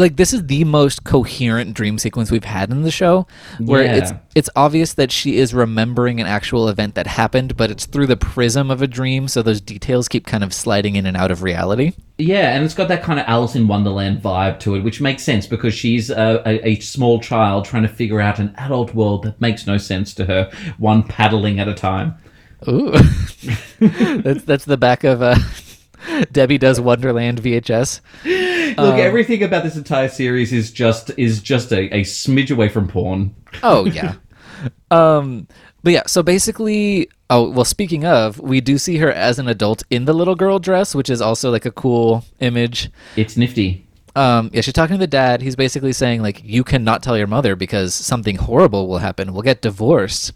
like 0.00 0.16
this 0.16 0.32
is 0.32 0.46
the 0.46 0.64
most 0.64 1.04
coherent 1.04 1.74
dream 1.74 1.98
sequence 1.98 2.30
we've 2.30 2.44
had 2.44 2.70
in 2.70 2.82
the 2.82 2.90
show 2.90 3.26
where 3.60 3.84
Yeah. 3.84 3.94
it's 3.96 4.12
it's 4.34 4.50
obvious 4.56 4.94
that 4.94 5.12
she 5.12 5.36
is 5.36 5.54
remembering 5.54 6.20
an 6.20 6.26
actual 6.26 6.68
event 6.68 6.94
that 6.96 7.06
happened 7.06 7.56
but 7.56 7.70
it's 7.70 7.86
through 7.86 8.06
the 8.08 8.16
prism 8.16 8.70
of 8.70 8.82
a 8.82 8.86
dream 8.86 9.28
so 9.28 9.42
those 9.42 9.60
details 9.60 10.08
keep 10.08 10.26
kind 10.26 10.42
of 10.42 10.52
sliding 10.52 10.96
in 10.96 11.06
and 11.06 11.16
out 11.16 11.30
of 11.30 11.42
reality 11.42 11.92
Yeah, 12.18 12.54
and 12.54 12.64
it's 12.64 12.74
got 12.74 12.88
that 12.88 13.02
kind 13.02 13.20
of 13.20 13.26
Alice 13.28 13.54
in 13.54 13.66
Wonderland 13.68 14.20
vibe 14.22 14.58
to 14.60 14.74
it, 14.74 14.80
which 14.82 15.00
makes 15.00 15.22
sense 15.22 15.46
because 15.46 15.72
she's 15.74 16.10
a, 16.10 16.42
a, 16.44 16.68
a 16.70 16.80
small 16.80 17.18
child 17.20 17.64
trying 17.64 17.82
to 17.82 17.88
figure 17.88 18.20
out 18.20 18.38
an 18.38 18.54
adult 18.58 18.94
world 18.94 19.22
that 19.24 19.40
makes 19.40 19.66
no 19.66 19.78
sense 19.78 20.12
to 20.14 20.24
her, 20.26 20.50
one 20.78 21.02
paddling 21.02 21.58
at 21.60 21.68
a 21.68 21.74
time. 21.74 22.14
ooh 22.68 22.92
that's 23.80 24.44
that's 24.44 24.64
the 24.66 24.76
back 24.76 25.02
of 25.04 25.22
uh 25.22 25.34
debbie 26.32 26.58
does 26.58 26.80
wonderland 26.80 27.40
vhs 27.40 28.00
Look, 28.76 28.98
everything 28.98 29.42
about 29.42 29.64
this 29.64 29.76
entire 29.76 30.08
series 30.08 30.52
is 30.52 30.70
just 30.70 31.10
is 31.16 31.40
just 31.40 31.72
a, 31.72 31.94
a 31.94 32.02
smidge 32.02 32.50
away 32.50 32.68
from 32.68 32.88
porn. 32.88 33.34
Oh 33.62 33.84
yeah. 33.86 34.14
um 34.90 35.48
but 35.82 35.92
yeah, 35.92 36.02
so 36.06 36.22
basically 36.22 37.08
oh 37.28 37.50
well 37.50 37.64
speaking 37.64 38.04
of, 38.04 38.38
we 38.40 38.60
do 38.60 38.78
see 38.78 38.98
her 38.98 39.10
as 39.10 39.38
an 39.38 39.48
adult 39.48 39.82
in 39.90 40.04
the 40.04 40.12
little 40.12 40.34
girl 40.34 40.58
dress, 40.58 40.94
which 40.94 41.10
is 41.10 41.20
also 41.20 41.50
like 41.50 41.66
a 41.66 41.70
cool 41.70 42.24
image. 42.40 42.90
It's 43.16 43.36
nifty. 43.36 43.86
Um 44.16 44.50
yeah, 44.52 44.60
she's 44.60 44.74
talking 44.74 44.94
to 44.94 45.00
the 45.00 45.06
dad. 45.06 45.42
He's 45.42 45.56
basically 45.56 45.92
saying 45.92 46.22
like 46.22 46.42
you 46.44 46.64
cannot 46.64 47.02
tell 47.02 47.16
your 47.16 47.26
mother 47.26 47.56
because 47.56 47.94
something 47.94 48.36
horrible 48.36 48.88
will 48.88 48.98
happen. 48.98 49.32
We'll 49.32 49.42
get 49.42 49.62
divorced. 49.62 50.32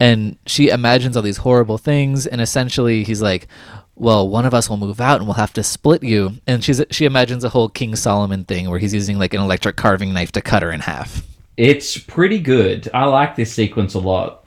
And 0.00 0.38
she 0.46 0.68
imagines 0.68 1.16
all 1.16 1.22
these 1.22 1.38
horrible 1.38 1.78
things 1.78 2.26
and 2.26 2.40
essentially 2.40 3.04
he's 3.04 3.22
like 3.22 3.48
well, 3.94 4.28
one 4.28 4.46
of 4.46 4.54
us 4.54 4.68
will 4.68 4.76
move 4.76 5.00
out 5.00 5.18
and 5.18 5.26
we'll 5.26 5.34
have 5.34 5.52
to 5.54 5.62
split 5.62 6.02
you. 6.02 6.32
And 6.46 6.64
she's 6.64 6.82
she 6.90 7.04
imagines 7.04 7.44
a 7.44 7.48
whole 7.48 7.68
King 7.68 7.96
Solomon 7.96 8.44
thing 8.44 8.70
where 8.70 8.78
he's 8.78 8.94
using 8.94 9.18
like 9.18 9.34
an 9.34 9.40
electric 9.40 9.76
carving 9.76 10.12
knife 10.12 10.32
to 10.32 10.42
cut 10.42 10.62
her 10.62 10.72
in 10.72 10.80
half. 10.80 11.22
It's 11.56 11.98
pretty 11.98 12.38
good. 12.38 12.88
I 12.94 13.04
like 13.04 13.36
this 13.36 13.52
sequence 13.52 13.94
a 13.94 13.98
lot. 13.98 14.44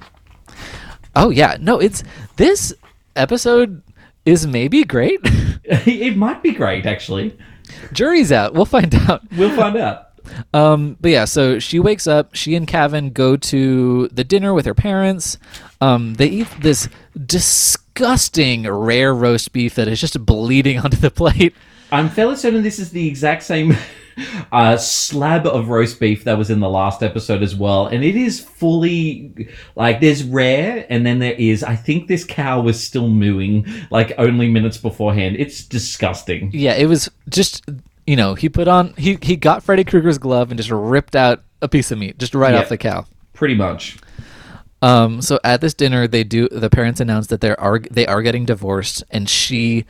Oh 1.16 1.30
yeah, 1.30 1.58
no, 1.60 1.80
it's 1.80 2.04
this 2.36 2.74
episode 3.16 3.82
is 4.26 4.48
maybe 4.48 4.84
great. 4.84 5.20
it 5.64 6.18
might 6.18 6.41
be 6.41 6.52
great, 6.52 6.86
actually. 6.86 7.38
Jury's 7.93 8.32
out. 8.32 8.54
We'll 8.54 8.66
find 8.66 8.93
out. 9.10 9.22
We'll 9.38 9.56
find 9.56 9.78
out. 9.78 10.02
Um, 10.54 10.98
but 11.00 11.12
yeah, 11.12 11.26
so 11.26 11.60
she 11.60 11.80
wakes 11.80 12.08
up. 12.08 12.34
She 12.34 12.56
and 12.56 12.68
Kevin 12.68 13.12
go 13.12 13.38
to 13.38 14.08
the 14.08 14.24
dinner 14.24 14.56
with 14.56 14.66
her 14.66 14.74
parents. 14.74 15.38
Um, 15.80 16.16
they 16.16 16.28
eat 16.28 16.48
this 16.60 16.89
disgusting 17.26 17.84
rare 18.00 19.14
roast 19.14 19.52
beef 19.54 19.76
that 19.76 19.88
is 19.88 20.00
just 20.02 20.26
bleeding 20.26 20.80
onto 20.84 20.98
the 20.98 21.12
plate. 21.12 21.54
I'm 21.91 22.10
fairly 22.10 22.36
certain 22.36 22.64
this 22.64 22.80
is 22.80 22.91
the 22.91 23.08
exact 23.08 23.43
same 23.43 23.76
uh, 24.52 24.76
slab 24.78 25.46
of 25.46 25.70
roast 25.70 26.00
beef 26.00 26.24
that 26.24 26.38
was 26.38 26.50
in 26.50 26.60
the 26.60 26.70
last 26.70 27.04
episode 27.04 27.43
as 27.43 27.56
well. 27.56 27.88
And 27.88 28.04
it 28.04 28.16
is 28.16 28.39
fully 28.39 29.48
like 29.76 30.02
there's 30.02 30.24
rare, 30.24 30.86
and 30.89 31.06
then 31.06 31.20
there 31.20 31.34
is. 31.34 31.64
I 31.64 31.76
think 31.76 32.08
this 32.08 32.24
cow 32.26 32.62
was 32.62 32.82
still 32.82 33.08
mooing 33.10 33.68
like 33.91 34.14
only 34.18 34.50
minutes 34.50 34.78
beforehand. 34.78 35.36
It's 35.39 35.64
disgusting. 35.64 36.50
Yeah, 36.54 36.74
it 36.74 36.88
was 36.88 37.10
just 37.30 37.64
you 38.08 38.16
know 38.16 38.34
he 38.36 38.50
put 38.50 38.68
on 38.68 38.93
he 38.98 39.18
he 39.22 39.36
got 39.36 39.64
Freddy 39.64 39.84
Krueger's 39.84 40.18
glove 40.18 40.52
and 40.52 40.58
just 40.58 40.72
ripped 40.72 41.16
out 41.16 41.43
a 41.62 41.68
piece 41.68 41.91
of 41.91 41.98
meat 41.98 42.18
just 42.18 42.36
right 42.36 42.54
Yeah. 42.54 42.62
off 42.62 42.70
the 42.70 42.78
cow. 42.78 43.06
Pretty 43.34 43.56
much. 43.56 43.98
Um, 44.82 45.21
so 45.21 45.39
at 45.43 45.61
this 45.61 45.73
dinner, 45.73 46.07
they 46.07 46.23
do 46.23 46.47
the 46.49 46.69
parents 46.69 46.99
announce 46.99 47.28
that 47.28 47.41
they 47.41 47.55
are 47.55 47.80
they 47.80 48.05
are 48.05 48.21
getting 48.21 48.45
divorced, 48.45 49.03
and 49.09 49.30
she 49.30 49.86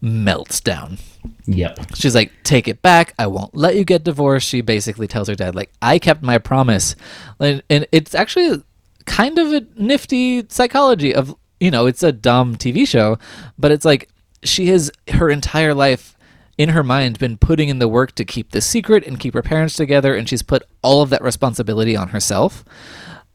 melts 0.00 0.60
down. 0.60 0.98
Yep. 1.46 1.96
She's 1.96 2.14
like, 2.14 2.32
"Take 2.44 2.68
it 2.68 2.80
back! 2.82 3.14
I 3.18 3.26
won't 3.26 3.54
let 3.54 3.76
you 3.76 3.84
get 3.84 4.04
divorced." 4.04 4.48
She 4.48 4.60
basically 4.60 5.06
tells 5.06 5.28
her 5.28 5.34
dad, 5.34 5.54
"Like 5.54 5.70
I 5.82 5.98
kept 5.98 6.22
my 6.22 6.38
promise," 6.38 6.94
and, 7.40 7.62
and 7.68 7.86
it's 7.92 8.14
actually 8.14 8.62
kind 9.06 9.38
of 9.38 9.52
a 9.52 9.66
nifty 9.76 10.44
psychology 10.48 11.14
of 11.14 11.34
you 11.60 11.70
know 11.70 11.86
it's 11.86 12.02
a 12.02 12.12
dumb 12.12 12.56
TV 12.56 12.86
show, 12.86 13.18
but 13.58 13.72
it's 13.72 13.84
like 13.84 14.08
she 14.42 14.68
has 14.68 14.90
her 15.08 15.28
entire 15.28 15.74
life 15.74 16.16
in 16.56 16.70
her 16.70 16.82
mind 16.82 17.18
been 17.18 17.36
putting 17.36 17.68
in 17.68 17.78
the 17.78 17.88
work 17.88 18.12
to 18.16 18.24
keep 18.24 18.50
this 18.50 18.66
secret 18.66 19.06
and 19.06 19.20
keep 19.20 19.34
her 19.34 19.42
parents 19.42 19.74
together, 19.74 20.14
and 20.14 20.28
she's 20.28 20.42
put 20.42 20.62
all 20.82 21.02
of 21.02 21.10
that 21.10 21.22
responsibility 21.22 21.96
on 21.96 22.08
herself. 22.08 22.64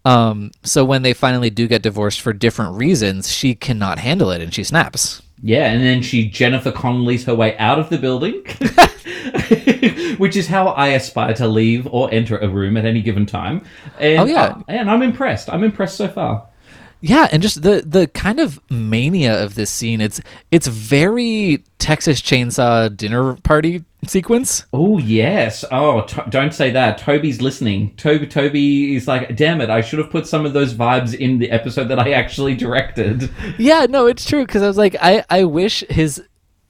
Um, 0.06 0.52
so 0.64 0.84
when 0.84 1.02
they 1.02 1.14
finally 1.14 1.50
do 1.50 1.68
get 1.68 1.82
divorced 1.82 2.20
for 2.22 2.34
different 2.34 2.76
reasons, 2.76 3.32
she 3.32 3.56
cannot 3.56 4.00
handle 4.00 4.32
it 4.32 4.42
and 4.42 4.54
she 4.54 4.64
snaps. 4.64 5.22
Yeah, 5.42 5.72
and 5.72 5.82
then 5.84 6.02
she 6.02 6.30
Jennifer 6.30 6.72
Connelly's 6.72 7.26
her 7.26 7.36
way 7.36 7.58
out 7.58 7.78
of 7.80 7.90
the 7.90 7.98
building, 7.98 8.34
which 10.18 10.36
is 10.36 10.48
how 10.48 10.68
I 10.70 10.90
aspire 10.90 11.34
to 11.36 11.48
leave 11.48 11.88
or 11.88 12.10
enter 12.14 12.38
a 12.38 12.48
room 12.48 12.78
at 12.78 12.86
any 12.86 13.02
given 13.02 13.26
time. 13.26 13.64
And, 14.00 14.20
Oh, 14.22 14.26
yeah. 14.26 14.44
uh, 14.44 14.62
and 14.70 14.90
I'm 14.90 15.02
impressed. 15.02 15.50
I'm 15.50 15.64
impressed 15.64 15.96
so 15.98 16.08
far. 16.08 16.48
Yeah, 17.06 17.28
and 17.34 17.42
just 17.44 17.64
the 17.64 17.84
the 17.86 18.08
kind 18.08 18.40
of 18.40 18.62
mania 18.72 19.44
of 19.44 19.56
this 19.56 19.70
scene. 19.70 20.00
It's 20.00 20.22
it's 20.52 20.68
very 20.68 21.62
Texas 21.78 22.22
Chainsaw 22.22 22.96
dinner 22.96 23.36
party 23.44 23.84
sequence. 24.08 24.66
Oh 24.72 25.00
yes. 25.00 25.66
Oh, 25.70 26.04
to- 26.04 26.24
don't 26.30 26.54
say 26.54 26.72
that. 26.72 26.98
Tobe's 27.00 27.42
listening. 27.42 27.94
Tobe, 27.98 28.30
Tobe 28.30 28.56
is 28.56 29.06
like, 29.06 29.36
damn 29.36 29.60
it! 29.60 29.70
I 29.70 29.82
should 29.82 30.00
have 30.00 30.12
put 30.12 30.28
some 30.28 30.46
of 30.46 30.54
those 30.54 30.74
vibes 30.74 31.14
in 31.14 31.40
the 31.40 31.52
episode 31.52 31.90
that 31.90 32.00
I 32.00 32.14
actually 32.14 32.56
directed. 32.56 33.30
Yeah, 33.58 33.86
no, 33.90 34.08
it's 34.08 34.24
true 34.26 34.46
because 34.46 34.62
I 34.62 34.68
was 34.68 34.78
like, 34.78 34.96
I 35.02 35.26
I 35.30 35.44
wish 35.44 35.84
his 35.90 36.24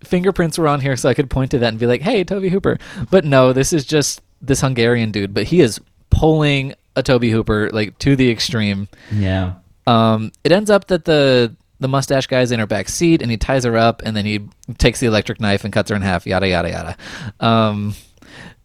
fingerprints 0.03 0.57
were 0.57 0.67
on 0.67 0.81
here 0.81 0.95
so 0.97 1.09
I 1.09 1.13
could 1.13 1.29
point 1.29 1.51
to 1.51 1.59
that 1.59 1.67
and 1.67 1.79
be 1.79 1.86
like, 1.86 2.01
hey, 2.01 2.23
Tobe 2.23 2.45
Hooper. 2.45 2.79
But 3.11 3.23
no, 3.23 3.53
this 3.53 3.71
is 3.71 3.86
just 3.86 4.21
this 4.41 4.61
Hungarian 4.61 5.11
dude. 5.11 5.34
But 5.36 5.43
he 5.45 5.61
is 5.61 5.79
pulling 6.09 6.73
a 6.95 7.03
Tobe 7.03 7.25
Hooper 7.25 7.69
like 7.71 7.99
to 7.99 8.15
the 8.15 8.31
extreme. 8.31 8.88
Yeah. 9.11 9.53
Um, 9.88 10.31
it 10.43 10.51
ends 10.51 10.69
up 10.69 10.88
that 10.88 11.05
the 11.05 11.55
the 11.79 11.88
mustache 11.89 12.27
guy's 12.27 12.51
in 12.51 12.59
her 12.59 12.67
back 12.67 12.88
seat 12.88 13.21
and 13.21 13.29
he 13.29 13.36
ties 13.36 13.65
her 13.65 13.75
up 13.75 14.01
and 14.05 14.15
then 14.15 14.25
he 14.25 14.47
takes 14.77 15.01
the 15.01 15.07
electric 15.07 15.41
knife 15.41 15.65
and 15.65 15.73
cuts 15.73 15.89
her 15.89 15.95
in 15.97 16.01
half. 16.01 16.25
Yada 16.25 16.47
yada 16.47 16.69
yada. 16.69 16.97
Um, 17.41 17.93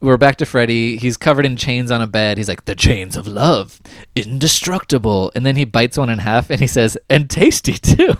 we're 0.00 0.16
back 0.16 0.36
to 0.36 0.46
Freddy. 0.46 0.96
He's 0.96 1.16
covered 1.16 1.44
in 1.44 1.56
chains 1.56 1.90
on 1.90 2.00
a 2.00 2.06
bed. 2.06 2.38
He's 2.38 2.48
like, 2.48 2.66
the 2.66 2.76
chains 2.76 3.16
of 3.16 3.26
love, 3.26 3.80
indestructible. 4.14 5.32
And 5.34 5.44
then 5.44 5.56
he 5.56 5.64
bites 5.64 5.98
one 5.98 6.10
in 6.10 6.20
half 6.20 6.50
and 6.50 6.60
he 6.60 6.68
says, 6.68 6.96
and 7.10 7.28
tasty 7.28 7.72
too. 7.72 8.14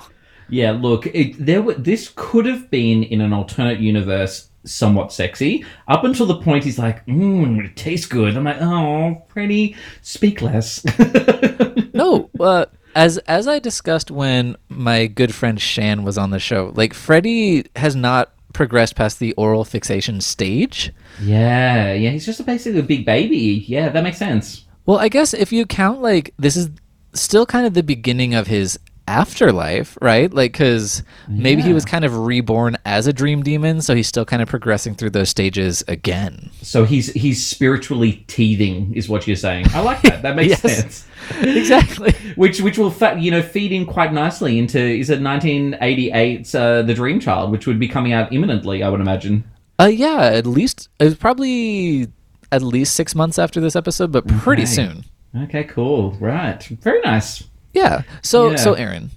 Yeah. 0.49 0.73
Look, 0.73 1.07
it, 1.07 1.35
there. 1.39 1.63
were- 1.63 1.75
This 1.75 2.13
could 2.17 2.47
have 2.47 2.69
been 2.71 3.05
in 3.05 3.21
an 3.21 3.33
alternate 3.33 3.79
universe. 3.79 4.47
Somewhat 4.65 5.13
sexy 5.13 5.65
up 5.87 6.03
until 6.05 6.27
the 6.27 6.41
point 6.43 6.65
he's 6.65 6.79
like, 6.81 7.07
mmm, 7.07 7.65
it 7.65 7.77
tastes 7.77 8.05
good. 8.07 8.37
I'm 8.37 8.45
like, 8.45 8.61
oh, 8.61 9.23
pretty, 9.29 9.77
speak 10.03 10.43
less. 10.43 10.85
No, 11.95 12.31
uh, 12.39 12.67
as 12.95 13.19
as 13.19 13.47
I 13.47 13.59
discussed 13.59 14.11
when 14.11 14.57
my 14.69 15.07
good 15.07 15.35
friend 15.35 15.61
Shan 15.61 16.03
was 16.05 16.19
on 16.19 16.31
the 16.31 16.39
show, 16.39 16.73
like 16.75 16.95
Freddy 16.95 17.65
has 17.77 17.95
not 17.95 18.33
progressed 18.53 18.97
past 18.97 19.19
the 19.19 19.33
oral 19.35 19.65
fixation 19.65 20.21
stage. 20.21 20.93
yeah, 21.23 21.93
yeah, 21.93 22.11
he's 22.11 22.27
just 22.27 22.45
basically 22.45 22.81
a 22.81 22.83
big 22.83 23.05
baby. 23.05 23.65
Yeah, 23.69 23.89
that 23.91 24.03
makes 24.03 24.19
sense. 24.19 24.65
Well, 24.87 24.99
I 24.99 25.09
guess 25.09 25.35
if 25.35 25.53
you 25.53 25.67
count 25.67 26.01
like 26.01 26.33
this 26.39 26.57
is 26.57 26.71
still 27.13 27.47
kind 27.47 27.67
of 27.67 27.75
the 27.75 27.83
beginning 27.83 28.35
of 28.35 28.47
his 28.47 28.79
afterlife, 29.09 29.97
right? 30.03 30.33
Like 30.33 30.53
cuz 30.53 31.03
maybe 31.29 31.63
he 31.63 31.73
was 31.73 31.85
kind 31.85 32.05
of 32.05 32.17
reborn 32.17 32.77
as 32.85 33.07
a 33.07 33.13
dream 33.13 33.43
demon, 33.43 33.81
so 33.81 33.95
he's 33.95 34.07
still 34.07 34.25
kind 34.25 34.43
of 34.43 34.49
progressing 34.49 34.95
through 34.95 35.11
those 35.11 35.29
stages 35.31 35.83
again. 35.89 36.51
So 36.63 36.85
he's 36.85 37.11
he's 37.13 37.45
spiritually 37.45 38.25
teething, 38.29 38.93
is 38.95 39.09
what 39.09 39.27
you're 39.27 39.37
saying. 39.37 39.67
I 39.75 39.81
like 39.81 40.03
that. 40.03 40.23
That 40.23 40.37
makes 40.41 40.61
sense. 40.61 41.07
exactly. 41.41 42.13
Which 42.37 42.61
which 42.61 42.79
will 42.79 42.91
fa- 42.91 43.17
you 43.19 43.31
know 43.31 43.43
feed 43.43 43.73
in 43.73 43.87
quite 43.87 44.13
nicely 44.13 44.59
into 44.59 44.79
is 44.79 45.11
it 45.11 45.21
1988's 45.21 46.55
uh, 46.55 46.83
The 46.83 46.95
Dream 46.95 47.21
Child, 47.21 47.51
which 47.51 47.67
would 47.67 47.79
be 47.79 47.89
coming 47.89 48.13
out 48.13 48.33
imminently, 48.33 48.83
I 48.83 48.89
would 48.89 49.01
imagine. 49.01 49.45
Uh 49.81 49.87
yeah, 49.87 50.23
at 50.23 50.47
least 50.47 50.89
it 51.01 51.05
was 51.05 51.15
probably 51.17 52.09
at 52.51 52.63
least 52.63 52.95
6 52.95 53.15
months 53.15 53.39
after 53.39 53.61
this 53.61 53.77
episode, 53.77 54.11
but 54.11 54.27
pretty 54.27 54.63
Okay. 54.63 54.73
soon. 54.73 55.05
Okay, 55.45 55.65
cool. 55.65 56.13
Right. 56.19 56.63
Very 56.83 57.01
nice. 57.03 57.45
Yeah. 57.73 58.03
So 58.23 58.51
Yeah. 58.51 58.57
so 58.57 58.75
Aaron, 58.75 59.11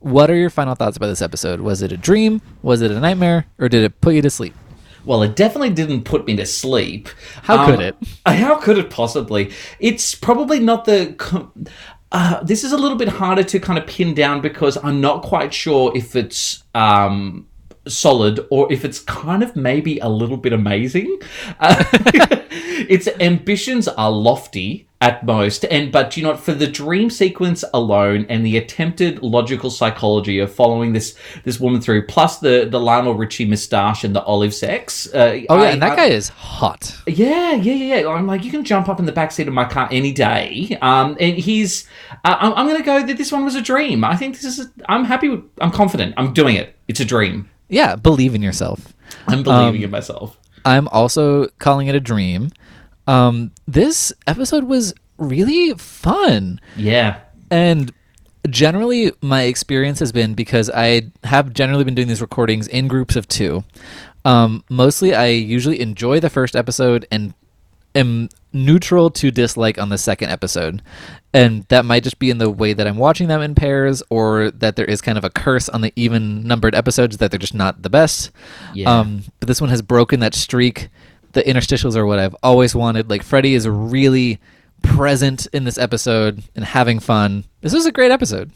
what 0.00 0.30
are 0.30 0.36
your 0.36 0.50
final 0.50 0.74
thoughts 0.74 0.96
about 0.96 1.08
this 1.08 1.22
episode? 1.22 1.60
Was 1.60 1.82
it 1.82 1.92
a 1.92 1.96
dream? 1.96 2.40
Was 2.62 2.82
it 2.82 2.90
a 2.90 3.00
nightmare? 3.00 3.46
Or 3.58 3.68
did 3.68 3.84
it 3.84 4.00
put 4.00 4.14
you 4.14 4.22
to 4.22 4.30
sleep? 4.30 4.54
Well, 5.04 5.22
it 5.22 5.36
definitely 5.36 5.70
didn't 5.70 6.02
put 6.02 6.26
me 6.26 6.34
to 6.36 6.44
sleep. 6.46 7.08
How 7.42 7.58
Um, 7.60 7.70
could 7.70 7.80
it? 7.80 7.96
How 8.26 8.56
could 8.56 8.76
it 8.76 8.90
possibly? 8.90 9.52
It's 9.78 10.14
probably 10.16 10.58
not 10.58 10.84
the. 10.84 11.14
Uh, 12.12 12.42
this 12.42 12.64
is 12.64 12.72
a 12.72 12.76
little 12.76 12.96
bit 12.96 13.08
harder 13.08 13.42
to 13.44 13.58
kind 13.60 13.78
of 13.78 13.86
pin 13.86 14.14
down 14.14 14.40
because 14.40 14.76
I'm 14.82 15.00
not 15.00 15.22
quite 15.22 15.52
sure 15.52 15.92
if 15.96 16.14
it's 16.16 16.62
um, 16.74 17.46
solid 17.86 18.40
or 18.50 18.72
if 18.72 18.84
it's 18.84 19.00
kind 19.00 19.42
of 19.42 19.54
maybe 19.56 19.98
a 19.98 20.08
little 20.08 20.36
bit 20.36 20.52
amazing. 20.52 21.18
Uh, 21.60 21.84
its 22.88 23.08
ambitions 23.20 23.86
are 23.88 24.10
lofty 24.10 24.85
at 25.02 25.24
most. 25.26 25.64
And 25.66 25.92
but 25.92 26.16
you 26.16 26.22
know, 26.22 26.36
for 26.36 26.52
the 26.52 26.66
dream 26.66 27.10
sequence 27.10 27.64
alone 27.74 28.24
and 28.30 28.44
the 28.46 28.56
attempted 28.56 29.22
logical 29.22 29.68
psychology 29.70 30.38
of 30.38 30.52
following 30.54 30.92
this 30.94 31.14
this 31.44 31.60
woman 31.60 31.80
through, 31.80 32.06
plus 32.06 32.38
the 32.38 32.66
the 32.70 32.80
Lionel 32.80 33.14
Richie 33.14 33.44
moustache 33.44 34.04
and 34.04 34.16
the 34.16 34.22
olive 34.22 34.54
sex. 34.54 35.06
Uh, 35.14 35.40
Oh 35.50 35.56
yeah, 35.56 35.62
I- 35.62 35.70
and 35.72 35.82
that 35.82 35.92
I- 35.92 35.96
guy 35.96 36.06
is 36.06 36.28
hot. 36.30 36.96
yeah, 37.06 37.52
yeah, 37.52 37.72
yeah. 37.74 38.00
yeah. 38.00 38.08
I'm 38.08 38.26
like, 38.26 38.42
you 38.44 38.50
can 38.50 38.64
jump 38.64 38.88
up 38.88 38.98
in 38.98 39.04
the 39.06 39.12
backseat 39.12 39.46
of 39.46 39.52
my 39.52 39.64
car 39.66 39.88
any 39.90 40.12
day. 40.12 40.76
Um, 40.80 41.16
and 41.20 41.36
he's, 41.36 41.86
uh, 42.24 42.36
I'm, 42.40 42.52
I'm 42.54 42.66
going 42.66 42.78
to 42.78 42.84
go 42.84 43.04
that 43.06 43.16
this 43.18 43.30
one 43.32 43.44
was 43.44 43.54
a 43.54 43.62
dream. 43.62 44.02
I 44.04 44.16
think 44.16 44.34
this 44.36 44.44
is, 44.44 44.60
a, 44.66 44.70
I'm 44.88 45.04
happy, 45.04 45.28
with, 45.28 45.44
I'm 45.60 45.70
confident. 45.70 46.14
I'm 46.16 46.32
doing 46.32 46.56
it. 46.56 46.74
It's 46.88 47.00
a 47.00 47.04
dream. 47.04 47.48
Yeah, 47.68 47.96
believe 47.96 48.34
in 48.34 48.42
yourself. 48.42 48.94
I'm 49.26 49.42
believing 49.42 49.82
in 49.82 49.90
myself. 49.90 50.38
I'm 50.64 50.88
also 50.88 51.48
calling 51.58 51.86
it 51.88 51.94
a 51.94 52.00
dream. 52.00 52.50
Um, 53.06 53.52
this 53.66 54.12
episode 54.26 54.64
was 54.64 54.94
really 55.18 55.74
fun. 55.74 56.60
Yeah. 56.76 57.20
And 57.50 57.92
generally, 58.48 59.12
my 59.20 59.42
experience 59.42 59.98
has 60.00 60.12
been 60.12 60.34
because 60.34 60.70
I 60.70 61.12
have 61.24 61.52
generally 61.52 61.84
been 61.84 61.94
doing 61.94 62.08
these 62.08 62.20
recordings 62.20 62.66
in 62.68 62.88
groups 62.88 63.16
of 63.16 63.28
two. 63.28 63.64
Um, 64.24 64.64
mostly, 64.68 65.14
I 65.14 65.26
usually 65.26 65.80
enjoy 65.80 66.20
the 66.20 66.30
first 66.30 66.56
episode 66.56 67.06
and 67.10 67.34
am 67.94 68.28
neutral 68.52 69.10
to 69.10 69.30
dislike 69.30 69.78
on 69.78 69.88
the 69.88 69.98
second 69.98 70.30
episode. 70.30 70.82
And 71.32 71.64
that 71.68 71.84
might 71.84 72.02
just 72.02 72.18
be 72.18 72.30
in 72.30 72.38
the 72.38 72.50
way 72.50 72.72
that 72.72 72.86
I'm 72.86 72.96
watching 72.96 73.28
them 73.28 73.40
in 73.40 73.54
pairs, 73.54 74.02
or 74.10 74.50
that 74.50 74.76
there 74.76 74.86
is 74.86 75.00
kind 75.00 75.18
of 75.18 75.24
a 75.24 75.30
curse 75.30 75.68
on 75.68 75.80
the 75.80 75.92
even 75.96 76.42
numbered 76.46 76.74
episodes 76.74 77.18
that 77.18 77.30
they're 77.30 77.38
just 77.38 77.54
not 77.54 77.82
the 77.82 77.90
best. 77.90 78.30
Yeah. 78.74 78.90
Um, 78.90 79.22
but 79.40 79.48
this 79.48 79.60
one 79.60 79.70
has 79.70 79.82
broken 79.82 80.20
that 80.20 80.34
streak. 80.34 80.88
The 81.36 81.42
interstitials 81.42 81.96
are 81.96 82.06
what 82.06 82.18
I've 82.18 82.34
always 82.42 82.74
wanted. 82.74 83.10
Like 83.10 83.22
Freddy 83.22 83.52
is 83.52 83.68
really 83.68 84.40
present 84.80 85.46
in 85.52 85.64
this 85.64 85.76
episode 85.76 86.42
and 86.54 86.64
having 86.64 86.98
fun. 86.98 87.44
This 87.60 87.74
was 87.74 87.84
a 87.84 87.92
great 87.92 88.10
episode. 88.10 88.50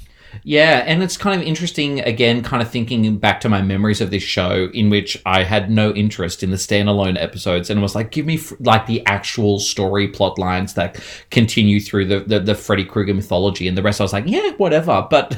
Yeah, 0.45 0.83
and 0.87 1.03
it's 1.03 1.18
kind 1.18 1.39
of 1.39 1.47
interesting 1.47 2.01
again, 2.01 2.43
kind 2.43 2.62
of 2.62 2.70
thinking 2.70 3.18
back 3.18 3.39
to 3.43 3.51
my 3.51 3.61
memories 3.61 4.01
of 4.01 4.11
this 4.11 4.22
show, 4.22 4.70
in 4.72 4.89
which 4.89 5.20
I 5.26 5.43
had 5.43 5.70
no 5.70 5.93
interest 5.93 6.43
in 6.43 6.49
the 6.49 6.57
standalone 6.57 7.20
episodes, 7.20 7.68
and 7.68 7.83
was 7.83 7.95
like, 7.95 8.12
give 8.12 8.24
me 8.24 8.41
like 8.61 8.87
the 8.87 9.05
actual 9.05 9.59
story 9.59 10.09
plot 10.09 10.39
lines 10.39 10.72
that 10.72 10.99
continue 11.31 11.81
through 11.81 12.07
the 12.07 12.20
the, 12.20 12.41
the 12.41 12.55
Freddy 12.55 12.87
Krueger 12.87 13.12
mythology, 13.12 13.68
and 13.68 13.76
the 13.76 13.83
rest 13.83 14.01
I 14.01 14.05
was 14.05 14.14
like, 14.14 14.24
yeah, 14.26 14.53
whatever. 14.53 15.07
But 15.11 15.37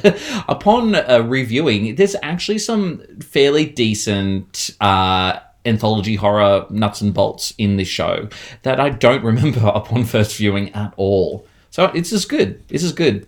upon 0.49 0.95
uh, 0.95 1.25
reviewing, 1.27 1.97
there's 1.97 2.15
actually 2.23 2.59
some 2.59 3.03
fairly 3.21 3.67
decent. 3.67 4.71
Uh, 4.81 5.41
anthology 5.65 6.17
horror 6.17 6.67
nuts 6.71 7.01
and 7.01 7.15
bolts 7.15 7.55
in 7.59 7.77
this 7.77 7.89
show 7.89 8.29
that 8.63 8.81
I 8.81 8.91
don't 8.91 9.25
remember 9.25 9.61
upon 9.75 10.05
first 10.05 10.37
viewing 10.37 10.73
at 10.75 10.93
all. 10.97 11.47
So 11.71 11.87
it's 11.87 12.11
just 12.11 12.29
good. 12.29 12.67
This 12.69 12.83
is 12.83 12.93
good. 12.93 13.27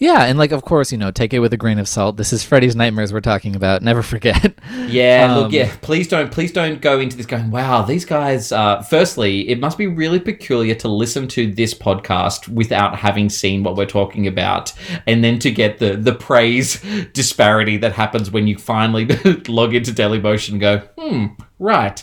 Yeah, 0.00 0.24
and 0.24 0.38
like 0.38 0.50
of 0.50 0.62
course, 0.62 0.90
you 0.90 0.96
know, 0.96 1.10
take 1.10 1.34
it 1.34 1.40
with 1.40 1.52
a 1.52 1.58
grain 1.58 1.78
of 1.78 1.86
salt. 1.86 2.16
This 2.16 2.32
is 2.32 2.42
Freddy's 2.42 2.74
Nightmares 2.74 3.12
we're 3.12 3.20
talking 3.20 3.54
about. 3.54 3.82
Never 3.82 4.02
forget. 4.02 4.54
Yeah, 4.86 5.32
Um, 5.32 5.38
look, 5.42 5.52
yeah. 5.52 5.72
Please 5.82 6.08
don't, 6.08 6.32
please 6.32 6.50
don't 6.52 6.80
go 6.80 6.98
into 6.98 7.16
this 7.16 7.26
going. 7.26 7.50
Wow, 7.50 7.82
these 7.82 8.04
guys. 8.04 8.50
Uh, 8.50 8.82
firstly, 8.82 9.48
it 9.48 9.60
must 9.60 9.78
be 9.78 9.86
really 9.86 10.18
peculiar 10.18 10.74
to 10.76 10.88
listen 10.88 11.28
to 11.28 11.52
this 11.52 11.74
podcast 11.74 12.48
without 12.48 12.96
having 12.96 13.28
seen 13.28 13.62
what 13.62 13.76
we're 13.76 13.86
talking 13.86 14.26
about, 14.26 14.72
and 15.06 15.22
then 15.22 15.38
to 15.40 15.50
get 15.50 15.78
the 15.78 15.96
the 15.96 16.14
praise 16.14 16.80
disparity 17.12 17.76
that 17.76 17.92
happens 17.92 18.30
when 18.30 18.46
you 18.48 18.56
finally 18.56 19.04
log 19.48 19.74
into 19.74 19.92
Dailymotion 19.92 20.52
and 20.52 20.60
go, 20.60 20.78
hmm, 20.98 21.26
right. 21.58 22.02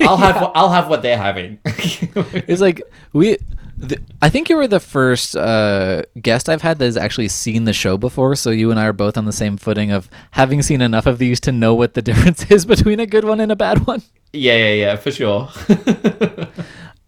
I'll 0.00 0.16
have, 0.16 0.40
what, 0.42 0.52
I'll 0.54 0.70
have 0.70 0.88
what 0.88 1.02
they're 1.02 1.16
having. 1.16 1.60
It's 1.64 2.60
like 2.60 2.82
we. 3.12 3.38
The, 3.78 4.02
I 4.20 4.28
think 4.28 4.48
you 4.48 4.56
were 4.56 4.66
the 4.66 4.80
first 4.80 5.36
uh, 5.36 6.02
guest 6.20 6.48
I've 6.48 6.62
had 6.62 6.78
that 6.80 6.84
has 6.84 6.96
actually 6.96 7.28
seen 7.28 7.64
the 7.64 7.72
show 7.72 7.96
before. 7.96 8.34
So 8.34 8.50
you 8.50 8.70
and 8.70 8.78
I 8.80 8.86
are 8.86 8.92
both 8.92 9.16
on 9.16 9.24
the 9.24 9.32
same 9.32 9.56
footing 9.56 9.92
of 9.92 10.10
having 10.32 10.62
seen 10.62 10.80
enough 10.82 11.06
of 11.06 11.18
these 11.18 11.38
to 11.40 11.52
know 11.52 11.74
what 11.74 11.94
the 11.94 12.02
difference 12.08 12.50
is 12.50 12.66
between 12.66 12.98
a 13.00 13.06
good 13.06 13.24
one 13.24 13.40
and 13.40 13.52
a 13.52 13.56
bad 13.56 13.86
one. 13.86 14.02
yeah, 14.32 14.56
yeah, 14.56 14.74
yeah, 14.74 14.96
for 14.96 15.10
sure. 15.10 15.48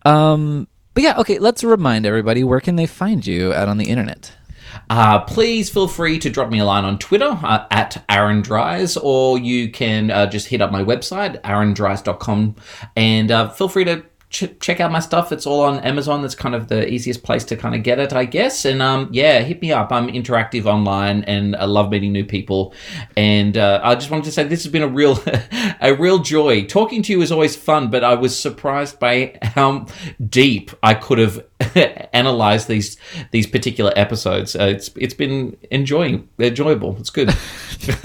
Um, 0.05 0.69
but 0.95 1.03
yeah, 1.03 1.19
okay. 1.19 1.39
Let's 1.39 1.63
remind 1.65 2.07
everybody 2.07 2.45
where 2.45 2.61
can 2.61 2.77
they 2.77 2.87
find 2.87 3.27
you 3.27 3.53
out 3.53 3.69
on 3.69 3.79
the 3.79 3.87
internet. 3.87 4.33
Uh, 4.89 5.21
please 5.21 5.69
feel 5.69 5.89
free 5.89 6.19
to 6.19 6.31
drop 6.31 6.49
me 6.49 6.61
a 6.61 6.65
line 6.65 6.85
on 6.85 6.99
Twitter 6.99 7.39
uh, 7.43 7.67
at 7.71 8.05
Aaron 8.09 8.41
Dries, 8.41 8.97
or 8.97 9.37
you 9.39 9.71
can 9.71 10.11
uh, 10.11 10.27
just 10.27 10.47
hit 10.47 10.61
up 10.61 10.71
my 10.71 10.83
website, 10.83 11.41
aarondries.com, 11.43 12.55
and 12.97 13.31
uh, 13.31 13.49
feel 13.51 13.69
free 13.69 13.85
to 13.85 14.05
ch- 14.31 14.59
check 14.61 14.81
out 14.81 14.91
my 14.91 15.01
stuff. 15.01 15.33
It's 15.33 15.47
all 15.47 15.61
on 15.61 15.81
Amazon. 15.81 16.23
That's 16.23 16.35
kind 16.35 16.55
of 16.55 16.69
the 16.69 16.89
easiest 16.89 17.23
place 17.23 17.45
to 17.45 17.57
kind 17.57 17.75
of 17.75 17.83
get 17.83 17.99
it, 17.99 18.13
I 18.13 18.25
guess. 18.25 18.65
And 18.65 18.81
um, 18.81 19.09
yeah, 19.13 19.41
hit 19.41 19.61
me 19.61 19.73
up. 19.73 19.93
I'm 19.93 20.09
interactive 20.09 20.65
online, 20.65 21.25
and 21.25 21.55
I 21.57 21.65
love 21.65 21.91
meeting 21.91 22.13
new 22.13 22.25
people. 22.25 22.73
And 23.17 23.59
uh, 23.59 23.81
I 23.83 23.95
just 23.97 24.11
wanted 24.11 24.25
to 24.25 24.33
say 24.33 24.45
this 24.45 24.63
has 24.63 24.73
been 24.73 24.83
a 24.83 24.89
real, 24.89 25.19
a 25.81 25.95
real 25.95 26.21
joy. 26.21 26.65
Talking 26.65 27.03
to 27.03 27.13
you 27.13 27.21
is 27.21 27.33
always 27.33 27.57
fun, 27.57 27.91
but 27.91 28.05
I 28.05 28.15
was 28.15 28.39
surprised 28.39 28.99
by 28.99 29.39
how 29.43 29.87
deep 30.27 30.71
I 30.83 30.95
could 30.95 31.19
have 31.19 31.45
analyzed 32.13 32.69
these 32.69 32.97
these 33.33 33.47
particular 33.47 33.93
episodes. 33.97 34.57
Uh, 34.57 34.65
it's 34.65 34.91
it's 34.97 35.15
been 35.15 35.57
enjoying 35.71 36.29
enjoyable. 36.39 36.97
It's 36.99 37.11
good. 37.11 37.35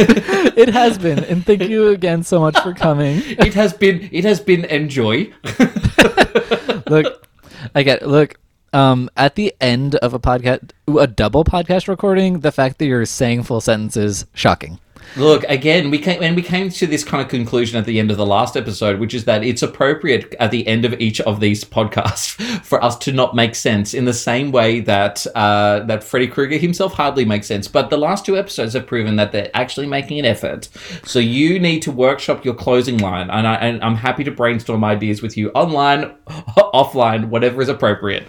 it 0.57 0.69
has 0.69 0.97
been, 0.97 1.23
and 1.23 1.45
thank 1.45 1.63
you 1.63 1.89
again 1.89 2.23
so 2.23 2.39
much 2.39 2.57
for 2.59 2.73
coming. 2.73 3.21
it 3.25 3.53
has 3.53 3.73
been 3.73 4.09
it 4.11 4.23
has 4.23 4.39
been 4.39 4.65
enjoy. 4.65 5.31
look, 6.89 7.27
I 7.73 7.83
get 7.83 8.07
look. 8.07 8.39
Um, 8.73 9.09
at 9.15 9.35
the 9.35 9.55
end 9.61 9.95
of 9.95 10.13
a 10.13 10.19
podcast, 10.19 10.71
a 10.99 11.07
double 11.07 11.45
podcast 11.45 11.87
recording, 11.87 12.41
the 12.41 12.51
fact 12.51 12.77
that 12.79 12.85
you're 12.87 13.05
saying 13.05 13.43
full 13.43 13.61
sentences, 13.61 14.25
shocking. 14.33 14.79
Look 15.17 15.43
again. 15.47 15.89
We 15.91 15.99
came 15.99 16.21
and 16.21 16.35
we 16.35 16.41
came 16.41 16.69
to 16.69 16.87
this 16.87 17.03
kind 17.03 17.21
of 17.21 17.29
conclusion 17.29 17.77
at 17.77 17.85
the 17.85 17.99
end 17.99 18.11
of 18.11 18.17
the 18.17 18.25
last 18.25 18.57
episode, 18.57 18.99
which 18.99 19.13
is 19.13 19.25
that 19.25 19.43
it's 19.43 19.61
appropriate 19.61 20.35
at 20.39 20.51
the 20.51 20.67
end 20.67 20.85
of 20.85 20.99
each 20.99 21.21
of 21.21 21.39
these 21.39 21.63
podcasts 21.63 22.35
for 22.65 22.83
us 22.83 22.97
to 22.99 23.11
not 23.11 23.35
make 23.35 23.55
sense 23.55 23.93
in 23.93 24.05
the 24.05 24.13
same 24.13 24.51
way 24.51 24.81
that 24.81 25.25
uh, 25.35 25.79
that 25.81 26.03
Freddy 26.03 26.27
Krueger 26.27 26.57
himself 26.57 26.93
hardly 26.93 27.25
makes 27.25 27.47
sense. 27.47 27.67
But 27.67 27.89
the 27.89 27.97
last 27.97 28.25
two 28.25 28.37
episodes 28.37 28.73
have 28.73 28.87
proven 28.87 29.15
that 29.15 29.31
they're 29.31 29.51
actually 29.53 29.87
making 29.87 30.19
an 30.19 30.25
effort. 30.25 30.67
So 31.05 31.19
you 31.19 31.59
need 31.59 31.81
to 31.83 31.91
workshop 31.91 32.43
your 32.43 32.53
closing 32.53 32.97
line, 32.97 33.29
and, 33.29 33.47
I, 33.47 33.55
and 33.55 33.81
I'm 33.83 33.95
happy 33.95 34.23
to 34.25 34.31
brainstorm 34.31 34.83
ideas 34.83 35.21
with 35.21 35.37
you 35.37 35.49
online, 35.51 36.15
offline, 36.27 37.29
whatever 37.29 37.61
is 37.61 37.69
appropriate. 37.69 38.27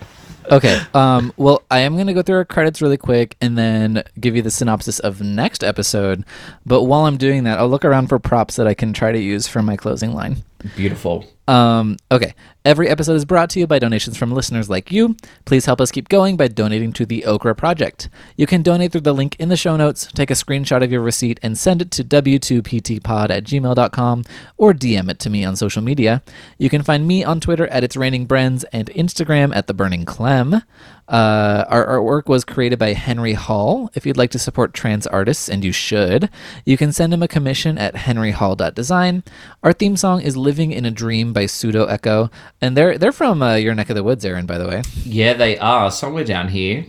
Okay. 0.50 0.80
Um, 0.94 1.32
well, 1.36 1.62
I 1.70 1.80
am 1.80 1.94
going 1.94 2.06
to 2.06 2.14
go 2.14 2.22
through 2.22 2.36
our 2.36 2.44
credits 2.44 2.80
really 2.82 2.96
quick 2.96 3.36
and 3.40 3.56
then 3.56 4.04
give 4.18 4.36
you 4.36 4.42
the 4.42 4.50
synopsis 4.50 4.98
of 5.00 5.20
next 5.20 5.64
episode. 5.64 6.24
But 6.64 6.84
while 6.84 7.06
I'm 7.06 7.16
doing 7.16 7.44
that, 7.44 7.58
I'll 7.58 7.68
look 7.68 7.84
around 7.84 8.08
for 8.08 8.18
props 8.18 8.56
that 8.56 8.66
I 8.66 8.74
can 8.74 8.92
try 8.92 9.12
to 9.12 9.18
use 9.18 9.46
for 9.46 9.62
my 9.62 9.76
closing 9.76 10.12
line. 10.12 10.42
Beautiful. 10.76 11.26
Um, 11.48 11.96
okay. 12.10 12.34
Every 12.66 12.88
episode 12.88 13.14
is 13.14 13.24
brought 13.24 13.48
to 13.50 13.60
you 13.60 13.66
by 13.68 13.78
donations 13.78 14.16
from 14.16 14.32
listeners 14.32 14.68
like 14.68 14.90
you. 14.90 15.16
Please 15.44 15.66
help 15.66 15.80
us 15.80 15.92
keep 15.92 16.08
going 16.08 16.36
by 16.36 16.48
donating 16.48 16.92
to 16.94 17.06
the 17.06 17.24
Okra 17.24 17.54
Project. 17.54 18.08
You 18.36 18.44
can 18.48 18.62
donate 18.62 18.90
through 18.90 19.02
the 19.02 19.14
link 19.14 19.36
in 19.38 19.50
the 19.50 19.56
show 19.56 19.76
notes, 19.76 20.06
take 20.06 20.32
a 20.32 20.34
screenshot 20.34 20.82
of 20.82 20.90
your 20.90 21.00
receipt, 21.00 21.38
and 21.44 21.56
send 21.56 21.80
it 21.80 21.92
to 21.92 22.02
w2ptpod 22.02 23.30
at 23.30 23.44
gmail.com 23.44 24.24
or 24.56 24.72
DM 24.72 25.08
it 25.08 25.20
to 25.20 25.30
me 25.30 25.44
on 25.44 25.54
social 25.54 25.80
media. 25.80 26.24
You 26.58 26.68
can 26.68 26.82
find 26.82 27.06
me 27.06 27.22
on 27.22 27.38
Twitter 27.38 27.68
at 27.68 27.84
It's 27.84 27.96
Raining 27.96 28.26
Brens 28.26 28.64
and 28.72 28.88
Instagram 28.88 29.54
at 29.54 29.68
The 29.68 29.74
Burning 29.74 30.04
Clem. 30.04 30.62
Uh, 31.08 31.64
our 31.68 31.86
artwork 31.86 32.26
was 32.26 32.44
created 32.44 32.80
by 32.80 32.92
Henry 32.92 33.34
Hall. 33.34 33.90
If 33.94 34.04
you'd 34.04 34.16
like 34.16 34.32
to 34.32 34.40
support 34.40 34.74
trans 34.74 35.06
artists, 35.06 35.48
and 35.48 35.64
you 35.64 35.70
should, 35.70 36.28
you 36.64 36.76
can 36.76 36.92
send 36.92 37.14
him 37.14 37.22
a 37.22 37.28
commission 37.28 37.78
at 37.78 37.94
henryhall.design. 37.94 39.22
Our 39.62 39.72
theme 39.72 39.96
song 39.96 40.20
is 40.20 40.36
Living 40.36 40.72
in 40.72 40.84
a 40.84 40.90
Dream 40.90 41.32
by 41.36 41.44
Pseudo 41.46 41.84
Echo, 41.84 42.30
and 42.62 42.74
they're 42.76 42.96
they're 42.98 43.12
from 43.12 43.42
uh, 43.42 43.54
your 43.56 43.74
neck 43.74 43.90
of 43.90 43.94
the 43.96 44.02
woods, 44.02 44.24
Aaron, 44.24 44.46
by 44.46 44.56
the 44.58 44.66
way. 44.66 44.82
Yeah, 45.04 45.34
they 45.34 45.58
are 45.58 45.90
somewhere 45.90 46.24
down 46.24 46.48
here. 46.48 46.86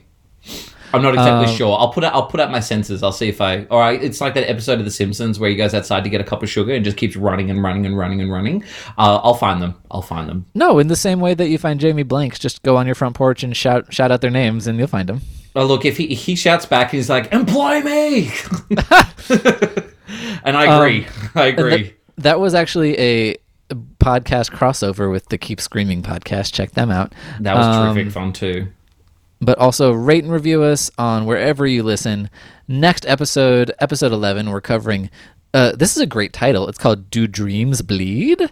I'm 0.93 1.01
not 1.01 1.15
exactly 1.15 1.51
Um, 1.51 1.55
sure. 1.57 1.77
I'll 1.77 1.91
put 1.91 2.05
out, 2.05 2.13
I'll 2.13 2.27
put 2.27 2.39
out 2.39 2.49
my 2.49 2.61
senses. 2.61 3.03
I'll 3.03 3.11
see 3.11 3.27
if 3.27 3.41
I. 3.41 3.65
All 3.65 3.77
right, 3.77 4.01
it's 4.01 4.21
like 4.21 4.35
that 4.35 4.49
episode 4.49 4.79
of 4.79 4.85
The 4.85 4.91
Simpsons 4.91 5.37
where 5.37 5.49
he 5.49 5.57
goes 5.57 5.73
outside 5.73 6.05
to 6.05 6.09
get 6.09 6.21
a 6.21 6.23
cup 6.23 6.43
of 6.43 6.49
sugar 6.49 6.73
and 6.73 6.85
just 6.85 6.95
keeps 6.95 7.17
running 7.17 7.51
and 7.51 7.61
running 7.61 7.85
and 7.85 7.97
running 7.97 8.21
and 8.21 8.31
running. 8.31 8.63
Uh, 8.97 9.19
I'll 9.21 9.33
find 9.33 9.61
them. 9.61 9.75
I'll 9.91 10.01
find 10.01 10.29
them. 10.29 10.45
No, 10.55 10.79
in 10.79 10.87
the 10.87 10.95
same 10.95 11.19
way 11.19 11.33
that 11.33 11.49
you 11.49 11.57
find 11.57 11.77
Jamie 11.77 12.03
Blanks, 12.03 12.39
just 12.39 12.63
go 12.63 12.77
on 12.77 12.85
your 12.85 12.95
front 12.95 13.15
porch 13.17 13.43
and 13.43 13.55
shout 13.55 13.93
shout 13.93 14.11
out 14.13 14.21
their 14.21 14.31
names, 14.31 14.65
and 14.65 14.79
you'll 14.79 14.87
find 14.87 15.09
them. 15.09 15.19
Oh, 15.57 15.65
look, 15.65 15.83
if 15.83 15.97
he 15.97 16.15
he 16.15 16.35
shouts 16.37 16.65
back, 16.65 16.91
he's 16.91 17.09
like, 17.09 17.33
"Employ 17.33 17.81
me," 17.81 18.31
and 20.43 20.55
I 20.55 20.77
agree. 20.77 21.05
I 21.35 21.47
agree. 21.47 21.93
That 22.19 22.39
was 22.39 22.53
actually 22.55 22.97
a 22.97 23.35
podcast 23.69 24.51
crossover 24.51 25.11
with 25.11 25.27
the 25.29 25.37
Keep 25.37 25.59
Screaming 25.61 26.01
podcast. 26.01 26.53
Check 26.53 26.71
them 26.71 26.89
out. 26.91 27.13
that 27.39 27.55
was 27.55 27.65
Um, 27.65 27.93
terrific 27.95 28.11
fun 28.13 28.33
too. 28.33 28.67
but 29.41 29.57
also 29.59 29.91
rate 29.91 30.23
and 30.23 30.33
review 30.33 30.63
us 30.63 30.89
on 30.97 31.25
wherever 31.25 31.65
you 31.67 31.83
listen. 31.83 32.29
Next 32.67 33.05
episode, 33.05 33.71
episode 33.79 34.11
11, 34.11 34.49
we're 34.49 34.61
covering 34.61 35.09
Uh, 35.53 35.71
this 35.75 35.95
is 35.95 36.01
a 36.01 36.05
great 36.05 36.33
title. 36.33 36.67
It's 36.67 36.77
called 36.77 37.09
"Do 37.09 37.25
Dreams 37.25 37.81
Bleed." 37.81 38.51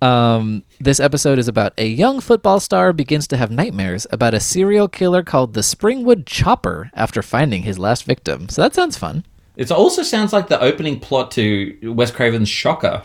Um, 0.00 0.62
this 0.80 1.00
episode 1.00 1.38
is 1.40 1.48
about 1.48 1.72
a 1.76 1.86
young 1.88 2.20
football 2.20 2.60
star 2.60 2.92
begins 2.92 3.26
to 3.28 3.36
have 3.36 3.50
nightmares 3.50 4.06
about 4.12 4.32
a 4.32 4.40
serial 4.40 4.86
killer 4.88 5.22
called 5.24 5.54
the 5.54 5.60
Springwood 5.60 6.24
Chopper 6.24 6.90
after 6.94 7.20
finding 7.20 7.62
his 7.64 7.78
last 7.80 8.04
victim. 8.04 8.48
So 8.48 8.62
that 8.62 8.74
sounds 8.74 8.96
fun. 8.96 9.24
It 9.56 9.70
also 9.70 10.02
sounds 10.02 10.32
like 10.32 10.48
the 10.48 10.60
opening 10.60 11.00
plot 11.00 11.30
to 11.32 11.76
Wes 11.94 12.10
Craven's 12.10 12.48
Shocker. 12.48 13.02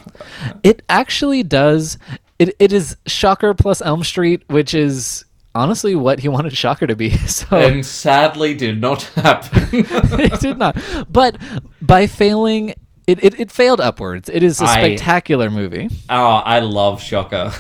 It 0.64 0.82
actually 0.90 1.44
does. 1.44 1.98
It 2.40 2.56
it 2.60 2.74
is 2.74 2.98
Shocker 3.08 3.54
plus 3.54 3.82
Elm 3.82 4.04
Street, 4.04 4.44
which 4.48 4.74
is 4.74 5.24
honestly 5.56 5.96
what 5.96 6.20
he 6.20 6.28
wanted 6.28 6.56
Shocker 6.56 6.88
to 6.88 6.96
be. 6.96 7.10
So 7.28 7.56
And 7.58 7.86
sadly 7.86 8.54
did 8.54 8.82
not 8.82 9.04
happen. 9.16 9.70
it 9.74 10.40
did 10.42 10.58
not. 10.58 10.78
But 11.10 11.38
by 11.82 12.08
failing, 12.08 12.70
it, 13.08 13.24
it, 13.24 13.40
it 13.40 13.52
failed 13.52 13.82
upwards. 13.82 14.30
It 14.30 14.44
is 14.44 14.62
a 14.62 14.68
spectacular 14.68 15.50
movie. 15.50 15.90
oh, 16.10 16.36
I 16.36 16.60
love 16.60 17.02
Shocker. 17.02 17.52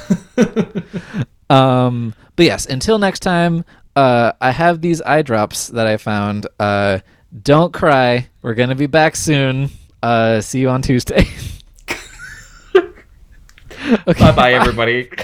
Um, 1.50 2.14
but 2.36 2.46
yes, 2.46 2.66
until 2.66 2.98
next 2.98 3.20
time, 3.20 3.66
uh, 3.96 4.32
I 4.39 4.52
have 4.52 4.82
these 4.82 5.02
eye 5.02 5.22
drops 5.22 5.68
that 5.68 5.86
I 5.88 5.98
found. 5.98 6.48
Uh, 6.60 7.00
don't 7.40 7.72
cry. 7.72 8.28
We're 8.42 8.56
gonna 8.56 8.76
be 8.76 8.88
back 8.88 9.16
soon. 9.16 9.70
Uh, 10.02 10.42
see 10.42 10.60
you 10.60 10.70
on 10.70 10.82
Tuesday. 10.82 11.28
okay. 12.76 14.20
bye 14.20 14.32
bye, 14.32 14.54
everybody. 14.54 15.10